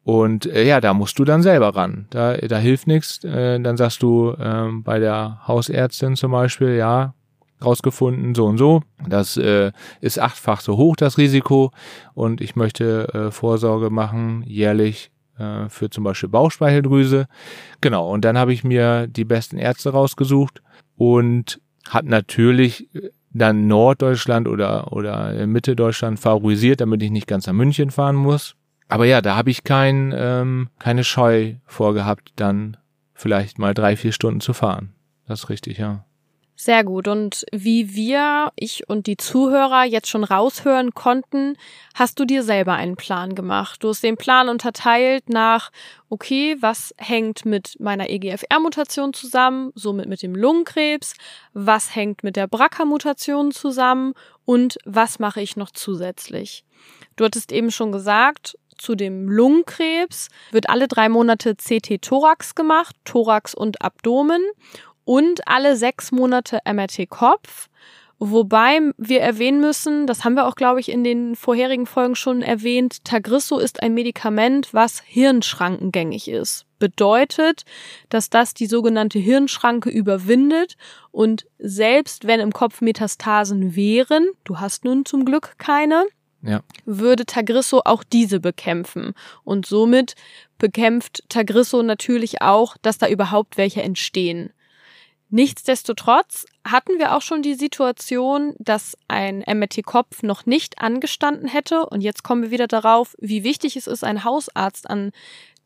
Und 0.04 0.46
äh, 0.46 0.63
ja, 0.63 0.80
da 0.80 0.94
musst 0.94 1.20
du 1.20 1.25
dann 1.25 1.42
selber 1.42 1.75
ran. 1.75 2.08
Da, 2.12 2.38
da 2.38 2.58
hilft 2.58 2.88
nichts. 2.88 3.22
Äh, 3.25 3.60
dann 3.60 3.75
sagst 3.75 4.01
du 4.04 4.36
ähm, 4.39 4.84
bei 4.84 5.00
der 5.00 5.46
Hausärztin 5.46 6.15
zum 6.15 6.32
Beispiel, 6.32 6.75
ja, 6.75 7.13
rausgefunden, 7.62 8.36
so 8.36 8.46
und 8.46 8.58
so. 8.58 8.84
Das 9.06 9.36
äh, 9.36 9.74
ist 10.00 10.18
achtfach 10.18 10.62
so 10.62 10.77
hoch, 10.77 10.96
das 10.96 11.18
Risiko. 11.18 11.72
Und 12.13 12.39
ich 12.39 12.56
möchte 12.56 13.13
äh, 13.13 13.32
Vorsorge 13.32 13.89
machen, 13.89 14.44
jährlich 14.48 15.12
äh, 15.38 15.70
für 15.70 15.89
zum 15.89 16.04
Beispiel 16.04 16.30
Bauchspeicheldrüse. 16.30 17.27
Genau, 17.82 18.10
und 18.12 18.25
dann 18.25 18.38
habe 18.38 18.54
ich 18.54 18.63
mir 18.63 19.08
die 19.08 19.25
besten 19.25 19.58
Ärzte 19.58 19.89
rausgesucht 19.92 20.62
und 20.96 21.60
habe 21.89 22.10
natürlich 22.10 22.94
äh, 22.96 23.10
dann 23.32 23.68
Norddeutschland 23.68 24.48
oder, 24.48 24.94
oder 24.94 25.46
Mitte 25.46 25.75
Deutschland 25.75 26.20
favorisiert, 26.20 26.80
damit 26.80 27.04
ich 27.04 27.12
nicht 27.12 27.27
ganz 27.27 27.48
nach 27.48 27.54
München 27.54 27.92
fahren 27.92 28.15
muss. 28.15 28.56
Aber 28.88 29.06
ja, 29.06 29.22
da 29.22 29.36
habe 29.36 29.50
ich 29.50 29.63
kein, 29.63 30.13
ähm, 30.15 30.70
keine 30.80 31.04
Scheu 31.04 31.56
vorgehabt, 31.65 32.32
dann 32.36 32.77
vielleicht 33.13 33.60
mal 33.60 33.74
drei, 33.74 33.98
vier 33.98 34.12
Stunden 34.12 34.39
zu 34.39 34.54
fahren. 34.54 34.94
Das 35.27 35.44
ist 35.44 35.50
richtig, 35.50 35.80
ja. 35.80 36.06
Sehr 36.57 36.85
gut. 36.85 37.09
Und 37.09 37.45
wie 37.51 37.95
wir, 37.95 38.51
ich 38.55 38.88
und 38.88 39.07
die 39.07 39.17
Zuhörer 39.17 39.83
jetzt 39.83 40.07
schon 40.07 40.24
raushören 40.24 40.93
konnten, 40.93 41.57
hast 41.93 42.17
du 42.17 42.25
dir 42.25 42.43
selber 42.43 42.74
einen 42.74 42.95
Plan 42.95 43.35
gemacht. 43.35 43.83
Du 43.83 43.89
hast 43.89 44.03
den 44.03 44.15
Plan 44.15 44.47
unterteilt 44.47 45.27
nach, 45.27 45.69
okay, 46.09 46.55
was 46.62 46.93
hängt 46.97 47.45
mit 47.45 47.77
meiner 47.79 48.09
EGFR-Mutation 48.09 49.13
zusammen, 49.13 49.74
somit 49.75 50.07
mit 50.07 50.21
dem 50.21 50.33
Lungenkrebs, 50.33 51.15
was 51.53 51.93
hängt 51.93 52.24
mit 52.24 52.38
der 52.38 52.47
BRCA-Mutation 52.47 53.51
zusammen 53.51 54.13
und 54.45 54.77
was 54.85 55.19
mache 55.19 55.41
ich 55.41 55.57
noch 55.57 55.71
zusätzlich. 55.71 56.63
Du 57.17 57.25
hattest 57.25 57.51
eben 57.51 57.71
schon 57.71 57.91
gesagt, 57.91 58.57
zu 58.77 58.95
dem 58.95 59.29
Lungenkrebs 59.29 60.29
wird 60.51 60.69
alle 60.69 60.88
drei 60.88 61.09
Monate 61.09 61.55
CT-Thorax 61.55 62.55
gemacht, 62.55 62.95
Thorax 63.03 63.53
und 63.53 63.81
Abdomen 63.81 64.41
und 65.05 65.47
alle 65.47 65.77
sechs 65.77 66.12
Monate 66.12 66.59
MRT-Kopf. 66.65 67.69
Wobei 68.17 68.79
wir 68.97 69.19
erwähnen 69.19 69.59
müssen, 69.59 70.07
das 70.07 70.24
haben 70.24 70.35
wir 70.35 70.47
auch, 70.47 70.55
glaube 70.55 70.79
ich, 70.79 70.89
in 70.89 71.03
den 71.03 71.35
vorherigen 71.35 71.85
Folgen 71.85 72.15
schon 72.15 72.41
erwähnt, 72.41 73.03
Tagrisso 73.03 73.59
ist 73.59 73.83
ein 73.83 73.93
Medikament, 73.93 74.74
was 74.74 75.01
hirnschrankengängig 75.05 76.29
ist. 76.29 76.65
Bedeutet, 76.79 77.65
dass 78.07 78.29
das 78.29 78.53
die 78.53 78.67
sogenannte 78.67 79.19
Hirnschranke 79.19 79.89
überwindet 79.89 80.77
und 81.12 81.45
selbst 81.59 82.25
wenn 82.25 82.39
im 82.39 82.53
Kopf 82.53 82.79
Metastasen 82.79 83.75
wären, 83.75 84.29
du 84.45 84.59
hast 84.59 84.85
nun 84.85 85.03
zum 85.03 85.25
Glück 85.25 85.55
keine, 85.57 86.05
ja. 86.41 86.62
würde 86.85 87.25
Tagrisso 87.25 87.81
auch 87.83 88.03
diese 88.03 88.39
bekämpfen. 88.39 89.13
Und 89.43 89.65
somit 89.65 90.15
bekämpft 90.57 91.24
Tagrisso 91.27 91.83
natürlich 91.83 92.41
auch, 92.41 92.77
dass 92.81 92.97
da 92.97 93.09
überhaupt 93.09 93.57
welche 93.57 93.81
entstehen. 93.81 94.51
Nichtsdestotrotz 95.29 96.46
hatten 96.63 97.00
wir 97.00 97.15
auch 97.15 97.22
schon 97.22 97.41
die 97.41 97.55
Situation, 97.55 98.53
dass 98.60 98.98
ein 99.08 99.39
MRT-Kopf 99.39 100.24
noch 100.24 100.46
nicht 100.46 100.82
angestanden 100.82 101.48
hätte. 101.48 101.86
Und 101.88 102.01
jetzt 102.01 102.24
kommen 102.24 102.44
wir 102.44 102.51
wieder 102.51 102.67
darauf, 102.67 103.15
wie 103.20 103.44
wichtig 103.44 103.75
es 103.75 103.88
ist, 103.88 104.03
einen 104.03 104.24
Hausarzt 104.24 104.89
an 104.89 105.12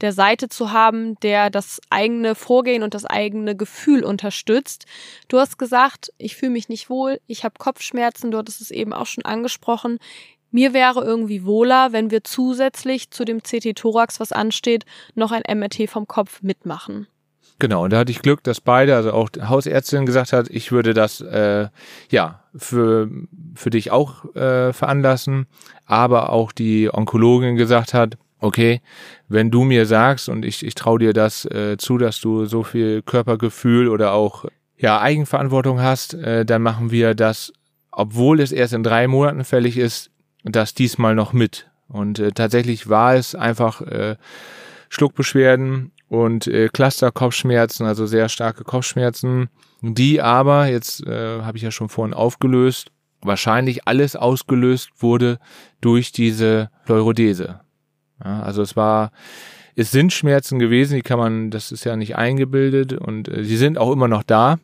der 0.02 0.14
Seite 0.14 0.48
zu 0.48 0.72
haben, 0.72 1.20
der 1.20 1.50
das 1.50 1.82
eigene 1.90 2.36
Vorgehen 2.36 2.84
und 2.84 2.94
das 2.94 3.06
eigene 3.06 3.56
Gefühl 3.56 4.06
unterstützt. 4.06 4.86
Du 5.28 5.40
hast 5.40 5.58
gesagt, 5.58 6.14
ich 6.18 6.38
fühle 6.38 6.52
mich 6.52 6.70
nicht 6.70 6.90
wohl, 6.90 7.20
ich 7.28 7.44
habe 7.44 7.56
Kopfschmerzen, 7.58 8.32
du 8.32 8.38
hattest 8.38 8.62
es 8.62 8.72
eben 8.72 8.94
auch 8.94 9.08
schon 9.08 9.26
angesprochen. 9.26 10.00
Mir 10.52 10.74
wäre 10.74 11.04
irgendwie 11.04 11.46
wohler, 11.46 11.92
wenn 11.92 12.12
wir 12.12 12.24
zusätzlich 12.24 13.12
zu 13.12 13.26
dem 13.26 13.44
CT-Thorax, 13.44 14.20
was 14.20 14.32
ansteht, 14.32 14.86
noch 15.16 15.32
ein 15.32 15.44
MRT 15.48 15.90
vom 15.90 16.08
Kopf 16.08 16.42
mitmachen. 16.42 17.08
Genau, 17.60 17.84
und 17.84 17.92
da 17.92 18.00
hatte 18.00 18.12
ich 18.12 18.22
Glück, 18.22 18.42
dass 18.44 18.62
beide, 18.62 18.96
also 18.96 19.12
auch 19.12 19.30
Hausärztin 19.42 20.06
gesagt 20.06 20.32
hat, 20.32 20.50
ich 20.50 20.72
würde 20.72 20.94
das 20.94 21.20
äh, 21.20 21.68
ja 22.10 22.44
für, 22.56 23.10
für 23.54 23.70
dich 23.70 23.92
auch 23.92 24.34
äh, 24.34 24.72
veranlassen, 24.72 25.46
aber 25.86 26.32
auch 26.32 26.54
die 26.54 26.90
Onkologin 26.92 27.58
gesagt 27.58 27.94
hat, 27.94 28.18
okay, 28.40 28.82
wenn 29.28 29.52
du 29.52 29.66
mir 29.66 29.86
sagst 29.86 30.30
und 30.30 30.46
ich, 30.46 30.66
ich 30.66 30.74
traue 30.74 31.00
dir 31.00 31.12
das 31.12 31.44
äh, 31.46 31.76
zu, 31.78 31.98
dass 31.98 32.22
du 32.22 32.46
so 32.46 32.64
viel 32.64 33.02
Körpergefühl 33.02 33.90
oder 33.90 34.14
auch 34.14 34.46
ja 34.78 35.02
Eigenverantwortung 35.02 35.82
hast, 35.82 36.14
äh, 36.14 36.46
dann 36.46 36.62
machen 36.62 36.92
wir 36.92 37.14
das, 37.14 37.52
obwohl 37.92 38.40
es 38.40 38.54
erst 38.54 38.74
in 38.74 38.84
drei 38.84 39.08
Monaten 39.08 39.44
fällig 39.44 39.78
ist, 39.78 40.12
das 40.46 40.74
diesmal 40.74 41.14
noch 41.14 41.34
mit. 41.34 41.70
Und 41.90 42.20
äh, 42.20 42.32
tatsächlich 42.32 42.88
war 42.88 43.16
es 43.16 43.36
einfach 43.36 43.82
äh, 43.82 44.16
Schluckbeschwerden 44.88 45.92
und 46.10 46.48
äh, 46.48 46.68
Cluster-Kopfschmerzen, 46.68 47.86
also 47.86 48.06
sehr 48.06 48.28
starke 48.30 48.64
Kopfschmerzen, 48.64 49.50
die 49.82 50.22
aber, 50.22 50.68
jetzt 50.68 51.06
äh, 51.06 51.42
habe 51.42 51.58
ich 51.58 51.64
ja 51.64 51.72
schon 51.72 51.90
vorhin 51.90 52.14
aufgelöst, 52.14 52.92
wahrscheinlich 53.22 53.88
alles 53.88 54.16
ausgelöst 54.16 54.90
wurde 54.98 55.40
durch 55.82 56.12
diese 56.12 56.70
Pleurodese. 56.86 57.62
Ja, 58.24 58.42
also 58.42 58.62
es 58.62 58.76
war, 58.76 59.12
es 59.76 59.92
sind 59.92 60.12
Schmerzen 60.12 60.60
gewesen, 60.60 60.96
die 60.96 61.02
kann 61.02 61.20
man, 61.20 61.52
das 61.52 61.72
ist 61.72 61.86
ja 61.86 61.96
nicht 61.96 62.16
eingebildet 62.16 62.94
und 62.94 63.30
äh, 63.30 63.44
sie 63.44 63.58
sind 63.58 63.78
auch 63.78 63.92
immer 63.92 64.08
noch 64.08 64.24
da, 64.24 64.58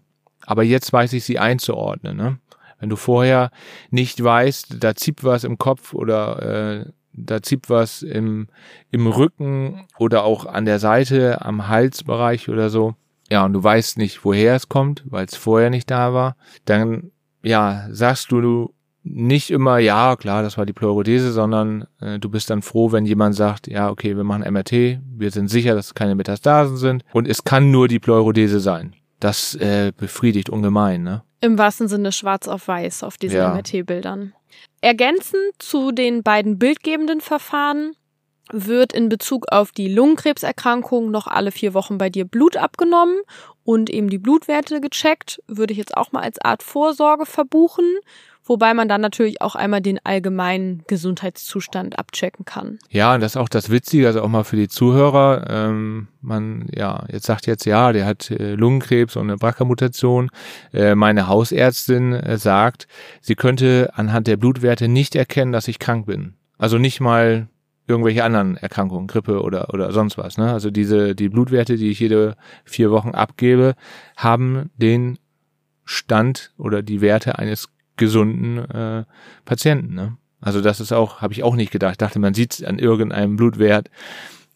aber 0.45 0.63
jetzt 0.63 0.91
weiß 0.91 1.13
ich 1.13 1.23
sie 1.23 1.39
einzuordnen. 1.39 2.17
Ne? 2.17 2.39
Wenn 2.79 2.89
du 2.89 2.95
vorher 2.95 3.51
nicht 3.91 4.21
weißt, 4.21 4.77
da 4.79 4.95
zieht 4.95 5.23
was 5.23 5.43
im 5.43 5.57
Kopf 5.57 5.93
oder 5.93 6.81
äh, 6.81 6.91
da 7.17 7.41
zieht 7.41 7.69
was 7.69 8.01
im, 8.01 8.47
im 8.91 9.07
Rücken 9.07 9.87
oder 9.97 10.23
auch 10.23 10.45
an 10.45 10.65
der 10.65 10.79
Seite, 10.79 11.43
am 11.43 11.67
Halsbereich 11.67 12.49
oder 12.49 12.69
so. 12.69 12.95
Ja, 13.29 13.45
und 13.45 13.53
du 13.53 13.63
weißt 13.63 13.97
nicht, 13.97 14.23
woher 14.23 14.55
es 14.55 14.69
kommt, 14.69 15.03
weil 15.05 15.25
es 15.25 15.35
vorher 15.35 15.69
nicht 15.69 15.89
da 15.89 16.13
war. 16.13 16.35
Dann, 16.65 17.11
ja, 17.41 17.87
sagst 17.89 18.31
du 18.31 18.73
nicht 19.03 19.51
immer, 19.51 19.77
ja, 19.77 20.15
klar, 20.15 20.41
das 20.41 20.57
war 20.57 20.65
die 20.65 20.73
Pleurodese, 20.73 21.31
sondern 21.31 21.85
äh, 22.01 22.17
du 22.17 22.29
bist 22.29 22.49
dann 22.49 22.63
froh, 22.63 22.91
wenn 22.91 23.05
jemand 23.05 23.35
sagt, 23.35 23.67
ja, 23.67 23.89
okay, 23.89 24.17
wir 24.17 24.23
machen 24.23 24.51
MRT, 24.51 24.99
wir 25.15 25.31
sind 25.31 25.47
sicher, 25.47 25.75
dass 25.75 25.87
es 25.87 25.93
keine 25.93 26.15
Metastasen 26.15 26.77
sind 26.77 27.05
und 27.13 27.27
es 27.27 27.43
kann 27.43 27.69
nur 27.69 27.87
die 27.87 27.99
Pleurodese 27.99 28.59
sein. 28.59 28.95
Das 29.25 29.55
äh, 29.55 29.91
befriedigt 29.97 30.51
ungemein, 30.51 31.01
ne? 31.01 31.23
Im 31.41 31.57
wahrsten 31.57 31.87
Sinne 31.87 32.11
schwarz 32.11 32.47
auf 32.47 32.67
weiß 32.67 33.01
auf 33.01 33.17
diesen 33.17 33.37
ja. 33.37 33.51
MRT-Bildern. 33.55 34.35
Ergänzend 34.81 35.51
zu 35.57 35.91
den 35.91 36.21
beiden 36.21 36.59
bildgebenden 36.59 37.21
Verfahren 37.21 37.93
wird 38.51 38.93
in 38.93 39.09
Bezug 39.09 39.47
auf 39.51 39.71
die 39.71 39.91
Lungenkrebserkrankung 39.91 41.09
noch 41.09 41.25
alle 41.25 41.51
vier 41.51 41.73
Wochen 41.73 41.97
bei 41.97 42.11
dir 42.11 42.25
Blut 42.25 42.55
abgenommen 42.55 43.17
und 43.63 43.89
eben 43.89 44.11
die 44.11 44.19
Blutwerte 44.19 44.79
gecheckt. 44.79 45.41
Würde 45.47 45.71
ich 45.73 45.79
jetzt 45.79 45.97
auch 45.97 46.11
mal 46.11 46.21
als 46.21 46.39
Art 46.39 46.61
Vorsorge 46.61 47.25
verbuchen 47.25 47.97
wobei 48.45 48.73
man 48.73 48.87
dann 48.87 49.01
natürlich 49.01 49.41
auch 49.41 49.55
einmal 49.55 49.81
den 49.81 49.99
allgemeinen 50.03 50.83
Gesundheitszustand 50.87 51.99
abchecken 51.99 52.45
kann. 52.45 52.79
Ja, 52.89 53.17
das 53.17 53.33
ist 53.33 53.37
auch 53.37 53.49
das 53.49 53.69
Witzige, 53.69 54.07
also 54.07 54.21
auch 54.21 54.29
mal 54.29 54.43
für 54.43 54.55
die 54.55 54.67
Zuhörer. 54.67 55.45
Ähm, 55.49 56.07
man, 56.21 56.67
ja, 56.73 57.03
jetzt 57.11 57.25
sagt 57.25 57.47
jetzt, 57.47 57.65
ja, 57.65 57.91
der 57.91 58.05
hat 58.05 58.31
äh, 58.31 58.55
Lungenkrebs 58.55 59.15
und 59.15 59.23
eine 59.23 59.37
BRCA-Mutation. 59.37 60.29
Äh, 60.73 60.95
meine 60.95 61.27
Hausärztin 61.27 62.13
äh, 62.13 62.37
sagt, 62.37 62.87
sie 63.21 63.35
könnte 63.35 63.91
anhand 63.95 64.27
der 64.27 64.37
Blutwerte 64.37 64.87
nicht 64.87 65.15
erkennen, 65.15 65.51
dass 65.51 65.67
ich 65.67 65.79
krank 65.79 66.05
bin. 66.05 66.35
Also 66.57 66.77
nicht 66.77 67.01
mal 67.01 67.47
irgendwelche 67.87 68.23
anderen 68.23 68.57
Erkrankungen, 68.57 69.07
Grippe 69.07 69.41
oder, 69.41 69.73
oder 69.73 69.91
sonst 69.91 70.17
was. 70.17 70.37
Ne? 70.37 70.51
Also 70.51 70.71
diese, 70.71 71.15
die 71.15 71.29
Blutwerte, 71.29 71.75
die 71.77 71.89
ich 71.89 71.99
jede 71.99 72.35
vier 72.63 72.91
Wochen 72.91 73.11
abgebe, 73.11 73.75
haben 74.15 74.71
den 74.77 75.19
Stand 75.83 76.51
oder 76.57 76.81
die 76.81 77.01
Werte 77.01 77.37
eines 77.37 77.69
gesunden 77.97 78.57
äh, 78.69 79.03
Patienten. 79.45 79.93
Ne? 79.93 80.17
Also 80.41 80.61
das 80.61 80.79
ist 80.79 80.91
auch, 80.91 81.21
habe 81.21 81.33
ich 81.33 81.43
auch 81.43 81.55
nicht 81.55 81.71
gedacht. 81.71 81.93
Ich 81.93 81.97
dachte, 81.97 82.19
man 82.19 82.33
sieht 82.33 82.63
an 82.65 82.79
irgendeinem 82.79 83.35
Blutwert, 83.35 83.89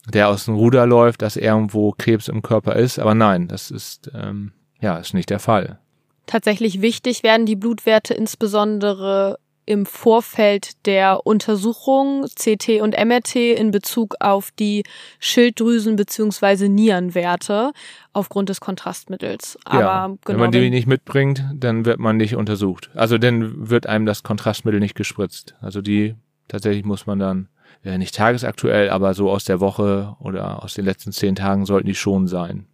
der 0.08 0.30
aus 0.30 0.46
dem 0.46 0.56
Ruder 0.56 0.86
läuft, 0.86 1.22
dass 1.22 1.36
irgendwo 1.36 1.94
Krebs 1.98 2.28
im 2.28 2.42
Körper 2.42 2.76
ist. 2.76 3.00
Aber 3.00 3.16
nein, 3.16 3.48
das 3.48 3.72
ist 3.72 4.12
ähm, 4.14 4.52
ja 4.82 4.98
ist 4.98 5.14
nicht 5.14 5.30
der 5.30 5.40
Fall. 5.40 5.80
Tatsächlich 6.26 6.82
wichtig 6.82 7.24
werden 7.24 7.46
die 7.46 7.56
Blutwerte 7.56 8.14
insbesondere 8.14 9.40
im 9.70 9.86
Vorfeld 9.86 10.86
der 10.88 11.28
Untersuchung 11.28 12.26
CT 12.26 12.82
und 12.82 12.98
MRT 12.98 13.36
in 13.36 13.70
Bezug 13.70 14.16
auf 14.20 14.50
die 14.58 14.84
Schilddrüsen- 15.20 15.96
bzw. 15.96 16.68
Nierenwerte 16.68 17.72
aufgrund 18.12 18.50
des 18.50 18.62
Kontrastmittels. 18.62 19.60
Aber 19.66 19.80
ja, 19.80 20.08
genau, 20.08 20.20
wenn 20.26 20.40
man 20.40 20.52
die 20.52 20.72
nicht 20.72 20.88
mitbringt, 20.88 21.46
dann 21.54 21.86
wird 21.86 22.00
man 22.00 22.18
nicht 22.18 22.36
untersucht. 22.36 22.90
Also 22.96 23.20
dann 23.20 23.70
wird 23.70 23.86
einem 23.86 24.08
das 24.08 24.24
Kontrastmittel 24.24 24.80
nicht 24.80 24.96
gespritzt. 24.96 25.54
Also 25.62 25.84
die 25.84 26.16
tatsächlich 26.48 26.84
muss 26.84 27.06
man 27.06 27.20
dann 27.20 27.48
ja, 27.84 27.96
nicht 28.00 28.16
tagesaktuell, 28.16 28.90
aber 28.90 29.14
so 29.14 29.30
aus 29.30 29.44
der 29.44 29.60
Woche 29.60 30.16
oder 30.20 30.64
aus 30.64 30.74
den 30.74 30.86
letzten 30.86 31.12
zehn 31.12 31.36
Tagen 31.36 31.68
sollten 31.68 31.86
die 31.86 31.96
schon 31.96 32.28
sein. 32.28 32.66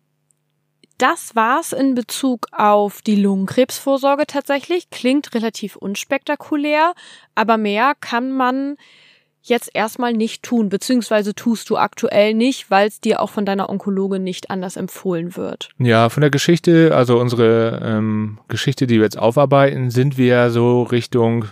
Das 0.98 1.36
war's 1.36 1.74
in 1.74 1.94
Bezug 1.94 2.48
auf 2.52 3.02
die 3.02 3.18
Lungenkrebsvorsorge 3.18 4.26
tatsächlich. 4.28 4.90
Klingt 4.90 5.34
relativ 5.36 5.76
unspektakulär, 5.76 6.94
aber 7.36 7.58
mehr 7.58 7.94
kann 8.00 8.32
man 8.32 8.78
jetzt 9.48 9.70
erstmal 9.74 10.14
nicht 10.14 10.42
tun, 10.44 10.70
beziehungsweise 10.70 11.36
tust 11.36 11.70
du 11.70 11.78
aktuell 11.78 12.34
nicht, 12.34 12.72
weil 12.72 12.88
es 12.88 13.00
dir 13.00 13.22
auch 13.22 13.30
von 13.30 13.46
deiner 13.46 13.70
Onkologe 13.70 14.20
nicht 14.20 14.50
anders 14.50 14.76
empfohlen 14.76 15.36
wird. 15.36 15.70
Ja, 15.78 16.10
von 16.10 16.22
der 16.22 16.32
Geschichte, 16.32 16.96
also 16.96 17.20
unsere 17.20 17.82
ähm, 17.84 18.40
Geschichte, 18.48 18.88
die 18.88 18.96
wir 18.96 19.04
jetzt 19.04 19.20
aufarbeiten, 19.20 19.92
sind 19.92 20.18
wir 20.18 20.50
so 20.50 20.84
Richtung 20.84 21.46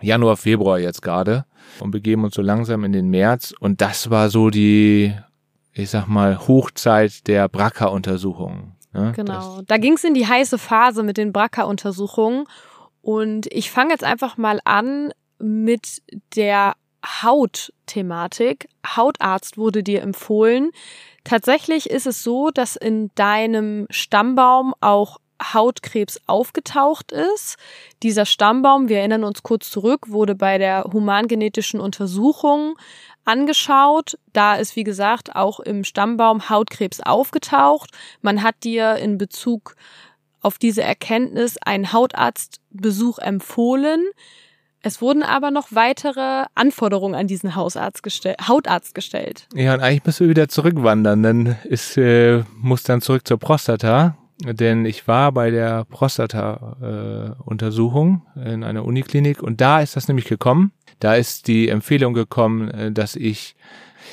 Januar, 0.00 0.36
Februar 0.36 0.78
jetzt 0.78 1.02
gerade 1.02 1.44
und 1.80 1.90
begeben 1.90 2.24
uns 2.24 2.34
so 2.34 2.42
langsam 2.42 2.84
in 2.84 2.92
den 2.92 3.08
März. 3.08 3.54
Und 3.58 3.80
das 3.80 4.10
war 4.10 4.28
so 4.28 4.50
die, 4.50 5.14
ich 5.72 5.90
sag 5.90 6.06
mal, 6.06 6.38
Hochzeit 6.46 7.26
der 7.26 7.48
BRCA-Untersuchungen. 7.48 8.77
Ne? 8.92 9.12
Genau. 9.14 9.62
Da 9.66 9.76
ging 9.76 9.94
es 9.94 10.04
in 10.04 10.14
die 10.14 10.26
heiße 10.26 10.58
Phase 10.58 11.02
mit 11.02 11.16
den 11.16 11.32
BRCA-Untersuchungen. 11.32 12.46
Und 13.02 13.46
ich 13.52 13.70
fange 13.70 13.90
jetzt 13.90 14.04
einfach 14.04 14.36
mal 14.36 14.60
an 14.64 15.12
mit 15.38 16.02
der 16.36 16.74
Hautthematik. 17.04 18.68
Hautarzt 18.84 19.56
wurde 19.56 19.82
dir 19.82 20.02
empfohlen. 20.02 20.70
Tatsächlich 21.24 21.90
ist 21.90 22.06
es 22.06 22.22
so, 22.22 22.50
dass 22.50 22.76
in 22.76 23.10
deinem 23.14 23.86
Stammbaum 23.90 24.74
auch 24.80 25.18
Hautkrebs 25.42 26.20
aufgetaucht 26.26 27.12
ist. 27.12 27.56
Dieser 28.02 28.26
Stammbaum, 28.26 28.88
wir 28.88 28.98
erinnern 28.98 29.24
uns 29.24 29.42
kurz 29.42 29.70
zurück, 29.70 30.06
wurde 30.08 30.34
bei 30.34 30.58
der 30.58 30.84
humangenetischen 30.92 31.80
Untersuchung 31.80 32.76
angeschaut. 33.24 34.18
Da 34.32 34.56
ist, 34.56 34.76
wie 34.76 34.84
gesagt, 34.84 35.36
auch 35.36 35.60
im 35.60 35.84
Stammbaum 35.84 36.48
Hautkrebs 36.48 37.00
aufgetaucht. 37.00 37.90
Man 38.22 38.42
hat 38.42 38.56
dir 38.64 38.96
in 38.96 39.18
Bezug 39.18 39.76
auf 40.40 40.58
diese 40.58 40.82
Erkenntnis 40.82 41.56
einen 41.58 41.92
Hautarztbesuch 41.92 43.18
empfohlen. 43.18 44.04
Es 44.80 45.02
wurden 45.02 45.24
aber 45.24 45.50
noch 45.50 45.68
weitere 45.70 46.44
Anforderungen 46.54 47.16
an 47.16 47.26
diesen 47.26 47.56
Hausarzt 47.56 48.02
gestell 48.02 48.36
Hautarzt 48.46 48.94
gestellt. 48.94 49.48
Ja, 49.52 49.74
und 49.74 49.80
eigentlich 49.80 50.04
müssen 50.04 50.20
wir 50.20 50.30
wieder 50.30 50.48
zurückwandern. 50.48 51.22
Dann 51.22 51.56
ist, 51.64 51.96
äh, 51.96 52.44
muss 52.56 52.84
dann 52.84 53.00
zurück 53.00 53.26
zur 53.26 53.38
Prostata 53.38 54.16
denn 54.44 54.84
ich 54.84 55.08
war 55.08 55.32
bei 55.32 55.50
der 55.50 55.86
Prostata-Untersuchung 55.86 58.22
äh, 58.36 58.52
in 58.52 58.62
einer 58.64 58.84
Uniklinik 58.84 59.42
und 59.42 59.60
da 59.60 59.80
ist 59.80 59.96
das 59.96 60.08
nämlich 60.08 60.26
gekommen. 60.26 60.72
Da 61.00 61.14
ist 61.14 61.48
die 61.48 61.68
Empfehlung 61.68 62.14
gekommen, 62.14 62.70
äh, 62.70 62.92
dass 62.92 63.16
ich 63.16 63.56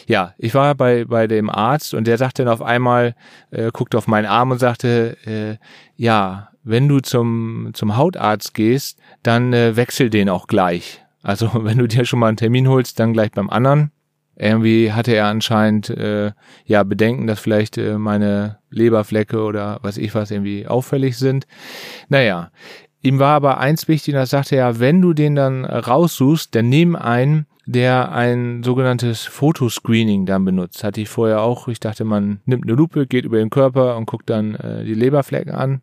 ja, 0.08 0.34
ich 0.38 0.54
war 0.54 0.76
bei, 0.76 1.06
bei 1.06 1.28
dem 1.28 1.50
Arzt 1.50 1.94
und 1.94 2.06
der 2.06 2.18
sagte 2.18 2.44
dann 2.44 2.54
auf 2.54 2.62
einmal, 2.62 3.16
äh, 3.52 3.72
guckte 3.72 3.98
auf 3.98 4.08
meinen 4.08 4.26
Arm 4.26 4.52
und 4.52 4.60
sagte, 4.60 5.18
äh, 5.26 5.58
ja, 5.96 6.50
wenn 6.64 6.88
du 6.88 7.00
zum, 7.00 7.72
zum 7.74 7.96
Hautarzt 7.96 8.54
gehst, 8.54 9.00
dann 9.24 9.54
äh, 9.54 9.76
wechsel 9.76 10.10
den 10.10 10.30
auch 10.30 10.48
gleich. 10.48 11.04
Also 11.24 11.50
wenn 11.64 11.78
du 11.78 11.88
dir 11.88 12.06
schon 12.06 12.20
mal 12.20 12.28
einen 12.28 12.38
Termin 12.38 12.68
holst, 12.68 13.00
dann 13.00 13.14
gleich 13.14 13.32
beim 13.32 13.50
anderen. 13.50 13.92
Irgendwie 14.38 14.92
hatte 14.92 15.16
er 15.16 15.28
anscheinend 15.28 15.90
äh, 15.90 16.32
ja 16.66 16.84
Bedenken, 16.84 17.28
dass 17.28 17.40
vielleicht 17.40 17.78
äh, 17.78 17.98
meine 17.98 18.60
Leberflecke 18.70 19.42
oder 19.42 19.80
was 19.82 19.98
ich 19.98 20.14
was 20.14 20.32
irgendwie 20.32 20.68
auffällig 20.68 21.18
sind. 21.18 21.48
Naja, 22.10 22.52
ihm 23.02 23.20
war 23.20 23.36
aber 23.36 23.60
eins 23.60 23.88
wichtig, 23.88 24.14
da 24.14 24.26
sagte 24.26 24.58
er, 24.58 24.80
wenn 24.80 25.02
du 25.02 25.14
den 25.14 25.36
dann 25.36 25.64
raussuchst, 25.64 26.54
dann 26.54 26.70
nimm 26.70 26.96
einen, 26.96 27.46
der 27.66 28.12
ein 28.12 28.62
sogenanntes 28.64 29.24
Fotoscreening 29.24 30.26
dann 30.26 30.46
benutzt. 30.46 30.84
Hatte 30.84 31.02
ich 31.02 31.10
vorher 31.10 31.42
auch. 31.42 31.68
Ich 31.68 31.80
dachte, 31.80 32.04
man 32.04 32.42
nimmt 32.46 32.66
eine 32.66 32.76
Lupe, 32.76 33.08
geht 33.08 33.26
über 33.26 33.38
den 33.38 33.50
Körper 33.50 33.98
und 33.98 34.06
guckt 34.06 34.30
dann 34.30 34.56
äh, 34.56 34.84
die 34.84 34.94
Leberflecken 34.94 35.54
an. 35.54 35.82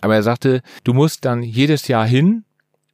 Aber 0.00 0.14
er 0.14 0.22
sagte, 0.22 0.62
du 0.84 0.94
musst 0.94 1.24
dann 1.24 1.42
jedes 1.42 1.88
Jahr 1.88 2.06
hin, 2.06 2.44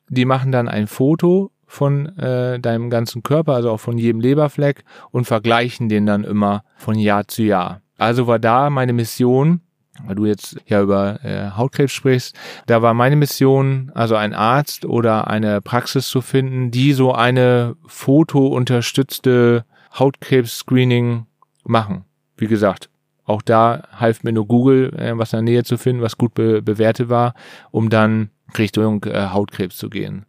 die 0.08 0.24
machen 0.24 0.52
dann 0.52 0.68
ein 0.68 0.86
Foto 0.86 1.50
von 1.72 2.18
äh, 2.18 2.60
deinem 2.60 2.90
ganzen 2.90 3.22
Körper, 3.22 3.54
also 3.54 3.70
auch 3.70 3.80
von 3.80 3.96
jedem 3.96 4.20
Leberfleck 4.20 4.84
und 5.10 5.24
vergleichen 5.24 5.88
den 5.88 6.04
dann 6.04 6.22
immer 6.22 6.64
von 6.76 6.98
Jahr 6.98 7.26
zu 7.28 7.44
Jahr. 7.44 7.80
Also 7.96 8.26
war 8.26 8.38
da 8.38 8.68
meine 8.68 8.92
Mission, 8.92 9.62
weil 10.04 10.14
du 10.14 10.26
jetzt 10.26 10.58
ja 10.66 10.82
über 10.82 11.24
äh, 11.24 11.52
Hautkrebs 11.52 11.94
sprichst, 11.94 12.36
da 12.66 12.82
war 12.82 12.92
meine 12.92 13.16
Mission, 13.16 13.90
also 13.94 14.16
ein 14.16 14.34
Arzt 14.34 14.84
oder 14.84 15.28
eine 15.28 15.62
Praxis 15.62 16.08
zu 16.08 16.20
finden, 16.20 16.70
die 16.70 16.92
so 16.92 17.14
eine 17.14 17.74
fotounterstützte 17.86 19.64
Hautkrebs-Screening 19.98 21.24
machen. 21.64 22.04
Wie 22.36 22.48
gesagt, 22.48 22.90
auch 23.24 23.40
da 23.40 23.84
half 23.92 24.24
mir 24.24 24.32
nur 24.32 24.46
Google, 24.46 24.92
äh, 24.94 25.16
was 25.16 25.32
in 25.32 25.38
der 25.38 25.54
Nähe 25.54 25.64
zu 25.64 25.78
finden, 25.78 26.02
was 26.02 26.18
gut 26.18 26.34
be 26.34 26.60
bewertet 26.60 27.08
war, 27.08 27.32
um 27.70 27.88
dann 27.88 28.28
Richtung 28.58 29.04
äh, 29.04 29.28
Hautkrebs 29.28 29.78
zu 29.78 29.88
gehen. 29.88 30.26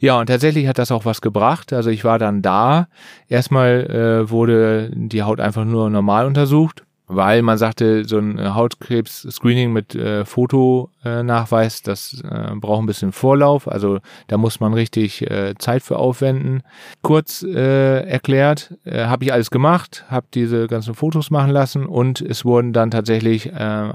Ja, 0.00 0.18
und 0.18 0.26
tatsächlich 0.26 0.66
hat 0.66 0.78
das 0.78 0.90
auch 0.90 1.04
was 1.04 1.20
gebracht. 1.20 1.74
Also 1.74 1.90
ich 1.90 2.04
war 2.04 2.18
dann 2.18 2.40
da. 2.40 2.88
Erstmal 3.28 3.86
äh, 3.90 4.30
wurde 4.30 4.90
die 4.94 5.22
Haut 5.22 5.40
einfach 5.40 5.66
nur 5.66 5.90
normal 5.90 6.26
untersucht 6.26 6.84
weil 7.10 7.42
man 7.42 7.58
sagte, 7.58 8.04
so 8.04 8.18
ein 8.18 8.54
Hautkrebs-Screening 8.54 9.72
mit 9.72 9.94
äh, 9.94 10.24
Fotonachweis, 10.24 11.82
das 11.82 12.22
äh, 12.22 12.54
braucht 12.54 12.82
ein 12.82 12.86
bisschen 12.86 13.12
Vorlauf, 13.12 13.66
also 13.66 13.98
da 14.28 14.38
muss 14.38 14.60
man 14.60 14.72
richtig 14.74 15.28
äh, 15.28 15.54
Zeit 15.58 15.82
für 15.82 15.98
aufwenden. 15.98 16.62
Kurz 17.02 17.42
äh, 17.42 18.04
erklärt, 18.08 18.74
äh, 18.84 19.06
habe 19.06 19.24
ich 19.24 19.32
alles 19.32 19.50
gemacht, 19.50 20.04
habe 20.08 20.26
diese 20.32 20.68
ganzen 20.68 20.94
Fotos 20.94 21.30
machen 21.30 21.50
lassen 21.50 21.84
und 21.84 22.20
es 22.20 22.44
wurden 22.44 22.72
dann 22.72 22.90
tatsächlich 22.90 23.52
äh, 23.52 23.92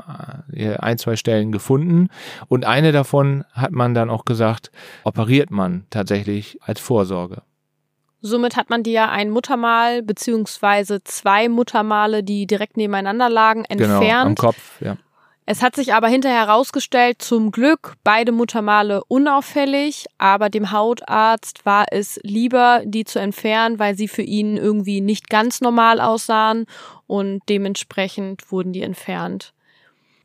ein, 0.79 0.97
zwei 0.97 1.15
Stellen 1.15 1.51
gefunden 1.51 2.09
und 2.47 2.65
eine 2.65 2.91
davon 2.91 3.45
hat 3.53 3.71
man 3.71 3.93
dann 3.93 4.09
auch 4.09 4.25
gesagt, 4.25 4.71
operiert 5.03 5.51
man 5.51 5.85
tatsächlich 5.89 6.59
als 6.61 6.81
Vorsorge. 6.81 7.41
Somit 8.25 8.55
hat 8.55 8.71
man 8.71 8.81
dir 8.81 9.09
ein 9.09 9.29
Muttermal 9.29 10.01
beziehungsweise 10.01 11.03
zwei 11.03 11.47
Muttermale, 11.47 12.23
die 12.23 12.47
direkt 12.47 12.75
nebeneinander 12.75 13.29
lagen, 13.29 13.65
entfernt. 13.65 13.99
Genau, 13.99 14.21
am 14.21 14.35
Kopf, 14.35 14.81
ja. 14.81 14.97
Es 15.45 15.61
hat 15.61 15.75
sich 15.75 15.93
aber 15.93 16.07
hinterher 16.07 16.47
herausgestellt, 16.47 17.21
zum 17.21 17.51
Glück 17.51 17.93
beide 18.03 18.31
Muttermale 18.31 19.03
unauffällig, 19.03 20.07
aber 20.17 20.49
dem 20.49 20.71
Hautarzt 20.71 21.67
war 21.67 21.85
es 21.91 22.19
lieber, 22.23 22.81
die 22.83 23.05
zu 23.05 23.19
entfernen, 23.19 23.77
weil 23.77 23.95
sie 23.95 24.07
für 24.07 24.23
ihn 24.23 24.57
irgendwie 24.57 25.01
nicht 25.01 25.29
ganz 25.29 25.61
normal 25.61 26.01
aussahen 26.01 26.65
und 27.05 27.43
dementsprechend 27.47 28.51
wurden 28.51 28.73
die 28.73 28.81
entfernt. 28.81 29.53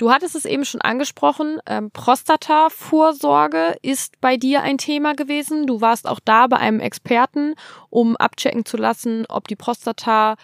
Du 0.01 0.11
hattest 0.11 0.35
es 0.35 0.47
eben 0.47 0.65
schon 0.65 0.81
angesprochen, 0.81 1.61
ähm, 1.67 1.91
Prostata-Vorsorge 1.91 3.77
ist 3.83 4.19
bei 4.23 4.39
dir 4.39 4.63
ein 4.63 4.79
Thema 4.79 5.13
gewesen. 5.15 5.67
Du 5.67 5.83
warst 5.83 6.09
auch 6.09 6.21
da 6.25 6.47
bei 6.47 6.57
einem 6.57 6.81
Experten, 6.81 7.55
um 7.91 8.17
abchecken 8.17 8.65
zu 8.65 8.79
lassen, 8.79 9.27
ob 9.29 9.47
die 9.47 9.57
Prostata 9.57 10.37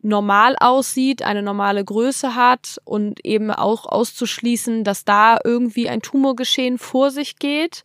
normal 0.00 0.56
aussieht, 0.58 1.22
eine 1.22 1.42
normale 1.42 1.84
Größe 1.84 2.34
hat 2.34 2.80
und 2.84 3.22
eben 3.26 3.50
auch 3.50 3.84
auszuschließen, 3.84 4.84
dass 4.84 5.04
da 5.04 5.36
irgendwie 5.44 5.90
ein 5.90 6.00
Tumorgeschehen 6.00 6.78
vor 6.78 7.10
sich 7.10 7.38
geht 7.38 7.82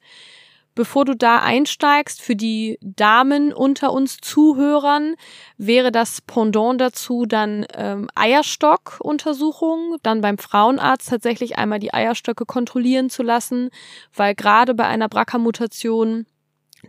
bevor 0.80 1.04
du 1.04 1.14
da 1.14 1.40
einsteigst, 1.40 2.22
für 2.22 2.38
die 2.38 2.80
Damen 2.82 3.52
unter 3.52 3.92
uns 3.92 4.16
Zuhörern 4.22 5.16
wäre 5.58 5.92
das 5.92 6.22
Pendant 6.22 6.80
dazu 6.80 7.26
dann 7.26 7.66
ähm, 7.74 8.08
Eierstockuntersuchung, 8.16 9.98
dann 10.04 10.22
beim 10.22 10.38
Frauenarzt 10.38 11.10
tatsächlich 11.10 11.58
einmal 11.58 11.80
die 11.80 11.94
Eierstöcke 11.94 12.46
kontrollieren 12.46 13.10
zu 13.10 13.24
lassen, 13.24 13.72
weil 14.16 14.36
gerade 14.36 14.74
bei 14.74 14.86
einer 14.86 15.10
BRCA-Mutation 15.10 16.26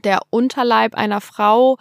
der 0.05 0.20
Unterleib 0.31 0.94
einer 0.94 1.20
Frau 1.20 1.76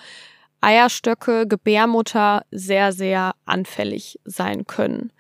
Eierstöcke, 0.62 1.46
Gebärmutter 1.46 2.44
sehr, 2.50 2.92
sehr 2.92 3.36
anfällig 3.46 4.20
sein 4.26 4.66
können 4.66 5.12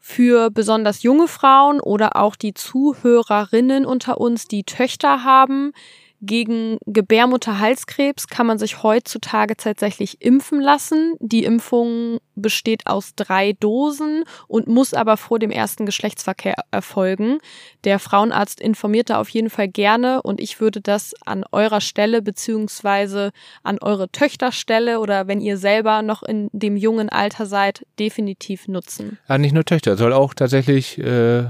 für 0.00 0.50
besonders 0.50 1.02
junge 1.02 1.28
Frauen 1.28 1.78
oder 1.78 2.16
auch 2.16 2.34
die 2.34 2.54
Zuhörerinnen 2.54 3.84
unter 3.84 4.18
uns, 4.18 4.48
die 4.48 4.64
Töchter 4.64 5.22
haben, 5.22 5.72
Gegen 6.22 6.76
Gebärmutterhalskrebs 6.84 8.28
kann 8.28 8.46
man 8.46 8.58
sich 8.58 8.82
heutzutage 8.82 9.56
tatsächlich 9.56 10.20
impfen 10.20 10.60
lassen. 10.60 11.14
Die 11.18 11.44
Impfung 11.44 12.18
besteht 12.34 12.86
aus 12.86 13.14
drei 13.14 13.54
Dosen 13.54 14.24
und 14.46 14.66
muss 14.66 14.92
aber 14.92 15.16
vor 15.16 15.38
dem 15.38 15.50
ersten 15.50 15.86
Geschlechtsverkehr 15.86 16.56
erfolgen. 16.70 17.38
Der 17.84 17.98
Frauenarzt 17.98 18.60
informiert 18.60 19.08
da 19.08 19.18
auf 19.18 19.30
jeden 19.30 19.48
Fall 19.48 19.68
gerne 19.68 20.22
und 20.22 20.40
ich 20.40 20.60
würde 20.60 20.82
das 20.82 21.14
an 21.24 21.42
eurer 21.52 21.80
Stelle 21.80 22.20
beziehungsweise 22.20 23.30
an 23.62 23.78
eure 23.80 24.10
Töchterstelle 24.10 25.00
oder 25.00 25.26
wenn 25.26 25.40
ihr 25.40 25.56
selber 25.56 26.02
noch 26.02 26.22
in 26.22 26.50
dem 26.52 26.76
jungen 26.76 27.08
Alter 27.08 27.46
seid, 27.46 27.86
definitiv 27.98 28.68
nutzen. 28.68 29.18
Ja, 29.26 29.38
nicht 29.38 29.54
nur 29.54 29.64
Töchter, 29.64 29.96
soll 29.96 30.12
auch 30.12 30.34
tatsächlich 30.34 30.98
äh, 30.98 31.44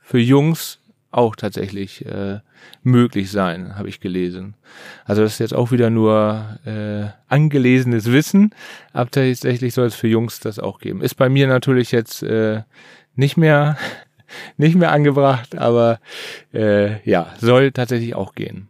für 0.00 0.18
Jungs 0.18 0.78
auch 1.16 1.36
tatsächlich 1.36 2.04
äh, 2.06 2.40
möglich 2.82 3.30
sein, 3.30 3.76
habe 3.76 3.88
ich 3.88 4.00
gelesen. 4.00 4.54
Also 5.04 5.22
das 5.22 5.34
ist 5.34 5.38
jetzt 5.38 5.54
auch 5.54 5.70
wieder 5.72 5.90
nur 5.90 6.58
äh, 6.64 7.06
angelesenes 7.28 8.12
Wissen, 8.12 8.54
aber 8.92 9.10
tatsächlich 9.10 9.74
soll 9.74 9.86
es 9.86 9.94
für 9.94 10.08
Jungs 10.08 10.40
das 10.40 10.58
auch 10.58 10.78
geben. 10.78 11.00
Ist 11.00 11.14
bei 11.14 11.28
mir 11.28 11.46
natürlich 11.46 11.92
jetzt 11.92 12.22
äh, 12.22 12.62
nicht 13.14 13.36
mehr 13.36 13.76
nicht 14.56 14.76
mehr 14.76 14.92
angebracht, 14.92 15.56
aber 15.56 16.00
äh, 16.52 17.02
ja, 17.08 17.32
soll 17.38 17.72
tatsächlich 17.72 18.14
auch 18.14 18.34
gehen. 18.34 18.68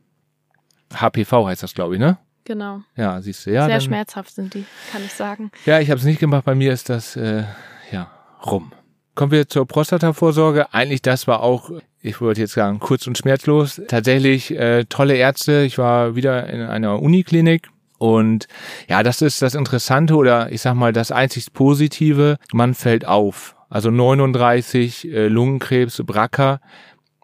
HPV 0.95 1.47
heißt 1.47 1.63
das, 1.63 1.75
glaube 1.75 1.95
ich, 1.95 2.01
ne? 2.01 2.19
Genau. 2.45 2.83
Ja, 2.95 3.21
siehst 3.21 3.45
du, 3.47 3.51
ja. 3.51 3.67
Sehr 3.67 3.75
dann, 3.75 3.81
schmerzhaft 3.81 4.33
sind 4.33 4.55
die, 4.55 4.65
kann 4.93 5.03
ich 5.05 5.13
sagen. 5.13 5.51
Ja, 5.65 5.81
ich 5.81 5.91
habe 5.91 5.99
es 5.99 6.05
nicht 6.05 6.21
gemacht. 6.21 6.45
Bei 6.45 6.55
mir 6.55 6.73
ist 6.73 6.89
das 6.89 7.17
äh, 7.17 7.43
ja 7.91 8.11
rum. 8.45 8.73
Kommen 9.17 9.33
wir 9.33 9.49
zur 9.49 9.67
Prostatavorsorge. 9.67 10.73
Eigentlich 10.73 11.03
das 11.03 11.27
war 11.27 11.43
auch, 11.43 11.71
ich 12.07 12.21
wollte 12.21 12.41
jetzt 12.41 12.55
sagen, 12.55 12.79
kurz 12.79 13.07
und 13.07 13.19
schmerzlos. 13.19 13.83
Tatsächlich 13.89 14.57
äh, 14.57 14.85
tolle 14.85 15.17
Ärzte. 15.17 15.63
Ich 15.63 15.77
war 15.77 16.15
wieder 16.15 16.49
in 16.49 16.61
einer 16.63 17.03
Uniklinik. 17.03 17.69
Und 17.99 18.47
ja, 18.89 19.03
das 19.03 19.23
ist 19.23 19.43
das 19.43 19.55
Interessante 19.55 20.15
oder 20.15 20.53
ich 20.53 20.61
sag 20.61 20.75
mal 20.75 20.93
das 20.93 21.11
einzig 21.11 21.53
Positive. 21.53 22.37
Man 22.53 22.75
fällt 22.75 23.07
auf. 23.07 23.57
Also 23.69 23.91
39 23.91 25.09
äh, 25.11 25.27
Lungenkrebs, 25.27 26.03
BRCA. 26.07 26.61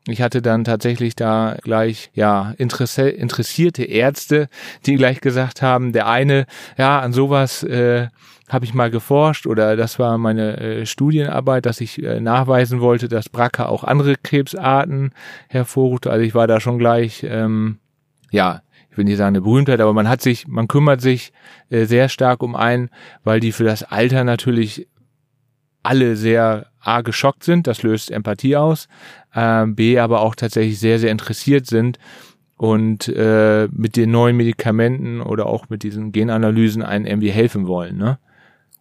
Ich 0.09 0.21
hatte 0.21 0.43
dann 0.43 0.65
tatsächlich 0.65 1.15
da 1.15 1.57
gleich 1.63 2.11
ja 2.13 2.55
Interesse, 2.59 3.09
interessierte 3.09 3.85
Ärzte, 3.85 4.49
die 4.85 4.97
gleich 4.97 5.21
gesagt 5.21 5.63
haben, 5.63 5.93
der 5.93 6.09
eine, 6.09 6.47
ja, 6.77 6.99
an 6.99 7.13
sowas 7.13 7.63
äh, 7.63 8.09
habe 8.53 8.65
ich 8.65 8.75
mal 8.75 8.91
geforscht 8.91 9.47
oder 9.47 9.77
das 9.77 9.99
war 9.99 10.19
meine 10.19 10.59
äh, 10.59 10.87
Studienarbeit, 10.87 11.65
dass 11.65 11.81
ich 11.81 12.03
äh, 12.03 12.21
nachweisen 12.21 12.81
wollte, 12.81 13.09
dass 13.09 13.29
BRCA 13.29 13.67
auch 13.67 13.83
andere 13.83 14.17
Krebsarten 14.17 15.13
hervorruft. 15.49 16.07
Also 16.07 16.23
ich 16.25 16.35
war 16.35 16.47
da 16.47 16.61
schon 16.61 16.79
gleich, 16.79 17.25
ähm, 17.27 17.79
ja, 18.31 18.63
ich 18.91 18.99
will 18.99 19.07
nicht 19.07 19.17
sagen 19.17 19.29
eine 19.29 19.41
Berühmtheit, 19.41 19.81
aber 19.81 19.95
man 19.95 20.09
hat 20.09 20.21
sich, 20.21 20.47
man 20.47 20.69
kümmert 20.69 21.01
sich 21.01 21.33
äh, 21.71 21.87
sehr 21.87 22.11
stark 22.11 22.43
um 22.43 22.55
einen, 22.55 22.91
weil 23.25 23.41
die 23.41 23.53
für 23.53 23.65
das 23.65 23.85
Alter 23.85 24.23
natürlich 24.23 24.87
alle 25.83 26.15
sehr 26.17 26.67
A 26.79 27.01
geschockt 27.01 27.45
sind, 27.45 27.67
das 27.67 27.83
löst 27.83 28.11
Empathie 28.11 28.57
aus, 28.57 28.89
äh, 29.35 29.67
B 29.67 29.99
aber 29.99 30.21
auch 30.21 30.35
tatsächlich 30.35 30.79
sehr, 30.79 30.99
sehr 30.99 31.11
interessiert 31.11 31.67
sind 31.67 31.99
und 32.59 33.09
äh, 33.09 33.69
mit 33.73 33.97
den 33.97 34.11
neuen 34.11 34.37
Medikamenten 34.37 35.23
oder 35.23 35.47
auch 35.47 35.71
mit 35.71 35.83
diesen 35.83 36.13
Genanalysen 36.13 36.83
einen 36.83 37.07
irgendwie 37.07 37.31
helfen 37.31 37.67
wollen. 37.67 37.97
Ne? 37.97 38.19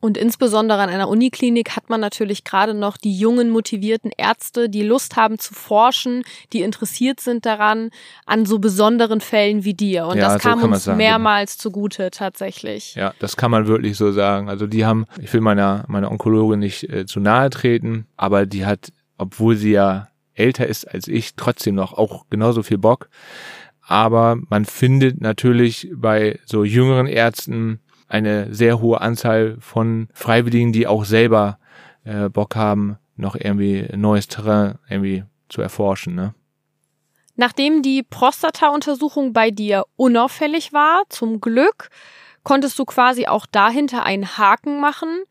Und 0.01 0.17
insbesondere 0.17 0.81
an 0.81 0.89
einer 0.89 1.07
Uniklinik 1.07 1.75
hat 1.75 1.89
man 1.89 2.01
natürlich 2.01 2.43
gerade 2.43 2.73
noch 2.73 2.97
die 2.97 3.15
jungen, 3.17 3.51
motivierten 3.51 4.11
Ärzte, 4.17 4.67
die 4.67 4.81
Lust 4.81 5.15
haben 5.15 5.37
zu 5.37 5.53
forschen, 5.53 6.23
die 6.51 6.61
interessiert 6.61 7.19
sind 7.19 7.45
daran, 7.45 7.91
an 8.25 8.47
so 8.47 8.57
besonderen 8.57 9.21
Fällen 9.21 9.63
wie 9.63 9.75
dir. 9.75 10.07
Und 10.07 10.17
Ja, 10.17 10.33
das 10.33 10.41
so 10.43 10.49
kam 10.49 10.61
man 10.61 10.73
uns 10.73 10.83
sagen, 10.85 10.97
mehrmals 10.97 11.59
zugute 11.59 12.09
tatsächlich. 12.09 12.95
Ja, 12.95 13.13
das 13.19 13.37
kann 13.37 13.51
man 13.51 13.67
wirklich 13.67 13.95
so 13.95 14.11
sagen. 14.11 14.49
Also 14.49 14.65
die 14.65 14.85
haben, 14.85 15.05
ich 15.21 15.31
will 15.31 15.41
meiner, 15.41 15.85
meiner 15.87 16.11
Onkologin 16.11 16.59
nicht 16.59 16.89
äh, 16.89 17.05
zu 17.05 17.19
nahe 17.19 17.51
treten, 17.51 18.07
aber 18.17 18.47
die 18.47 18.65
hat, 18.65 18.91
obwohl 19.19 19.55
sie 19.55 19.71
ja 19.71 20.07
älter 20.33 20.65
ist 20.65 20.85
als 20.85 21.07
ich, 21.07 21.35
trotzdem 21.35 21.75
noch 21.75 21.93
auch 21.93 22.25
genauso 22.31 22.63
viel 22.63 22.79
Bock. 22.79 23.09
Aber 23.85 24.37
man 24.49 24.65
findet 24.65 25.21
natürlich 25.21 25.91
bei 25.93 26.39
so 26.45 26.63
jüngeren 26.63 27.07
Ärzten 27.07 27.81
eine 28.11 28.53
sehr 28.53 28.81
hohe 28.81 28.99
Anzahl 28.99 29.57
von 29.59 30.09
Freiwilligen, 30.13 30.73
die 30.73 30.85
auch 30.85 31.05
selber 31.05 31.59
äh, 32.03 32.29
Bock 32.29 32.55
haben, 32.55 32.97
noch 33.15 33.35
irgendwie 33.35 33.87
neues 33.95 34.27
Terrain 34.27 34.77
irgendwie 34.89 35.23
zu 35.49 35.61
erforschen. 35.61 36.15
Ne? 36.15 36.33
Nachdem 37.35 37.81
die 37.81 38.03
Prostata-Untersuchung 38.03 39.33
bei 39.33 39.49
dir 39.49 39.85
unauffällig 39.95 40.73
war, 40.73 41.03
zum 41.09 41.39
Glück, 41.39 41.89
konntest 42.43 42.77
du 42.77 42.85
quasi 42.85 43.27
auch 43.27 43.45
dahinter 43.45 44.03
einen 44.03 44.37
Haken 44.37 44.81
machen. 44.81 45.23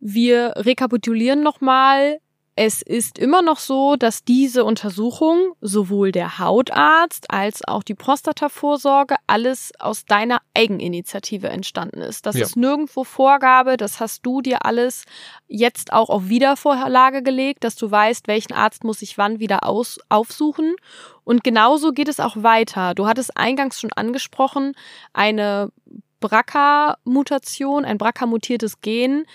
Wir 0.00 0.54
rekapitulieren 0.56 1.42
nochmal. 1.42 2.20
Es 2.60 2.82
ist 2.82 3.20
immer 3.20 3.40
noch 3.40 3.60
so, 3.60 3.94
dass 3.94 4.24
diese 4.24 4.64
Untersuchung 4.64 5.52
sowohl 5.60 6.10
der 6.10 6.40
Hautarzt 6.40 7.30
als 7.30 7.62
auch 7.64 7.84
die 7.84 7.94
Prostatavorsorge 7.94 9.14
alles 9.28 9.70
aus 9.78 10.06
deiner 10.06 10.40
Eigeninitiative 10.54 11.50
entstanden 11.50 12.00
ist. 12.00 12.26
Das 12.26 12.34
Ja. 12.34 12.46
ist 12.46 12.56
nirgendwo 12.56 13.04
Vorgabe, 13.04 13.76
das 13.76 14.00
hast 14.00 14.26
du 14.26 14.40
dir 14.40 14.64
alles 14.64 15.04
jetzt 15.46 15.92
auch 15.92 16.10
auf 16.10 16.28
Wiedervorlage 16.28 17.22
gelegt, 17.22 17.62
dass 17.62 17.76
du 17.76 17.88
weißt, 17.88 18.26
welchen 18.26 18.54
Arzt 18.54 18.82
muss 18.82 19.02
ich 19.02 19.16
wann 19.16 19.38
wieder 19.38 19.64
aus, 19.64 20.00
aufsuchen. 20.08 20.74
Und 21.22 21.44
genauso 21.44 21.92
geht 21.92 22.08
es 22.08 22.18
auch 22.18 22.42
weiter. 22.42 22.92
Du 22.96 23.06
hattest 23.06 23.36
eingangs 23.36 23.78
schon 23.78 23.92
angesprochen, 23.92 24.72
eine 25.12 25.70
BRCA-Mutation, 26.18 27.84
ein 27.84 27.98
BRCA-mutiertes 27.98 28.80
Gen 28.80 29.26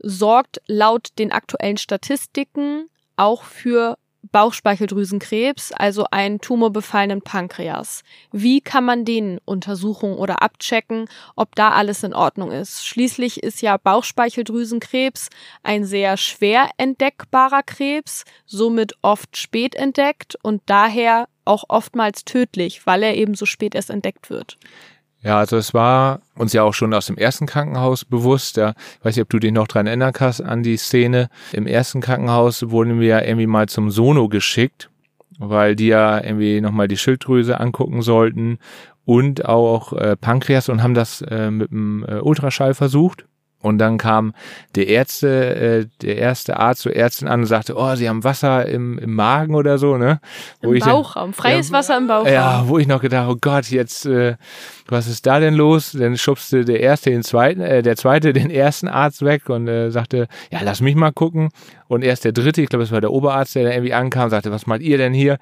sorgt 0.00 0.60
laut 0.66 1.08
den 1.18 1.32
aktuellen 1.32 1.76
Statistiken 1.76 2.88
auch 3.16 3.44
für 3.44 3.96
Bauchspeicheldrüsenkrebs, 4.32 5.72
also 5.72 6.06
einen 6.10 6.40
tumorbefallenen 6.40 7.22
Pankreas. 7.22 8.02
Wie 8.32 8.60
kann 8.60 8.84
man 8.84 9.04
den 9.04 9.38
untersuchen 9.44 10.14
oder 10.14 10.42
abchecken, 10.42 11.08
ob 11.36 11.54
da 11.54 11.70
alles 11.70 12.02
in 12.02 12.14
Ordnung 12.14 12.50
ist? 12.50 12.86
Schließlich 12.86 13.42
ist 13.42 13.62
ja 13.62 13.76
Bauchspeicheldrüsenkrebs 13.76 15.28
ein 15.62 15.84
sehr 15.84 16.16
schwer 16.16 16.68
entdeckbarer 16.76 17.62
Krebs, 17.62 18.24
somit 18.44 18.94
oft 19.02 19.36
spät 19.36 19.74
entdeckt 19.74 20.36
und 20.42 20.62
daher 20.66 21.28
auch 21.44 21.64
oftmals 21.68 22.24
tödlich, 22.24 22.86
weil 22.86 23.02
er 23.02 23.14
eben 23.14 23.34
so 23.34 23.46
spät 23.46 23.74
erst 23.74 23.90
entdeckt 23.90 24.30
wird. 24.30 24.58
Ja, 25.22 25.38
also 25.38 25.56
es 25.56 25.74
war 25.74 26.20
uns 26.36 26.52
ja 26.52 26.62
auch 26.62 26.74
schon 26.74 26.94
aus 26.94 27.06
dem 27.06 27.16
ersten 27.16 27.46
Krankenhaus 27.46 28.04
bewusst. 28.04 28.56
Ja, 28.56 28.74
ich 28.98 29.04
weiß 29.04 29.16
nicht, 29.16 29.22
ob 29.22 29.30
du 29.30 29.40
dich 29.40 29.52
noch 29.52 29.66
dran 29.66 29.86
erinnern 29.86 30.12
kannst 30.12 30.42
an 30.42 30.62
die 30.62 30.76
Szene. 30.76 31.28
Im 31.52 31.66
ersten 31.66 32.00
Krankenhaus 32.00 32.70
wurden 32.70 33.00
wir 33.00 33.08
ja 33.08 33.22
irgendwie 33.22 33.48
mal 33.48 33.68
zum 33.68 33.90
Sono 33.90 34.28
geschickt, 34.28 34.90
weil 35.38 35.74
die 35.74 35.88
ja 35.88 36.22
irgendwie 36.22 36.60
nochmal 36.60 36.86
die 36.86 36.96
Schilddrüse 36.96 37.58
angucken 37.58 38.02
sollten 38.02 38.58
und 39.04 39.46
auch 39.46 39.92
äh, 39.92 40.16
Pankreas 40.16 40.68
und 40.68 40.82
haben 40.82 40.94
das 40.94 41.22
äh, 41.22 41.50
mit 41.50 41.70
dem 41.70 42.04
äh, 42.06 42.20
Ultraschall 42.20 42.74
versucht. 42.74 43.24
Und 43.60 43.78
dann 43.78 43.98
kam 43.98 44.34
der 44.76 44.86
Ärzte, 44.86 45.56
äh, 45.56 45.86
der 46.02 46.16
erste 46.16 46.58
Arzt 46.60 46.82
zur 46.82 46.94
Ärztin 46.94 47.26
an 47.26 47.40
und 47.40 47.46
sagte, 47.46 47.74
oh, 47.76 47.96
sie 47.96 48.08
haben 48.08 48.22
Wasser 48.22 48.66
im, 48.66 48.98
im 49.00 49.12
Magen 49.14 49.56
oder 49.56 49.78
so, 49.78 49.96
ne? 49.96 50.20
Wo 50.62 50.68
Im 50.70 50.76
ich 50.76 50.84
dann- 50.84 50.92
Bauchraum, 50.92 51.32
freies 51.32 51.70
Ja, 51.70 51.72
Wasser 51.74 51.98
im 51.98 52.06
Bauchraum. 52.06 52.32
ja, 52.32 52.62
wo 52.68 52.78
ich 52.78 52.86
noch 52.86 53.00
gedacht, 53.02 53.28
oh 53.28 53.36
Gott, 53.40 53.66
jetzt, 53.70 54.06
äh, 54.06 54.36
was 54.86 55.08
ist 55.08 55.26
da 55.26 55.40
denn 55.40 55.54
los? 55.54 55.90
Dann 55.90 56.16
schubste 56.16 56.64
der 56.64 56.78
erste 56.80 57.10
den 57.10 57.24
zweiten, 57.24 57.60
äh, 57.60 57.82
der 57.82 57.96
zweite 57.96 58.32
den 58.32 58.48
ersten 58.50 58.86
Arzt 58.86 59.24
weg 59.24 59.48
und 59.50 59.66
äh, 59.66 59.90
sagte, 59.90 60.28
ja, 60.52 60.60
lass 60.62 60.80
mich 60.80 60.94
mal 60.94 61.10
gucken. 61.12 61.48
Und 61.88 62.04
erst 62.04 62.24
der 62.24 62.32
dritte, 62.32 62.62
ich 62.62 62.68
glaube, 62.68 62.84
es 62.84 62.92
war 62.92 63.00
der 63.00 63.10
Oberarzt, 63.10 63.56
der 63.56 63.64
da 63.64 63.70
irgendwie 63.72 63.92
ankam, 63.94 64.30
sagte, 64.30 64.52
was 64.52 64.68
macht 64.68 64.82
ihr 64.82 64.98
denn 64.98 65.12
hier? 65.14 65.38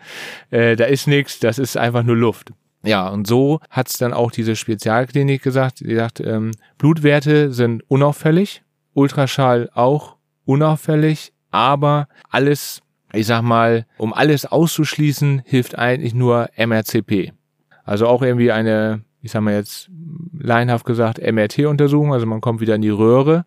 Äh, 0.51 0.75
da 0.77 0.87
ist 0.87 1.07
nichts, 1.07 1.39
das 1.39 1.59
ist 1.59 1.77
einfach 1.77 2.03
nur 2.03 2.17
Luft. 2.17 2.51
Ja, 2.83 3.09
und 3.09 3.27
so 3.27 3.61
hat's 3.71 3.99
dann 3.99 4.13
auch 4.13 4.31
diese 4.31 4.57
Spezialklinik 4.57 5.43
gesagt. 5.43 5.81
Die 5.81 5.95
sagt, 5.95 6.21
ähm, 6.21 6.53
Blutwerte 6.79 7.53
sind 7.53 7.83
unauffällig, 7.89 8.63
Ultraschall 8.95 9.71
auch 9.75 10.17
unauffällig, 10.45 11.33
aber 11.51 12.09
alles, 12.31 12.83
ich 13.13 13.27
sag 13.27 13.43
mal, 13.43 13.87
um 13.99 14.13
alles 14.15 14.47
auszuschließen, 14.47 15.43
hilft 15.45 15.77
eigentlich 15.77 16.15
nur 16.15 16.49
MRCP. 16.57 17.33
Also 17.85 18.07
auch 18.07 18.23
irgendwie 18.23 18.53
eine, 18.53 19.03
ich 19.21 19.33
sag 19.33 19.43
mal 19.43 19.55
jetzt 19.55 19.91
laienhaft 20.39 20.87
gesagt, 20.87 21.19
MRT-Untersuchung, 21.19 22.13
also 22.13 22.27
man 22.27 22.41
kommt 22.41 22.61
wieder 22.61 22.77
in 22.77 22.83
die 22.83 22.89
Röhre, 22.89 23.45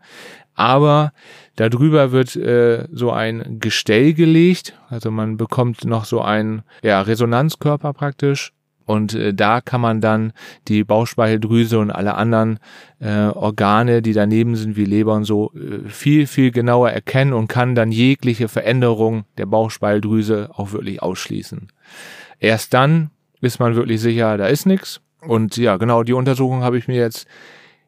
aber 0.56 1.14
darüber 1.56 2.12
wird 2.12 2.36
äh, 2.36 2.88
so 2.92 3.12
ein 3.12 3.60
Gestell 3.60 4.14
gelegt, 4.14 4.78
also 4.90 5.12
man 5.12 5.38
bekommt 5.38 5.86
noch 5.86 6.04
so 6.04 6.22
einen 6.22 6.64
ja, 6.84 7.02
Resonanzkörper 7.02 7.94
praktisch 7.94 8.54
und 8.90 9.14
äh, 9.14 9.36
da 9.36 9.62
kann 9.62 9.82
man 9.82 10.02
dann 10.02 10.34
die 10.68 10.84
Bauchspeicheldrüse 10.84 11.78
und 11.78 11.92
alle 11.92 12.16
anderen 12.16 12.58
äh, 13.00 13.28
Organe, 13.28 14.02
die 14.02 14.14
daneben 14.14 14.56
sind, 14.56 14.78
wie 14.78 14.86
Leber 14.86 15.14
und 15.14 15.26
so, 15.26 15.52
äh, 15.54 15.88
viel, 15.88 16.26
viel 16.26 16.50
genauer 16.50 16.90
erkennen 16.90 17.34
und 17.34 17.48
kann 17.48 17.76
dann 17.76 17.92
jegliche 17.92 18.48
Veränderung 18.48 19.26
der 19.38 19.46
Bauchspeicheldrüse 19.46 20.50
auch 20.56 20.72
wirklich 20.72 21.04
ausschließen. 21.04 21.68
Erst 22.40 22.74
dann 22.74 23.12
ist 23.42 23.60
man 23.60 23.76
wirklich 23.76 24.02
sicher, 24.02 24.38
da 24.38 24.48
ist 24.48 24.66
nichts. 24.66 25.02
Und 25.22 25.56
ja, 25.58 25.78
genau, 25.78 26.02
die 26.02 26.14
Untersuchung 26.14 26.64
habe 26.64 26.80
ich 26.80 26.88
mir 26.88 26.98
jetzt 26.98 27.28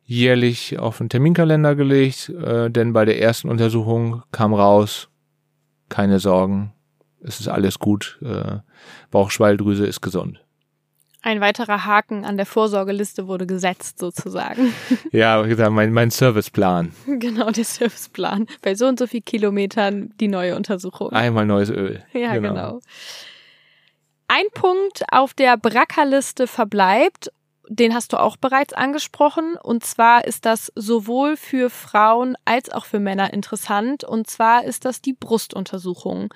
jährlich 0.04 0.78
auf 0.78 1.00
den 1.00 1.10
Terminkalender 1.10 1.74
gelegt, 1.74 2.30
äh, 2.30 2.70
denn 2.70 2.94
bei 2.94 3.06
der 3.06 3.20
ersten 3.20 3.50
Untersuchung 3.50 4.22
kam 4.32 4.54
raus, 4.54 5.10
keine 5.90 6.20
Sorgen, 6.20 6.74
es 7.24 7.40
ist 7.40 7.48
alles 7.48 7.80
gut, 7.80 8.20
äh, 8.22 8.60
Bauchschwalldrüse 9.10 9.88
ist 9.88 10.02
gesund. 10.02 10.44
Ein 11.24 11.40
weiterer 11.40 11.86
Haken 11.86 12.26
an 12.26 12.38
der 12.38 12.48
Vorsorgeliste 12.48 13.28
wurde 13.28 13.46
gesetzt, 13.46 14.00
sozusagen. 14.00 14.74
Ja, 15.12 15.44
wie 15.44 15.50
gesagt, 15.50 15.72
mein, 15.72 15.92
mein 15.94 16.10
Serviceplan. 16.10 16.94
Genau, 17.06 17.52
der 17.52 17.66
Serviceplan. 17.66 18.48
Bei 18.62 18.76
so 18.76 18.88
und 18.88 18.98
so 18.98 19.08
viel 19.08 19.22
Kilometern 19.22 20.14
die 20.20 20.28
neue 20.28 20.56
Untersuchung. 20.56 21.12
Einmal 21.12 21.46
neues 21.46 21.70
Öl. 21.70 22.04
Ja, 22.14 22.34
genau. 22.34 22.50
genau. 22.50 22.80
Ein 24.28 24.46
Punkt 24.54 25.04
auf 25.12 25.34
der 25.34 25.58
Brackerliste 25.58 26.48
verbleibt, 26.48 27.32
den 27.68 27.94
hast 27.94 28.14
du 28.14 28.18
auch 28.18 28.38
bereits 28.38 28.74
angesprochen, 28.74 29.58
und 29.62 29.86
zwar 29.86 30.26
ist 30.26 30.46
das 30.46 30.72
sowohl 30.76 31.38
für 31.38 31.70
Frauen 31.70 32.36
als 32.46 32.72
auch 32.72 32.86
für 32.86 33.00
Männer 33.00 33.34
interessant, 33.34 34.04
und 34.04 34.30
zwar 34.30 34.64
ist 34.64 34.86
das 34.86 35.02
die 35.02 35.14
Brustuntersuchung. 35.14 36.34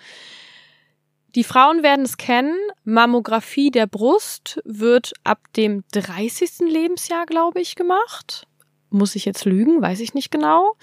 Die 1.35 1.43
Frauen 1.43 1.83
werden 1.83 2.05
es 2.05 2.15
kennen. 2.15 2.55
Mammographie 2.85 3.69
der 3.69 3.87
Brust 3.87 4.61
wird 4.63 5.11
ab 5.25 5.39
dem 5.57 5.83
30. 5.91 6.59
Lebensjahr, 6.59 7.25
glaube 7.25 7.59
ich, 7.59 7.75
gemacht. 7.75 8.47
Muss 8.89 9.15
ich 9.15 9.25
jetzt 9.25 9.43
lügen? 9.43 9.81
Weiß 9.81 9.99
ich 9.99 10.13
nicht 10.13 10.31
genau. 10.31 10.75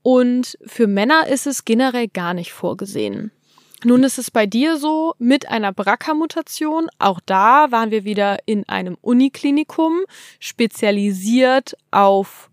Und 0.00 0.56
für 0.64 0.86
Männer 0.86 1.26
ist 1.26 1.46
es 1.46 1.66
generell 1.66 2.08
gar 2.08 2.32
nicht 2.32 2.52
vorgesehen. 2.52 3.32
Nun 3.84 4.02
ist 4.02 4.18
es 4.18 4.30
bei 4.30 4.46
dir 4.46 4.78
so 4.78 5.14
mit 5.18 5.48
einer 5.48 5.72
BRCA-Mutation. 5.72 6.88
Auch 6.98 7.20
da 7.24 7.70
waren 7.70 7.90
wir 7.90 8.04
wieder 8.04 8.38
in 8.46 8.66
einem 8.66 8.96
Uniklinikum, 9.02 10.00
spezialisiert 10.38 11.76
auf 11.90 12.50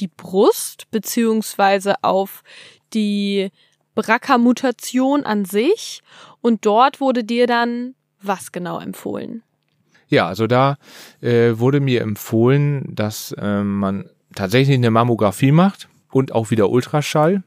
die 0.00 0.08
Brust 0.08 0.90
beziehungsweise 0.90 2.02
auf 2.02 2.42
die 2.94 3.50
BRCA-Mutation 3.94 5.24
an 5.24 5.44
sich 5.44 6.02
und 6.40 6.64
dort 6.66 7.00
wurde 7.00 7.24
dir 7.24 7.46
dann 7.46 7.94
was 8.20 8.52
genau 8.52 8.78
empfohlen? 8.80 9.42
Ja, 10.08 10.26
also 10.26 10.46
da 10.46 10.76
äh, 11.20 11.58
wurde 11.58 11.80
mir 11.80 12.02
empfohlen, 12.02 12.94
dass 12.94 13.32
äh, 13.32 13.62
man 13.62 14.10
tatsächlich 14.34 14.76
eine 14.76 14.90
Mammographie 14.90 15.52
macht 15.52 15.88
und 16.10 16.32
auch 16.32 16.50
wieder 16.50 16.70
Ultraschall 16.70 17.42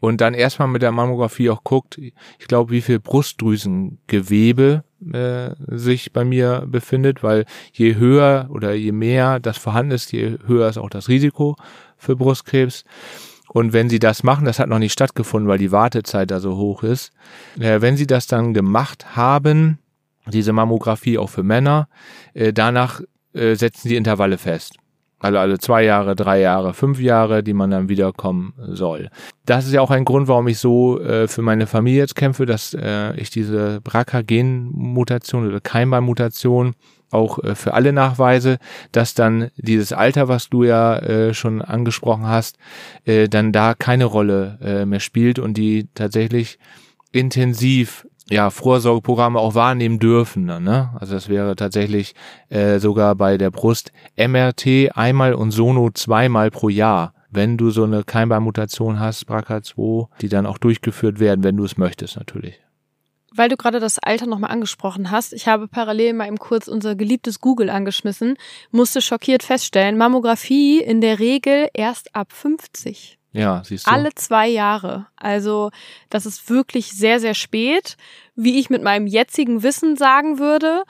und 0.00 0.20
dann 0.20 0.34
erstmal 0.34 0.68
mit 0.68 0.82
der 0.82 0.92
Mammographie 0.92 1.50
auch 1.50 1.64
guckt, 1.64 1.98
ich 1.98 2.48
glaube, 2.48 2.70
wie 2.70 2.82
viel 2.82 3.00
Brustdrüsengewebe 3.00 4.84
äh, 5.12 5.50
sich 5.76 6.12
bei 6.12 6.24
mir 6.24 6.64
befindet, 6.66 7.22
weil 7.22 7.46
je 7.72 7.96
höher 7.96 8.48
oder 8.50 8.74
je 8.74 8.92
mehr 8.92 9.40
das 9.40 9.58
vorhanden 9.58 9.92
ist, 9.92 10.12
je 10.12 10.38
höher 10.46 10.68
ist 10.68 10.78
auch 10.78 10.90
das 10.90 11.08
Risiko 11.08 11.56
für 11.96 12.16
Brustkrebs. 12.16 12.84
Und 13.48 13.72
wenn 13.72 13.88
sie 13.88 13.98
das 13.98 14.22
machen, 14.22 14.44
das 14.44 14.58
hat 14.58 14.68
noch 14.68 14.78
nicht 14.78 14.92
stattgefunden, 14.92 15.48
weil 15.48 15.58
die 15.58 15.72
Wartezeit 15.72 16.30
da 16.30 16.40
so 16.40 16.56
hoch 16.56 16.82
ist. 16.82 17.12
Äh, 17.58 17.80
wenn 17.80 17.96
sie 17.96 18.06
das 18.06 18.26
dann 18.26 18.54
gemacht 18.54 19.16
haben, 19.16 19.78
diese 20.26 20.52
Mammographie 20.52 21.18
auch 21.18 21.30
für 21.30 21.42
Männer, 21.42 21.88
äh, 22.34 22.52
danach 22.52 23.00
äh, 23.32 23.54
setzen 23.54 23.88
die 23.88 23.96
Intervalle 23.96 24.38
fest. 24.38 24.76
Also 25.20 25.38
alle 25.38 25.58
zwei 25.58 25.82
Jahre, 25.82 26.14
drei 26.14 26.40
Jahre, 26.40 26.74
fünf 26.74 27.00
Jahre, 27.00 27.42
die 27.42 27.52
man 27.52 27.70
dann 27.70 27.88
wiederkommen 27.88 28.54
soll. 28.68 29.10
Das 29.46 29.66
ist 29.66 29.72
ja 29.72 29.80
auch 29.80 29.90
ein 29.90 30.04
Grund, 30.04 30.28
warum 30.28 30.46
ich 30.46 30.58
so 30.58 31.00
äh, 31.00 31.26
für 31.26 31.42
meine 31.42 31.66
Familie 31.66 32.00
jetzt 32.00 32.14
kämpfe, 32.14 32.46
dass 32.46 32.72
äh, 32.74 33.16
ich 33.16 33.30
diese 33.30 33.80
BRCA-Gen-Mutation 33.80 35.48
oder 35.48 35.60
Keimbahnmutation 35.60 36.74
auch 37.10 37.38
äh, 37.42 37.54
für 37.54 37.74
alle 37.74 37.92
Nachweise, 37.92 38.58
dass 38.92 39.14
dann 39.14 39.50
dieses 39.56 39.92
Alter, 39.92 40.28
was 40.28 40.48
du 40.48 40.64
ja 40.64 40.98
äh, 40.98 41.34
schon 41.34 41.62
angesprochen 41.62 42.26
hast, 42.26 42.58
äh, 43.04 43.28
dann 43.28 43.52
da 43.52 43.74
keine 43.74 44.04
Rolle 44.04 44.58
äh, 44.62 44.84
mehr 44.84 45.00
spielt 45.00 45.38
und 45.38 45.56
die 45.56 45.88
tatsächlich 45.94 46.58
intensiv 47.12 48.06
ja 48.30 48.50
Vorsorgeprogramme 48.50 49.38
auch 49.38 49.54
wahrnehmen 49.54 49.98
dürfen. 49.98 50.44
Ne? 50.44 50.90
Also 50.98 51.14
das 51.14 51.28
wäre 51.28 51.56
tatsächlich 51.56 52.14
äh, 52.50 52.78
sogar 52.78 53.14
bei 53.14 53.38
der 53.38 53.50
Brust 53.50 53.92
MRT 54.16 54.96
einmal 54.96 55.34
und 55.34 55.50
Sono 55.50 55.90
zweimal 55.90 56.50
pro 56.50 56.68
Jahr 56.68 57.14
wenn 57.30 57.56
du 57.56 57.70
so 57.70 57.84
eine 57.84 58.04
Keimbahnmutation 58.04 59.00
hast, 59.00 59.28
BRCA2, 59.28 60.08
die 60.20 60.28
dann 60.28 60.46
auch 60.46 60.58
durchgeführt 60.58 61.20
werden, 61.20 61.44
wenn 61.44 61.56
du 61.56 61.64
es 61.64 61.76
möchtest 61.76 62.16
natürlich. 62.16 62.60
Weil 63.34 63.48
du 63.48 63.56
gerade 63.56 63.80
das 63.80 63.98
Alter 63.98 64.26
nochmal 64.26 64.50
angesprochen 64.50 65.10
hast, 65.10 65.32
ich 65.32 65.46
habe 65.48 65.68
parallel 65.68 66.14
mal 66.14 66.26
eben 66.26 66.38
kurz 66.38 66.66
unser 66.66 66.94
geliebtes 66.94 67.40
Google 67.40 67.68
angeschmissen, 67.68 68.36
musste 68.70 69.02
schockiert 69.02 69.42
feststellen, 69.42 69.98
Mammographie 69.98 70.80
in 70.80 71.00
der 71.00 71.18
Regel 71.18 71.68
erst 71.74 72.14
ab 72.14 72.32
50. 72.32 73.18
Ja, 73.32 73.62
siehst 73.64 73.86
du. 73.86 73.90
Alle 73.90 74.14
zwei 74.14 74.48
Jahre. 74.48 75.06
Also 75.16 75.70
das 76.08 76.24
ist 76.24 76.48
wirklich 76.48 76.92
sehr, 76.92 77.20
sehr 77.20 77.34
spät, 77.34 77.96
wie 78.34 78.58
ich 78.58 78.70
mit 78.70 78.82
meinem 78.82 79.06
jetzigen 79.06 79.62
Wissen 79.62 79.96
sagen 79.96 80.38
würde 80.38 80.84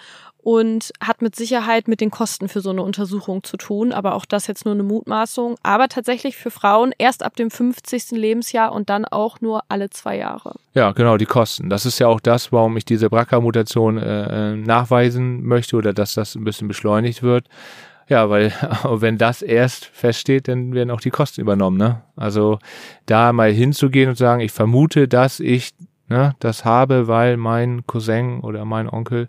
und 0.49 0.93
hat 0.99 1.21
mit 1.21 1.37
Sicherheit 1.37 1.89
mit 1.89 2.01
den 2.01 2.11
Kosten 2.11 2.49
für 2.49 2.63
so 2.63 2.71
eine 2.71 2.83
Untersuchung 2.83 3.45
zu 3.45 3.59
tun. 3.59 3.93
Aber 3.93 4.15
auch 4.15 4.25
das 4.25 4.47
jetzt 4.47 4.65
nur 4.65 4.73
eine 4.73 4.83
Mutmaßung. 4.83 5.57
Aber 5.63 5.89
tatsächlich 5.89 6.39
für 6.39 6.51
Frauen 6.51 6.95
erst 6.97 7.23
ab 7.23 7.37
dem 7.37 7.51
50. 7.51 8.13
Lebensjahr 8.13 8.73
und 8.73 8.89
dann 8.89 9.05
auch 9.05 9.43
nur 9.43 9.65
alle 9.69 9.91
zwei 9.91 10.17
Jahre. 10.17 10.55
Ja, 10.73 10.93
genau, 10.93 11.19
die 11.19 11.27
Kosten. 11.27 11.69
Das 11.69 11.85
ist 11.85 11.99
ja 11.99 12.07
auch 12.07 12.19
das, 12.19 12.51
warum 12.51 12.79
ich 12.79 12.87
diese 12.87 13.11
BRCA-Mutation 13.11 13.99
äh, 13.99 14.53
äh 14.53 14.57
nachweisen 14.57 15.45
möchte 15.45 15.77
oder 15.77 15.93
dass 15.93 16.15
das 16.15 16.35
ein 16.35 16.45
bisschen 16.45 16.67
beschleunigt 16.67 17.23
wird. 17.23 17.45
Ja, 18.09 18.31
weil 18.31 18.51
wenn 18.85 19.19
das 19.19 19.43
erst 19.43 19.85
feststeht, 19.85 20.49
dann 20.49 20.73
werden 20.73 20.91
auch 20.91 21.03
die 21.03 21.11
Kosten 21.11 21.43
übernommen. 21.43 21.77
Ne? 21.77 22.01
Also 22.17 22.59
da 23.05 23.35
mal 23.35 23.53
hinzugehen 23.53 24.09
und 24.09 24.17
sagen, 24.17 24.41
ich 24.41 24.53
vermute, 24.53 25.09
dass 25.09 25.41
ich 25.41 25.75
ne, 26.09 26.35
das 26.41 26.65
habe, 26.65 27.07
weil 27.07 27.37
mein 27.37 27.87
Cousin 27.87 28.41
oder 28.41 28.65
mein 28.65 28.89
Onkel 28.89 29.29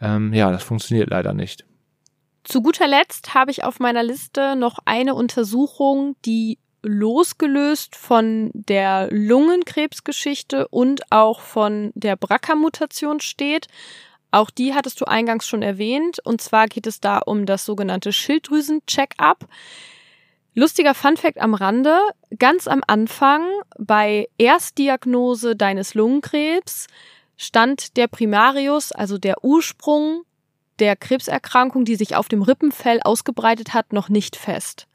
ähm, 0.00 0.32
ja, 0.32 0.50
das 0.50 0.62
funktioniert 0.62 1.10
leider 1.10 1.32
nicht. 1.32 1.64
Zu 2.44 2.62
guter 2.62 2.86
Letzt 2.86 3.34
habe 3.34 3.50
ich 3.50 3.64
auf 3.64 3.80
meiner 3.80 4.02
Liste 4.02 4.54
noch 4.54 4.78
eine 4.84 5.14
Untersuchung, 5.14 6.16
die 6.24 6.58
losgelöst 6.82 7.96
von 7.96 8.50
der 8.54 9.08
Lungenkrebsgeschichte 9.10 10.68
und 10.68 11.10
auch 11.10 11.40
von 11.40 11.90
der 11.94 12.14
BRCA-Mutation 12.14 13.20
steht. 13.20 13.66
Auch 14.30 14.50
die 14.50 14.74
hattest 14.74 15.00
du 15.00 15.06
eingangs 15.06 15.46
schon 15.46 15.62
erwähnt. 15.62 16.18
Und 16.24 16.40
zwar 16.40 16.66
geht 16.66 16.86
es 16.86 17.00
da 17.00 17.18
um 17.18 17.46
das 17.46 17.64
sogenannte 17.64 18.12
Schilddrüsen-Check-up. 18.12 19.48
Lustiger 20.54 20.94
Funfact 20.94 21.38
am 21.38 21.54
Rande. 21.54 21.98
Ganz 22.38 22.68
am 22.68 22.82
Anfang 22.86 23.44
bei 23.78 24.28
Erstdiagnose 24.38 25.56
deines 25.56 25.94
Lungenkrebs 25.94 26.86
stand 27.36 27.96
der 27.96 28.08
Primarius, 28.08 28.92
also 28.92 29.18
der 29.18 29.44
Ursprung 29.44 30.22
der 30.78 30.96
Krebserkrankung, 30.96 31.84
die 31.84 31.96
sich 31.96 32.16
auf 32.16 32.28
dem 32.28 32.42
Rippenfell 32.42 33.00
ausgebreitet 33.02 33.74
hat, 33.74 33.92
noch 33.92 34.08
nicht 34.08 34.36
fest. 34.36 34.86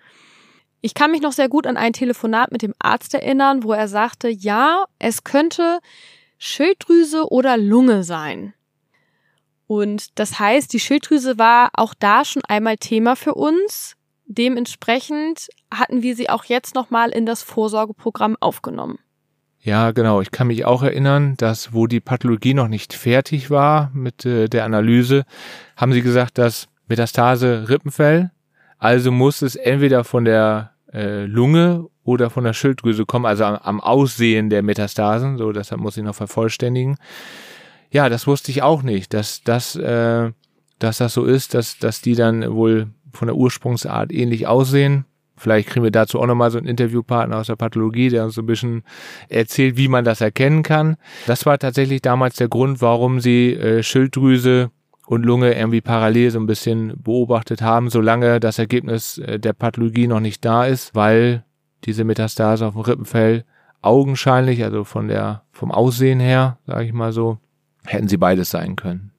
Ich 0.82 0.94
kann 0.94 1.12
mich 1.12 1.22
noch 1.22 1.32
sehr 1.32 1.50
gut 1.50 1.68
an 1.68 1.78
ein 1.78 1.94
Telefonat 1.94 2.52
mit 2.52 2.64
dem 2.64 2.74
Arzt 2.80 3.14
erinnern, 3.14 3.64
wo 3.64 3.72
er 3.72 3.88
sagte, 3.88 4.30
ja, 4.30 4.86
es 5.00 5.24
könnte 5.24 5.80
Schilddrüse 6.40 7.32
oder 7.32 7.58
Lunge 7.58 8.04
sein. 8.04 8.54
Und 9.68 10.20
das 10.20 10.40
heißt, 10.40 10.74
die 10.74 10.80
Schilddrüse 10.80 11.38
war 11.38 11.70
auch 11.74 11.94
da 11.94 12.26
schon 12.26 12.44
einmal 12.46 12.78
Thema 12.78 13.16
für 13.16 13.36
uns. 13.36 13.96
Dementsprechend 14.26 15.50
hatten 15.72 16.02
wir 16.02 16.16
sie 16.16 16.30
auch 16.30 16.46
jetzt 16.46 16.74
nochmal 16.74 17.12
in 17.12 17.26
das 17.26 17.44
Vorsorgeprogramm 17.44 18.36
aufgenommen. 18.40 19.00
Ja, 19.64 19.92
genau. 19.92 20.22
Ich 20.22 20.32
kann 20.32 20.48
mich 20.48 20.66
auch 20.66 20.82
erinnern, 20.82 21.36
dass 21.38 21.72
wo 21.72 21.86
die 21.86 22.00
Pathologie 22.00 22.56
noch 22.56 22.68
nicht 22.68 22.94
fertig 22.94 23.52
war 23.52 23.92
mit 23.94 24.26
äh, 24.26 24.48
der 24.48 24.66
Analyse, 24.66 25.24
haben 25.76 25.94
sie 25.94 26.02
gesagt, 26.02 26.38
dass 26.40 26.68
Metastase 26.88 27.70
Rippenfell, 27.70 28.32
also 28.80 29.12
muss 29.12 29.44
es 29.44 29.56
entweder 29.56 30.04
von 30.04 30.26
der 30.26 30.72
äh, 30.92 31.26
Lunge 31.26 31.88
oder 32.04 32.32
von 32.32 32.44
der 32.44 32.54
Schilddrüse 32.54 33.06
kommen, 33.06 33.28
also 33.28 33.46
am, 33.46 33.56
am 33.58 33.82
Aussehen 33.82 34.50
der 34.50 34.64
Metastasen, 34.64 35.38
so 35.38 35.52
deshalb 35.52 35.80
muss 35.80 35.96
ich 35.96 36.04
noch 36.04 36.16
vervollständigen. 36.16 36.98
Ja, 37.92 38.10
das 38.10 38.26
wusste 38.26 38.50
ich 38.52 38.64
auch 38.64 38.82
nicht, 38.82 39.14
dass 39.14 39.44
das, 39.44 39.76
äh, 39.76 40.32
dass 40.80 40.98
das 40.98 41.14
so 41.14 41.26
ist, 41.26 41.54
dass, 41.54 41.78
dass 41.78 42.02
die 42.02 42.16
dann 42.16 42.52
wohl 42.52 42.88
von 43.14 43.28
der 43.28 43.36
Ursprungsart 43.36 44.12
ähnlich 44.12 44.48
aussehen. 44.48 45.06
Vielleicht 45.42 45.70
kriegen 45.70 45.84
wir 45.84 45.90
dazu 45.90 46.22
auch 46.22 46.28
nochmal 46.28 46.52
so 46.52 46.60
einen 46.60 46.68
Interviewpartner 46.68 47.38
aus 47.40 47.48
der 47.48 47.56
Pathologie, 47.56 48.10
der 48.10 48.26
uns 48.26 48.36
so 48.36 48.44
ein 48.44 48.46
bisschen 48.46 48.84
erzählt, 49.28 49.76
wie 49.76 49.88
man 49.88 50.06
das 50.06 50.22
erkennen 50.22 50.62
kann. 50.62 50.98
Das 51.26 51.48
war 51.48 51.58
tatsächlich 51.58 52.04
damals 52.04 52.36
der 52.36 52.48
Grund, 52.48 52.80
warum 52.80 53.20
sie 53.20 53.56
äh, 53.56 53.82
Schilddrüse 53.82 54.70
und 55.08 55.24
Lunge 55.24 55.56
irgendwie 55.56 55.82
parallel 55.82 56.30
so 56.30 56.40
ein 56.40 56.46
bisschen 56.46 56.94
beobachtet 57.02 57.64
haben, 57.64 57.90
solange 57.90 58.40
das 58.40 58.60
Ergebnis 58.60 59.18
äh, 59.18 59.40
der 59.40 59.54
Pathologie 59.54 60.06
noch 60.06 60.20
nicht 60.20 60.46
da 60.46 60.66
ist, 60.66 60.94
weil 60.94 61.44
diese 61.86 62.04
Metastase 62.04 62.68
auf 62.68 62.74
dem 62.74 62.82
Rippenfell 62.82 63.44
augenscheinlich, 63.82 64.64
also 64.64 64.84
von 64.84 65.08
der, 65.08 65.42
vom 65.52 65.72
Aussehen 65.72 66.20
her, 66.20 66.60
sage 66.68 66.86
ich 66.86 66.94
mal 66.94 67.14
so, 67.14 67.40
hätten 67.84 68.08
sie 68.08 68.18
beides 68.18 68.52
sein 68.52 68.76
können. 68.76 69.12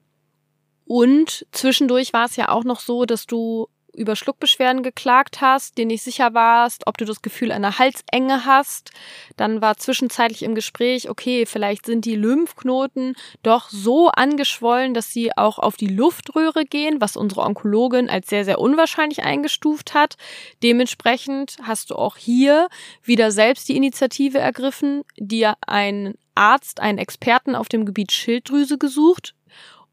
Und 0.85 1.45
zwischendurch 1.51 2.13
war 2.13 2.27
es 2.27 2.37
ja 2.37 2.47
auch 2.47 2.63
noch 2.63 2.79
so, 2.79 3.03
dass 3.03 3.25
du 3.25 3.67
über 3.93 4.15
Schluckbeschwerden 4.15 4.83
geklagt 4.83 5.41
hast, 5.41 5.77
dir 5.77 5.85
nicht 5.85 6.03
sicher 6.03 6.33
warst, 6.33 6.87
ob 6.87 6.97
du 6.97 7.05
das 7.05 7.21
Gefühl 7.21 7.51
einer 7.51 7.79
Halsenge 7.79 8.45
hast. 8.45 8.91
Dann 9.37 9.61
war 9.61 9.77
zwischenzeitlich 9.77 10.43
im 10.43 10.55
Gespräch, 10.55 11.09
okay, 11.09 11.45
vielleicht 11.45 11.85
sind 11.85 12.05
die 12.05 12.15
Lymphknoten 12.15 13.15
doch 13.43 13.69
so 13.69 14.09
angeschwollen, 14.09 14.93
dass 14.93 15.11
sie 15.11 15.35
auch 15.37 15.59
auf 15.59 15.77
die 15.77 15.87
Luftröhre 15.87 16.65
gehen, 16.65 17.01
was 17.01 17.15
unsere 17.15 17.41
Onkologin 17.41 18.09
als 18.09 18.27
sehr, 18.27 18.45
sehr 18.45 18.59
unwahrscheinlich 18.59 19.23
eingestuft 19.23 19.93
hat. 19.93 20.15
Dementsprechend 20.63 21.57
hast 21.63 21.91
du 21.91 21.95
auch 21.95 22.17
hier 22.17 22.67
wieder 23.03 23.31
selbst 23.31 23.69
die 23.69 23.77
Initiative 23.77 24.39
ergriffen, 24.39 25.03
dir 25.17 25.55
einen 25.65 26.15
Arzt, 26.35 26.79
einen 26.79 26.97
Experten 26.97 27.55
auf 27.55 27.69
dem 27.69 27.85
Gebiet 27.85 28.11
Schilddrüse 28.11 28.77
gesucht, 28.77 29.35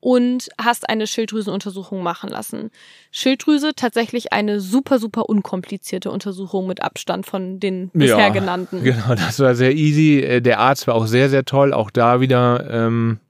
und 0.01 0.49
hast 0.61 0.89
eine 0.89 1.07
Schilddrüsenuntersuchung 1.07 2.03
machen 2.03 2.31
lassen. 2.31 2.71
Schilddrüse 3.11 3.73
tatsächlich 3.77 4.33
eine 4.33 4.61
super, 4.61 4.99
super 4.99 5.29
unkomplizierte 5.29 6.11
Untersuchung 6.11 6.67
mit 6.67 6.83
Abstand 6.83 7.27
von 7.27 7.61
den 7.61 7.91
bisher 7.93 8.19
ja, 8.19 8.29
genannten. 8.31 8.83
Genau, 8.83 9.15
das 9.15 9.39
war 9.41 9.55
sehr 9.55 9.75
easy. 9.75 10.21
Äh, 10.21 10.41
der 10.41 10.59
Arzt 10.59 10.87
war 10.87 10.95
auch 10.95 11.07
sehr, 11.07 11.29
sehr 11.29 11.45
toll. 11.45 11.73
Auch 11.73 11.91
da 11.91 12.21
wieder 12.21 12.69
ähm, 12.71 13.21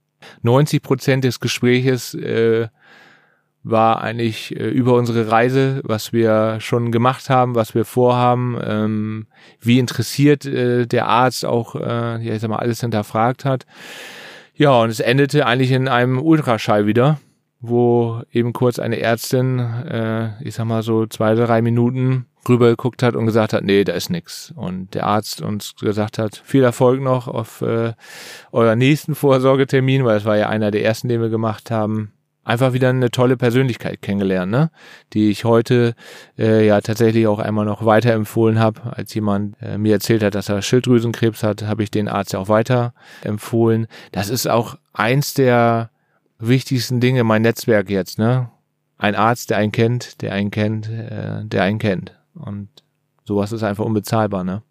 90 0.43 0.83
Prozent 0.83 1.25
des 1.25 1.41
Gespräches 1.41 2.15
äh, 2.15 2.69
war 3.63 4.01
eigentlich 4.01 4.57
äh, 4.57 4.69
über 4.69 4.95
unsere 4.95 5.31
Reise, 5.31 5.81
was 5.85 6.13
wir 6.13 6.59
schon 6.61 6.91
gemacht 6.93 7.29
haben, 7.29 7.55
was 7.55 7.75
wir 7.75 7.85
vorhaben, 7.85 8.59
ähm, 8.63 9.27
wie 9.61 9.79
interessiert 9.79 10.47
äh, 10.47 10.87
der 10.87 11.09
Arzt 11.09 11.45
auch, 11.45 11.75
äh, 11.75 12.25
ja, 12.25 12.35
ich 12.35 12.41
sag 12.41 12.49
mal, 12.49 12.59
alles 12.59 12.81
hinterfragt 12.81 13.45
hat. 13.45 13.67
Ja, 14.61 14.83
und 14.83 14.91
es 14.91 15.01
endete 15.01 15.47
eigentlich 15.47 15.71
in 15.71 15.89
einem 15.89 16.21
Ultraschall 16.21 16.87
wieder, 16.87 17.19
wo 17.61 18.21
eben 18.31 18.53
kurz 18.53 18.79
eine 18.79 19.01
Ärztin, 19.01 19.59
äh, 19.59 20.33
ich 20.45 20.55
sag 20.55 20.67
mal 20.67 20.83
so 20.83 21.07
zwei, 21.07 21.35
drei 21.35 21.63
Minuten 21.63 22.27
rüber 22.47 22.69
geguckt 22.69 23.03
hat 23.03 23.17
und 23.17 23.25
gesagt 23.25 23.55
hat, 23.55 23.65
nee, 23.65 23.85
da 23.85 23.95
ist 23.95 24.11
nix. 24.11 24.53
Und 24.55 24.93
der 24.93 25.07
Arzt 25.07 25.41
uns 25.41 25.77
gesagt 25.77 26.19
hat, 26.19 26.43
viel 26.45 26.63
Erfolg 26.63 27.01
noch 27.01 27.27
auf 27.27 27.63
äh, 27.63 27.95
euer 28.53 28.77
nächsten 28.77 29.15
Vorsorgetermin, 29.15 30.05
weil 30.05 30.19
es 30.19 30.27
war 30.27 30.37
ja 30.37 30.51
einer 30.51 30.71
der 30.71 30.85
ersten, 30.85 31.09
den 31.09 31.23
wir 31.23 31.31
gemacht 31.31 31.71
haben 31.71 32.13
einfach 32.51 32.73
wieder 32.73 32.89
eine 32.89 33.11
tolle 33.11 33.37
Persönlichkeit 33.37 34.03
kennengelernt, 34.03 34.51
ne? 34.51 34.71
die 35.13 35.31
ich 35.31 35.45
heute 35.45 35.95
äh, 36.37 36.67
ja 36.67 36.81
tatsächlich 36.81 37.29
auch 37.29 37.39
einmal 37.39 37.65
noch 37.65 37.85
weiterempfohlen 37.85 38.59
habe. 38.59 38.97
Als 38.97 39.15
jemand 39.15 39.57
äh, 39.63 39.79
mir 39.79 39.95
erzählt 39.95 40.25
hat, 40.25 40.35
dass 40.35 40.49
er 40.49 40.61
Schilddrüsenkrebs 40.61 41.45
hat, 41.45 41.63
habe 41.63 41.85
ich 41.85 41.93
den 41.93 42.09
Arzt 42.09 42.33
ja 42.33 42.41
auch 42.41 42.49
weiter 42.49 42.93
empfohlen. 43.23 43.87
Das 44.11 44.29
ist 44.29 44.49
auch 44.49 44.77
eins 44.93 45.33
der 45.33 45.91
wichtigsten 46.41 46.99
Dinge, 46.99 47.23
mein 47.23 47.43
Netzwerk 47.43 47.89
jetzt. 47.89 48.19
Ne? 48.19 48.51
Ein 48.99 49.15
Arzt, 49.15 49.51
der 49.51 49.59
einen 49.59 49.73
kennt, 49.73 50.21
der 50.21 50.33
einen 50.33 50.51
kennt, 50.51 50.89
äh, 50.89 51.45
der 51.45 51.63
einen 51.63 51.79
kennt. 51.79 52.19
Und 52.35 52.69
sowas 53.25 53.53
ist 53.53 53.63
einfach 53.63 53.85
unbezahlbar. 53.85 54.43
Ne? 54.43 54.63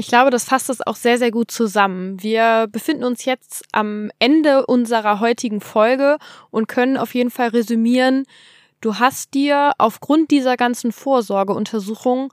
Ich 0.00 0.06
glaube, 0.06 0.30
das 0.30 0.44
fasst 0.44 0.70
es 0.70 0.80
auch 0.86 0.94
sehr, 0.94 1.18
sehr 1.18 1.32
gut 1.32 1.50
zusammen. 1.50 2.22
Wir 2.22 2.68
befinden 2.70 3.02
uns 3.02 3.24
jetzt 3.24 3.64
am 3.72 4.12
Ende 4.20 4.64
unserer 4.64 5.18
heutigen 5.18 5.60
Folge 5.60 6.18
und 6.52 6.68
können 6.68 6.96
auf 6.96 7.16
jeden 7.16 7.32
Fall 7.32 7.48
resümieren, 7.48 8.24
du 8.80 9.00
hast 9.00 9.34
dir 9.34 9.72
aufgrund 9.76 10.30
dieser 10.30 10.56
ganzen 10.56 10.92
Vorsorgeuntersuchung 10.92 12.32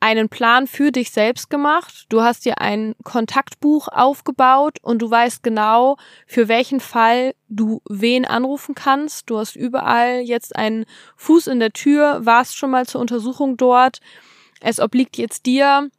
einen 0.00 0.30
Plan 0.30 0.66
für 0.66 0.90
dich 0.90 1.10
selbst 1.10 1.50
gemacht. 1.50 2.06
Du 2.08 2.22
hast 2.22 2.46
dir 2.46 2.62
ein 2.62 2.94
Kontaktbuch 3.04 3.88
aufgebaut 3.88 4.78
und 4.80 5.02
du 5.02 5.10
weißt 5.10 5.42
genau, 5.42 5.98
für 6.26 6.48
welchen 6.48 6.80
Fall 6.80 7.34
du 7.50 7.82
wen 7.90 8.24
anrufen 8.24 8.74
kannst. 8.74 9.28
Du 9.28 9.36
hast 9.36 9.54
überall 9.54 10.20
jetzt 10.20 10.56
einen 10.56 10.86
Fuß 11.16 11.48
in 11.48 11.60
der 11.60 11.72
Tür, 11.74 12.24
warst 12.24 12.56
schon 12.56 12.70
mal 12.70 12.86
zur 12.86 13.02
Untersuchung 13.02 13.58
dort. 13.58 14.00
Es 14.62 14.80
obliegt 14.80 15.18
jetzt 15.18 15.44
dir, 15.44 15.90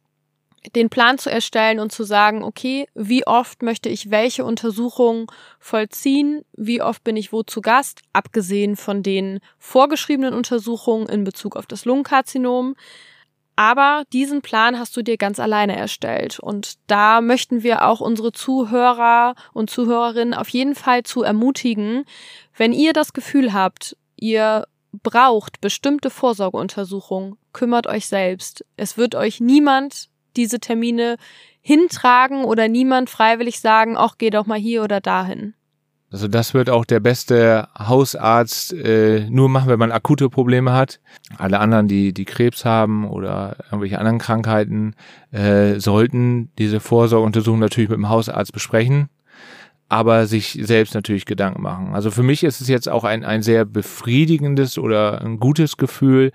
den 0.74 0.90
Plan 0.90 1.18
zu 1.18 1.30
erstellen 1.30 1.80
und 1.80 1.92
zu 1.92 2.04
sagen, 2.04 2.42
okay, 2.44 2.86
wie 2.94 3.26
oft 3.26 3.62
möchte 3.62 3.88
ich 3.88 4.10
welche 4.10 4.44
Untersuchung 4.44 5.30
vollziehen, 5.58 6.44
wie 6.52 6.82
oft 6.82 7.02
bin 7.04 7.16
ich 7.16 7.32
wo 7.32 7.42
zu 7.42 7.60
Gast, 7.60 8.00
abgesehen 8.12 8.76
von 8.76 9.02
den 9.02 9.40
vorgeschriebenen 9.58 10.34
Untersuchungen 10.34 11.08
in 11.08 11.24
Bezug 11.24 11.56
auf 11.56 11.66
das 11.66 11.84
Lungenkarzinom. 11.84 12.76
Aber 13.54 14.04
diesen 14.12 14.40
Plan 14.40 14.78
hast 14.78 14.96
du 14.96 15.02
dir 15.02 15.18
ganz 15.18 15.38
alleine 15.38 15.76
erstellt. 15.76 16.38
Und 16.38 16.74
da 16.86 17.20
möchten 17.20 17.62
wir 17.62 17.86
auch 17.86 18.00
unsere 18.00 18.32
Zuhörer 18.32 19.34
und 19.52 19.68
Zuhörerinnen 19.68 20.32
auf 20.32 20.48
jeden 20.48 20.74
Fall 20.74 21.02
zu 21.02 21.22
ermutigen, 21.22 22.04
wenn 22.56 22.72
ihr 22.72 22.92
das 22.92 23.12
Gefühl 23.12 23.52
habt, 23.52 23.96
ihr 24.16 24.64
braucht 25.02 25.60
bestimmte 25.60 26.10
Vorsorgeuntersuchungen, 26.10 27.36
kümmert 27.52 27.86
euch 27.86 28.06
selbst. 28.06 28.64
Es 28.76 28.96
wird 28.96 29.14
euch 29.14 29.40
niemand 29.40 30.08
diese 30.36 30.60
Termine 30.60 31.16
hintragen 31.60 32.44
oder 32.44 32.68
niemand 32.68 33.08
freiwillig 33.08 33.60
sagen, 33.60 33.96
ach, 33.96 34.16
geh 34.18 34.30
doch 34.30 34.46
mal 34.46 34.58
hier 34.58 34.82
oder 34.82 35.00
dahin. 35.00 35.54
Also 36.12 36.28
das 36.28 36.52
wird 36.52 36.68
auch 36.68 36.84
der 36.84 37.00
beste 37.00 37.68
Hausarzt 37.78 38.74
äh, 38.74 39.30
nur 39.30 39.48
machen, 39.48 39.70
wenn 39.70 39.78
man 39.78 39.92
akute 39.92 40.28
Probleme 40.28 40.74
hat. 40.74 41.00
Alle 41.38 41.58
anderen, 41.58 41.88
die 41.88 42.12
die 42.12 42.26
Krebs 42.26 42.66
haben 42.66 43.08
oder 43.08 43.56
irgendwelche 43.64 43.98
anderen 43.98 44.18
Krankheiten, 44.18 44.94
äh, 45.30 45.80
sollten 45.80 46.50
diese 46.58 46.80
Vorsorgeuntersuchung 46.80 47.60
natürlich 47.60 47.88
mit 47.88 47.96
dem 47.96 48.10
Hausarzt 48.10 48.52
besprechen, 48.52 49.08
aber 49.88 50.26
sich 50.26 50.58
selbst 50.60 50.94
natürlich 50.94 51.24
Gedanken 51.24 51.62
machen. 51.62 51.94
Also 51.94 52.10
für 52.10 52.22
mich 52.22 52.44
ist 52.44 52.60
es 52.60 52.68
jetzt 52.68 52.90
auch 52.90 53.04
ein, 53.04 53.24
ein 53.24 53.42
sehr 53.42 53.64
befriedigendes 53.64 54.76
oder 54.76 55.22
ein 55.22 55.40
gutes 55.40 55.78
Gefühl, 55.78 56.30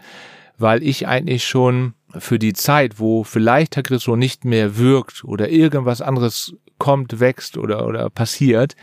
weil 0.58 0.84
ich 0.84 1.08
eigentlich 1.08 1.46
schon 1.46 1.94
für 2.18 2.40
die 2.40 2.54
Zeit, 2.54 3.00
wo 3.00 3.24
vielleicht 3.24 3.74
Tagrisso 3.74 4.16
nicht 4.16 4.46
mehr 4.46 4.78
wirkt 4.78 5.24
oder 5.24 5.50
irgendwas 5.50 6.02
anderes 6.02 6.56
kommt, 6.78 7.20
wächst 7.20 7.58
oder, 7.58 7.86
oder 7.88 8.10
passiert, 8.10 8.76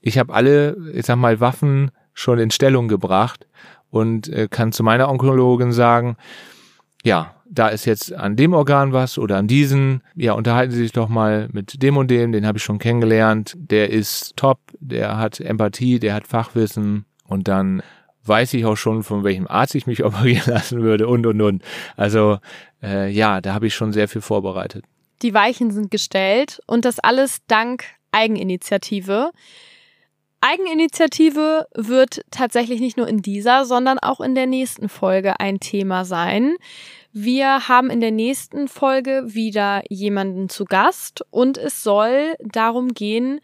ich 0.00 0.18
habe 0.18 0.32
alle, 0.32 0.76
ich 0.92 1.06
sag 1.06 1.16
mal, 1.16 1.40
Waffen 1.40 1.90
schon 2.14 2.38
in 2.38 2.50
Stellung 2.50 2.88
gebracht 2.88 3.46
und 3.90 4.28
äh, 4.28 4.48
kann 4.48 4.72
zu 4.72 4.82
meiner 4.82 5.08
Onkologin 5.08 5.72
sagen, 5.72 6.16
ja, 7.04 7.34
da 7.50 7.68
ist 7.68 7.86
jetzt 7.86 8.12
an 8.12 8.36
dem 8.36 8.52
Organ 8.52 8.92
was 8.92 9.18
oder 9.18 9.38
an 9.38 9.46
diesen, 9.46 10.02
ja, 10.14 10.32
unterhalten 10.32 10.72
Sie 10.72 10.82
sich 10.82 10.92
doch 10.92 11.08
mal 11.08 11.48
mit 11.52 11.82
dem 11.82 11.96
und 11.96 12.10
dem, 12.10 12.32
den 12.32 12.46
habe 12.46 12.58
ich 12.58 12.64
schon 12.64 12.78
kennengelernt, 12.78 13.54
der 13.56 13.90
ist 13.90 14.36
top, 14.36 14.60
der 14.80 15.16
hat 15.16 15.40
Empathie, 15.40 15.98
der 15.98 16.14
hat 16.14 16.26
Fachwissen 16.26 17.06
und 17.24 17.48
dann 17.48 17.82
weiß 18.28 18.54
ich 18.54 18.64
auch 18.66 18.76
schon, 18.76 19.02
von 19.02 19.24
welchem 19.24 19.46
Arzt 19.48 19.74
ich 19.74 19.86
mich 19.86 20.04
operieren 20.04 20.52
lassen 20.52 20.82
würde 20.82 21.08
und, 21.08 21.26
und, 21.26 21.40
und. 21.40 21.62
Also 21.96 22.38
äh, 22.82 23.10
ja, 23.10 23.40
da 23.40 23.54
habe 23.54 23.66
ich 23.66 23.74
schon 23.74 23.92
sehr 23.92 24.08
viel 24.08 24.22
vorbereitet. 24.22 24.84
Die 25.22 25.34
Weichen 25.34 25.72
sind 25.72 25.90
gestellt 25.90 26.60
und 26.66 26.84
das 26.84 27.00
alles 27.00 27.38
dank 27.48 27.84
Eigeninitiative. 28.12 29.30
Eigeninitiative 30.40 31.66
wird 31.74 32.20
tatsächlich 32.30 32.80
nicht 32.80 32.96
nur 32.96 33.08
in 33.08 33.22
dieser, 33.22 33.64
sondern 33.64 33.98
auch 33.98 34.20
in 34.20 34.36
der 34.36 34.46
nächsten 34.46 34.88
Folge 34.88 35.40
ein 35.40 35.58
Thema 35.58 36.04
sein. 36.04 36.54
Wir 37.12 37.68
haben 37.68 37.90
in 37.90 38.00
der 38.00 38.12
nächsten 38.12 38.68
Folge 38.68 39.24
wieder 39.26 39.82
jemanden 39.88 40.48
zu 40.48 40.64
Gast 40.64 41.24
und 41.30 41.58
es 41.58 41.82
soll 41.82 42.34
darum 42.38 42.94
gehen, 42.94 43.40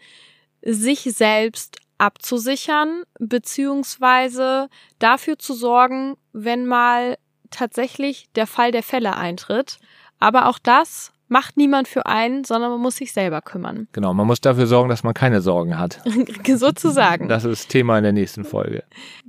sich 0.62 1.00
selbst 1.02 1.78
abzusichern, 1.98 3.02
beziehungsweise 3.18 4.68
dafür 4.98 5.38
zu 5.38 5.54
sorgen, 5.54 6.16
wenn 6.32 6.66
mal 6.66 7.16
tatsächlich 7.50 8.28
der 8.34 8.46
Fall 8.46 8.72
der 8.72 8.82
Fälle 8.82 9.16
eintritt. 9.16 9.78
Aber 10.18 10.48
auch 10.48 10.58
das 10.58 11.12
macht 11.28 11.56
niemand 11.56 11.88
für 11.88 12.06
einen, 12.06 12.44
sondern 12.44 12.70
man 12.70 12.80
muss 12.80 12.96
sich 12.96 13.12
selber 13.12 13.40
kümmern. 13.40 13.88
Genau, 13.92 14.12
man 14.14 14.26
muss 14.26 14.40
dafür 14.40 14.66
sorgen, 14.66 14.88
dass 14.88 15.02
man 15.02 15.14
keine 15.14 15.40
Sorgen 15.40 15.78
hat. 15.78 16.00
Sozusagen. 16.46 17.28
Das 17.28 17.44
ist 17.44 17.68
Thema 17.68 17.96
in 17.98 18.04
der 18.04 18.12
nächsten 18.12 18.44
Folge. 18.44 18.84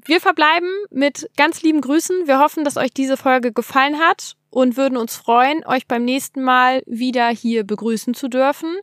Wir 0.05 0.19
verbleiben 0.19 0.69
mit 0.91 1.29
ganz 1.37 1.61
lieben 1.63 1.81
Grüßen. 1.81 2.27
Wir 2.27 2.39
hoffen, 2.39 2.63
dass 2.63 2.77
euch 2.77 2.91
diese 2.91 3.17
Folge 3.17 3.51
gefallen 3.53 3.97
hat 3.99 4.35
und 4.49 4.77
würden 4.77 4.97
uns 4.97 5.15
freuen, 5.15 5.65
euch 5.65 5.87
beim 5.87 6.05
nächsten 6.05 6.43
Mal 6.43 6.83
wieder 6.85 7.29
hier 7.29 7.63
begrüßen 7.65 8.13
zu 8.13 8.27
dürfen. 8.27 8.75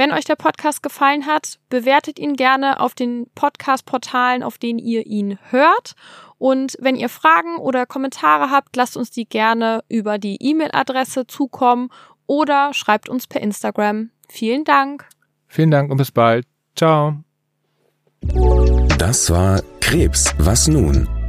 Wenn 0.00 0.12
euch 0.12 0.24
der 0.24 0.36
Podcast 0.36 0.82
gefallen 0.82 1.26
hat, 1.26 1.58
bewertet 1.68 2.18
ihn 2.18 2.34
gerne 2.34 2.80
auf 2.80 2.94
den 2.94 3.26
Podcast-Portalen, 3.34 4.42
auf 4.42 4.56
denen 4.56 4.78
ihr 4.78 5.04
ihn 5.04 5.38
hört. 5.50 5.92
Und 6.38 6.74
wenn 6.80 6.96
ihr 6.96 7.10
Fragen 7.10 7.58
oder 7.58 7.84
Kommentare 7.84 8.50
habt, 8.50 8.74
lasst 8.76 8.96
uns 8.96 9.10
die 9.10 9.28
gerne 9.28 9.84
über 9.90 10.16
die 10.16 10.38
E-Mail-Adresse 10.40 11.26
zukommen 11.26 11.90
oder 12.26 12.72
schreibt 12.72 13.10
uns 13.10 13.26
per 13.26 13.42
Instagram. 13.42 14.08
Vielen 14.26 14.64
Dank. 14.64 15.06
Vielen 15.48 15.70
Dank 15.70 15.90
und 15.90 15.98
bis 15.98 16.12
bald. 16.12 16.46
Ciao. 16.74 17.16
Das 18.96 19.30
war 19.30 19.60
Krebs. 19.82 20.34
Was 20.38 20.66
nun? 20.66 21.19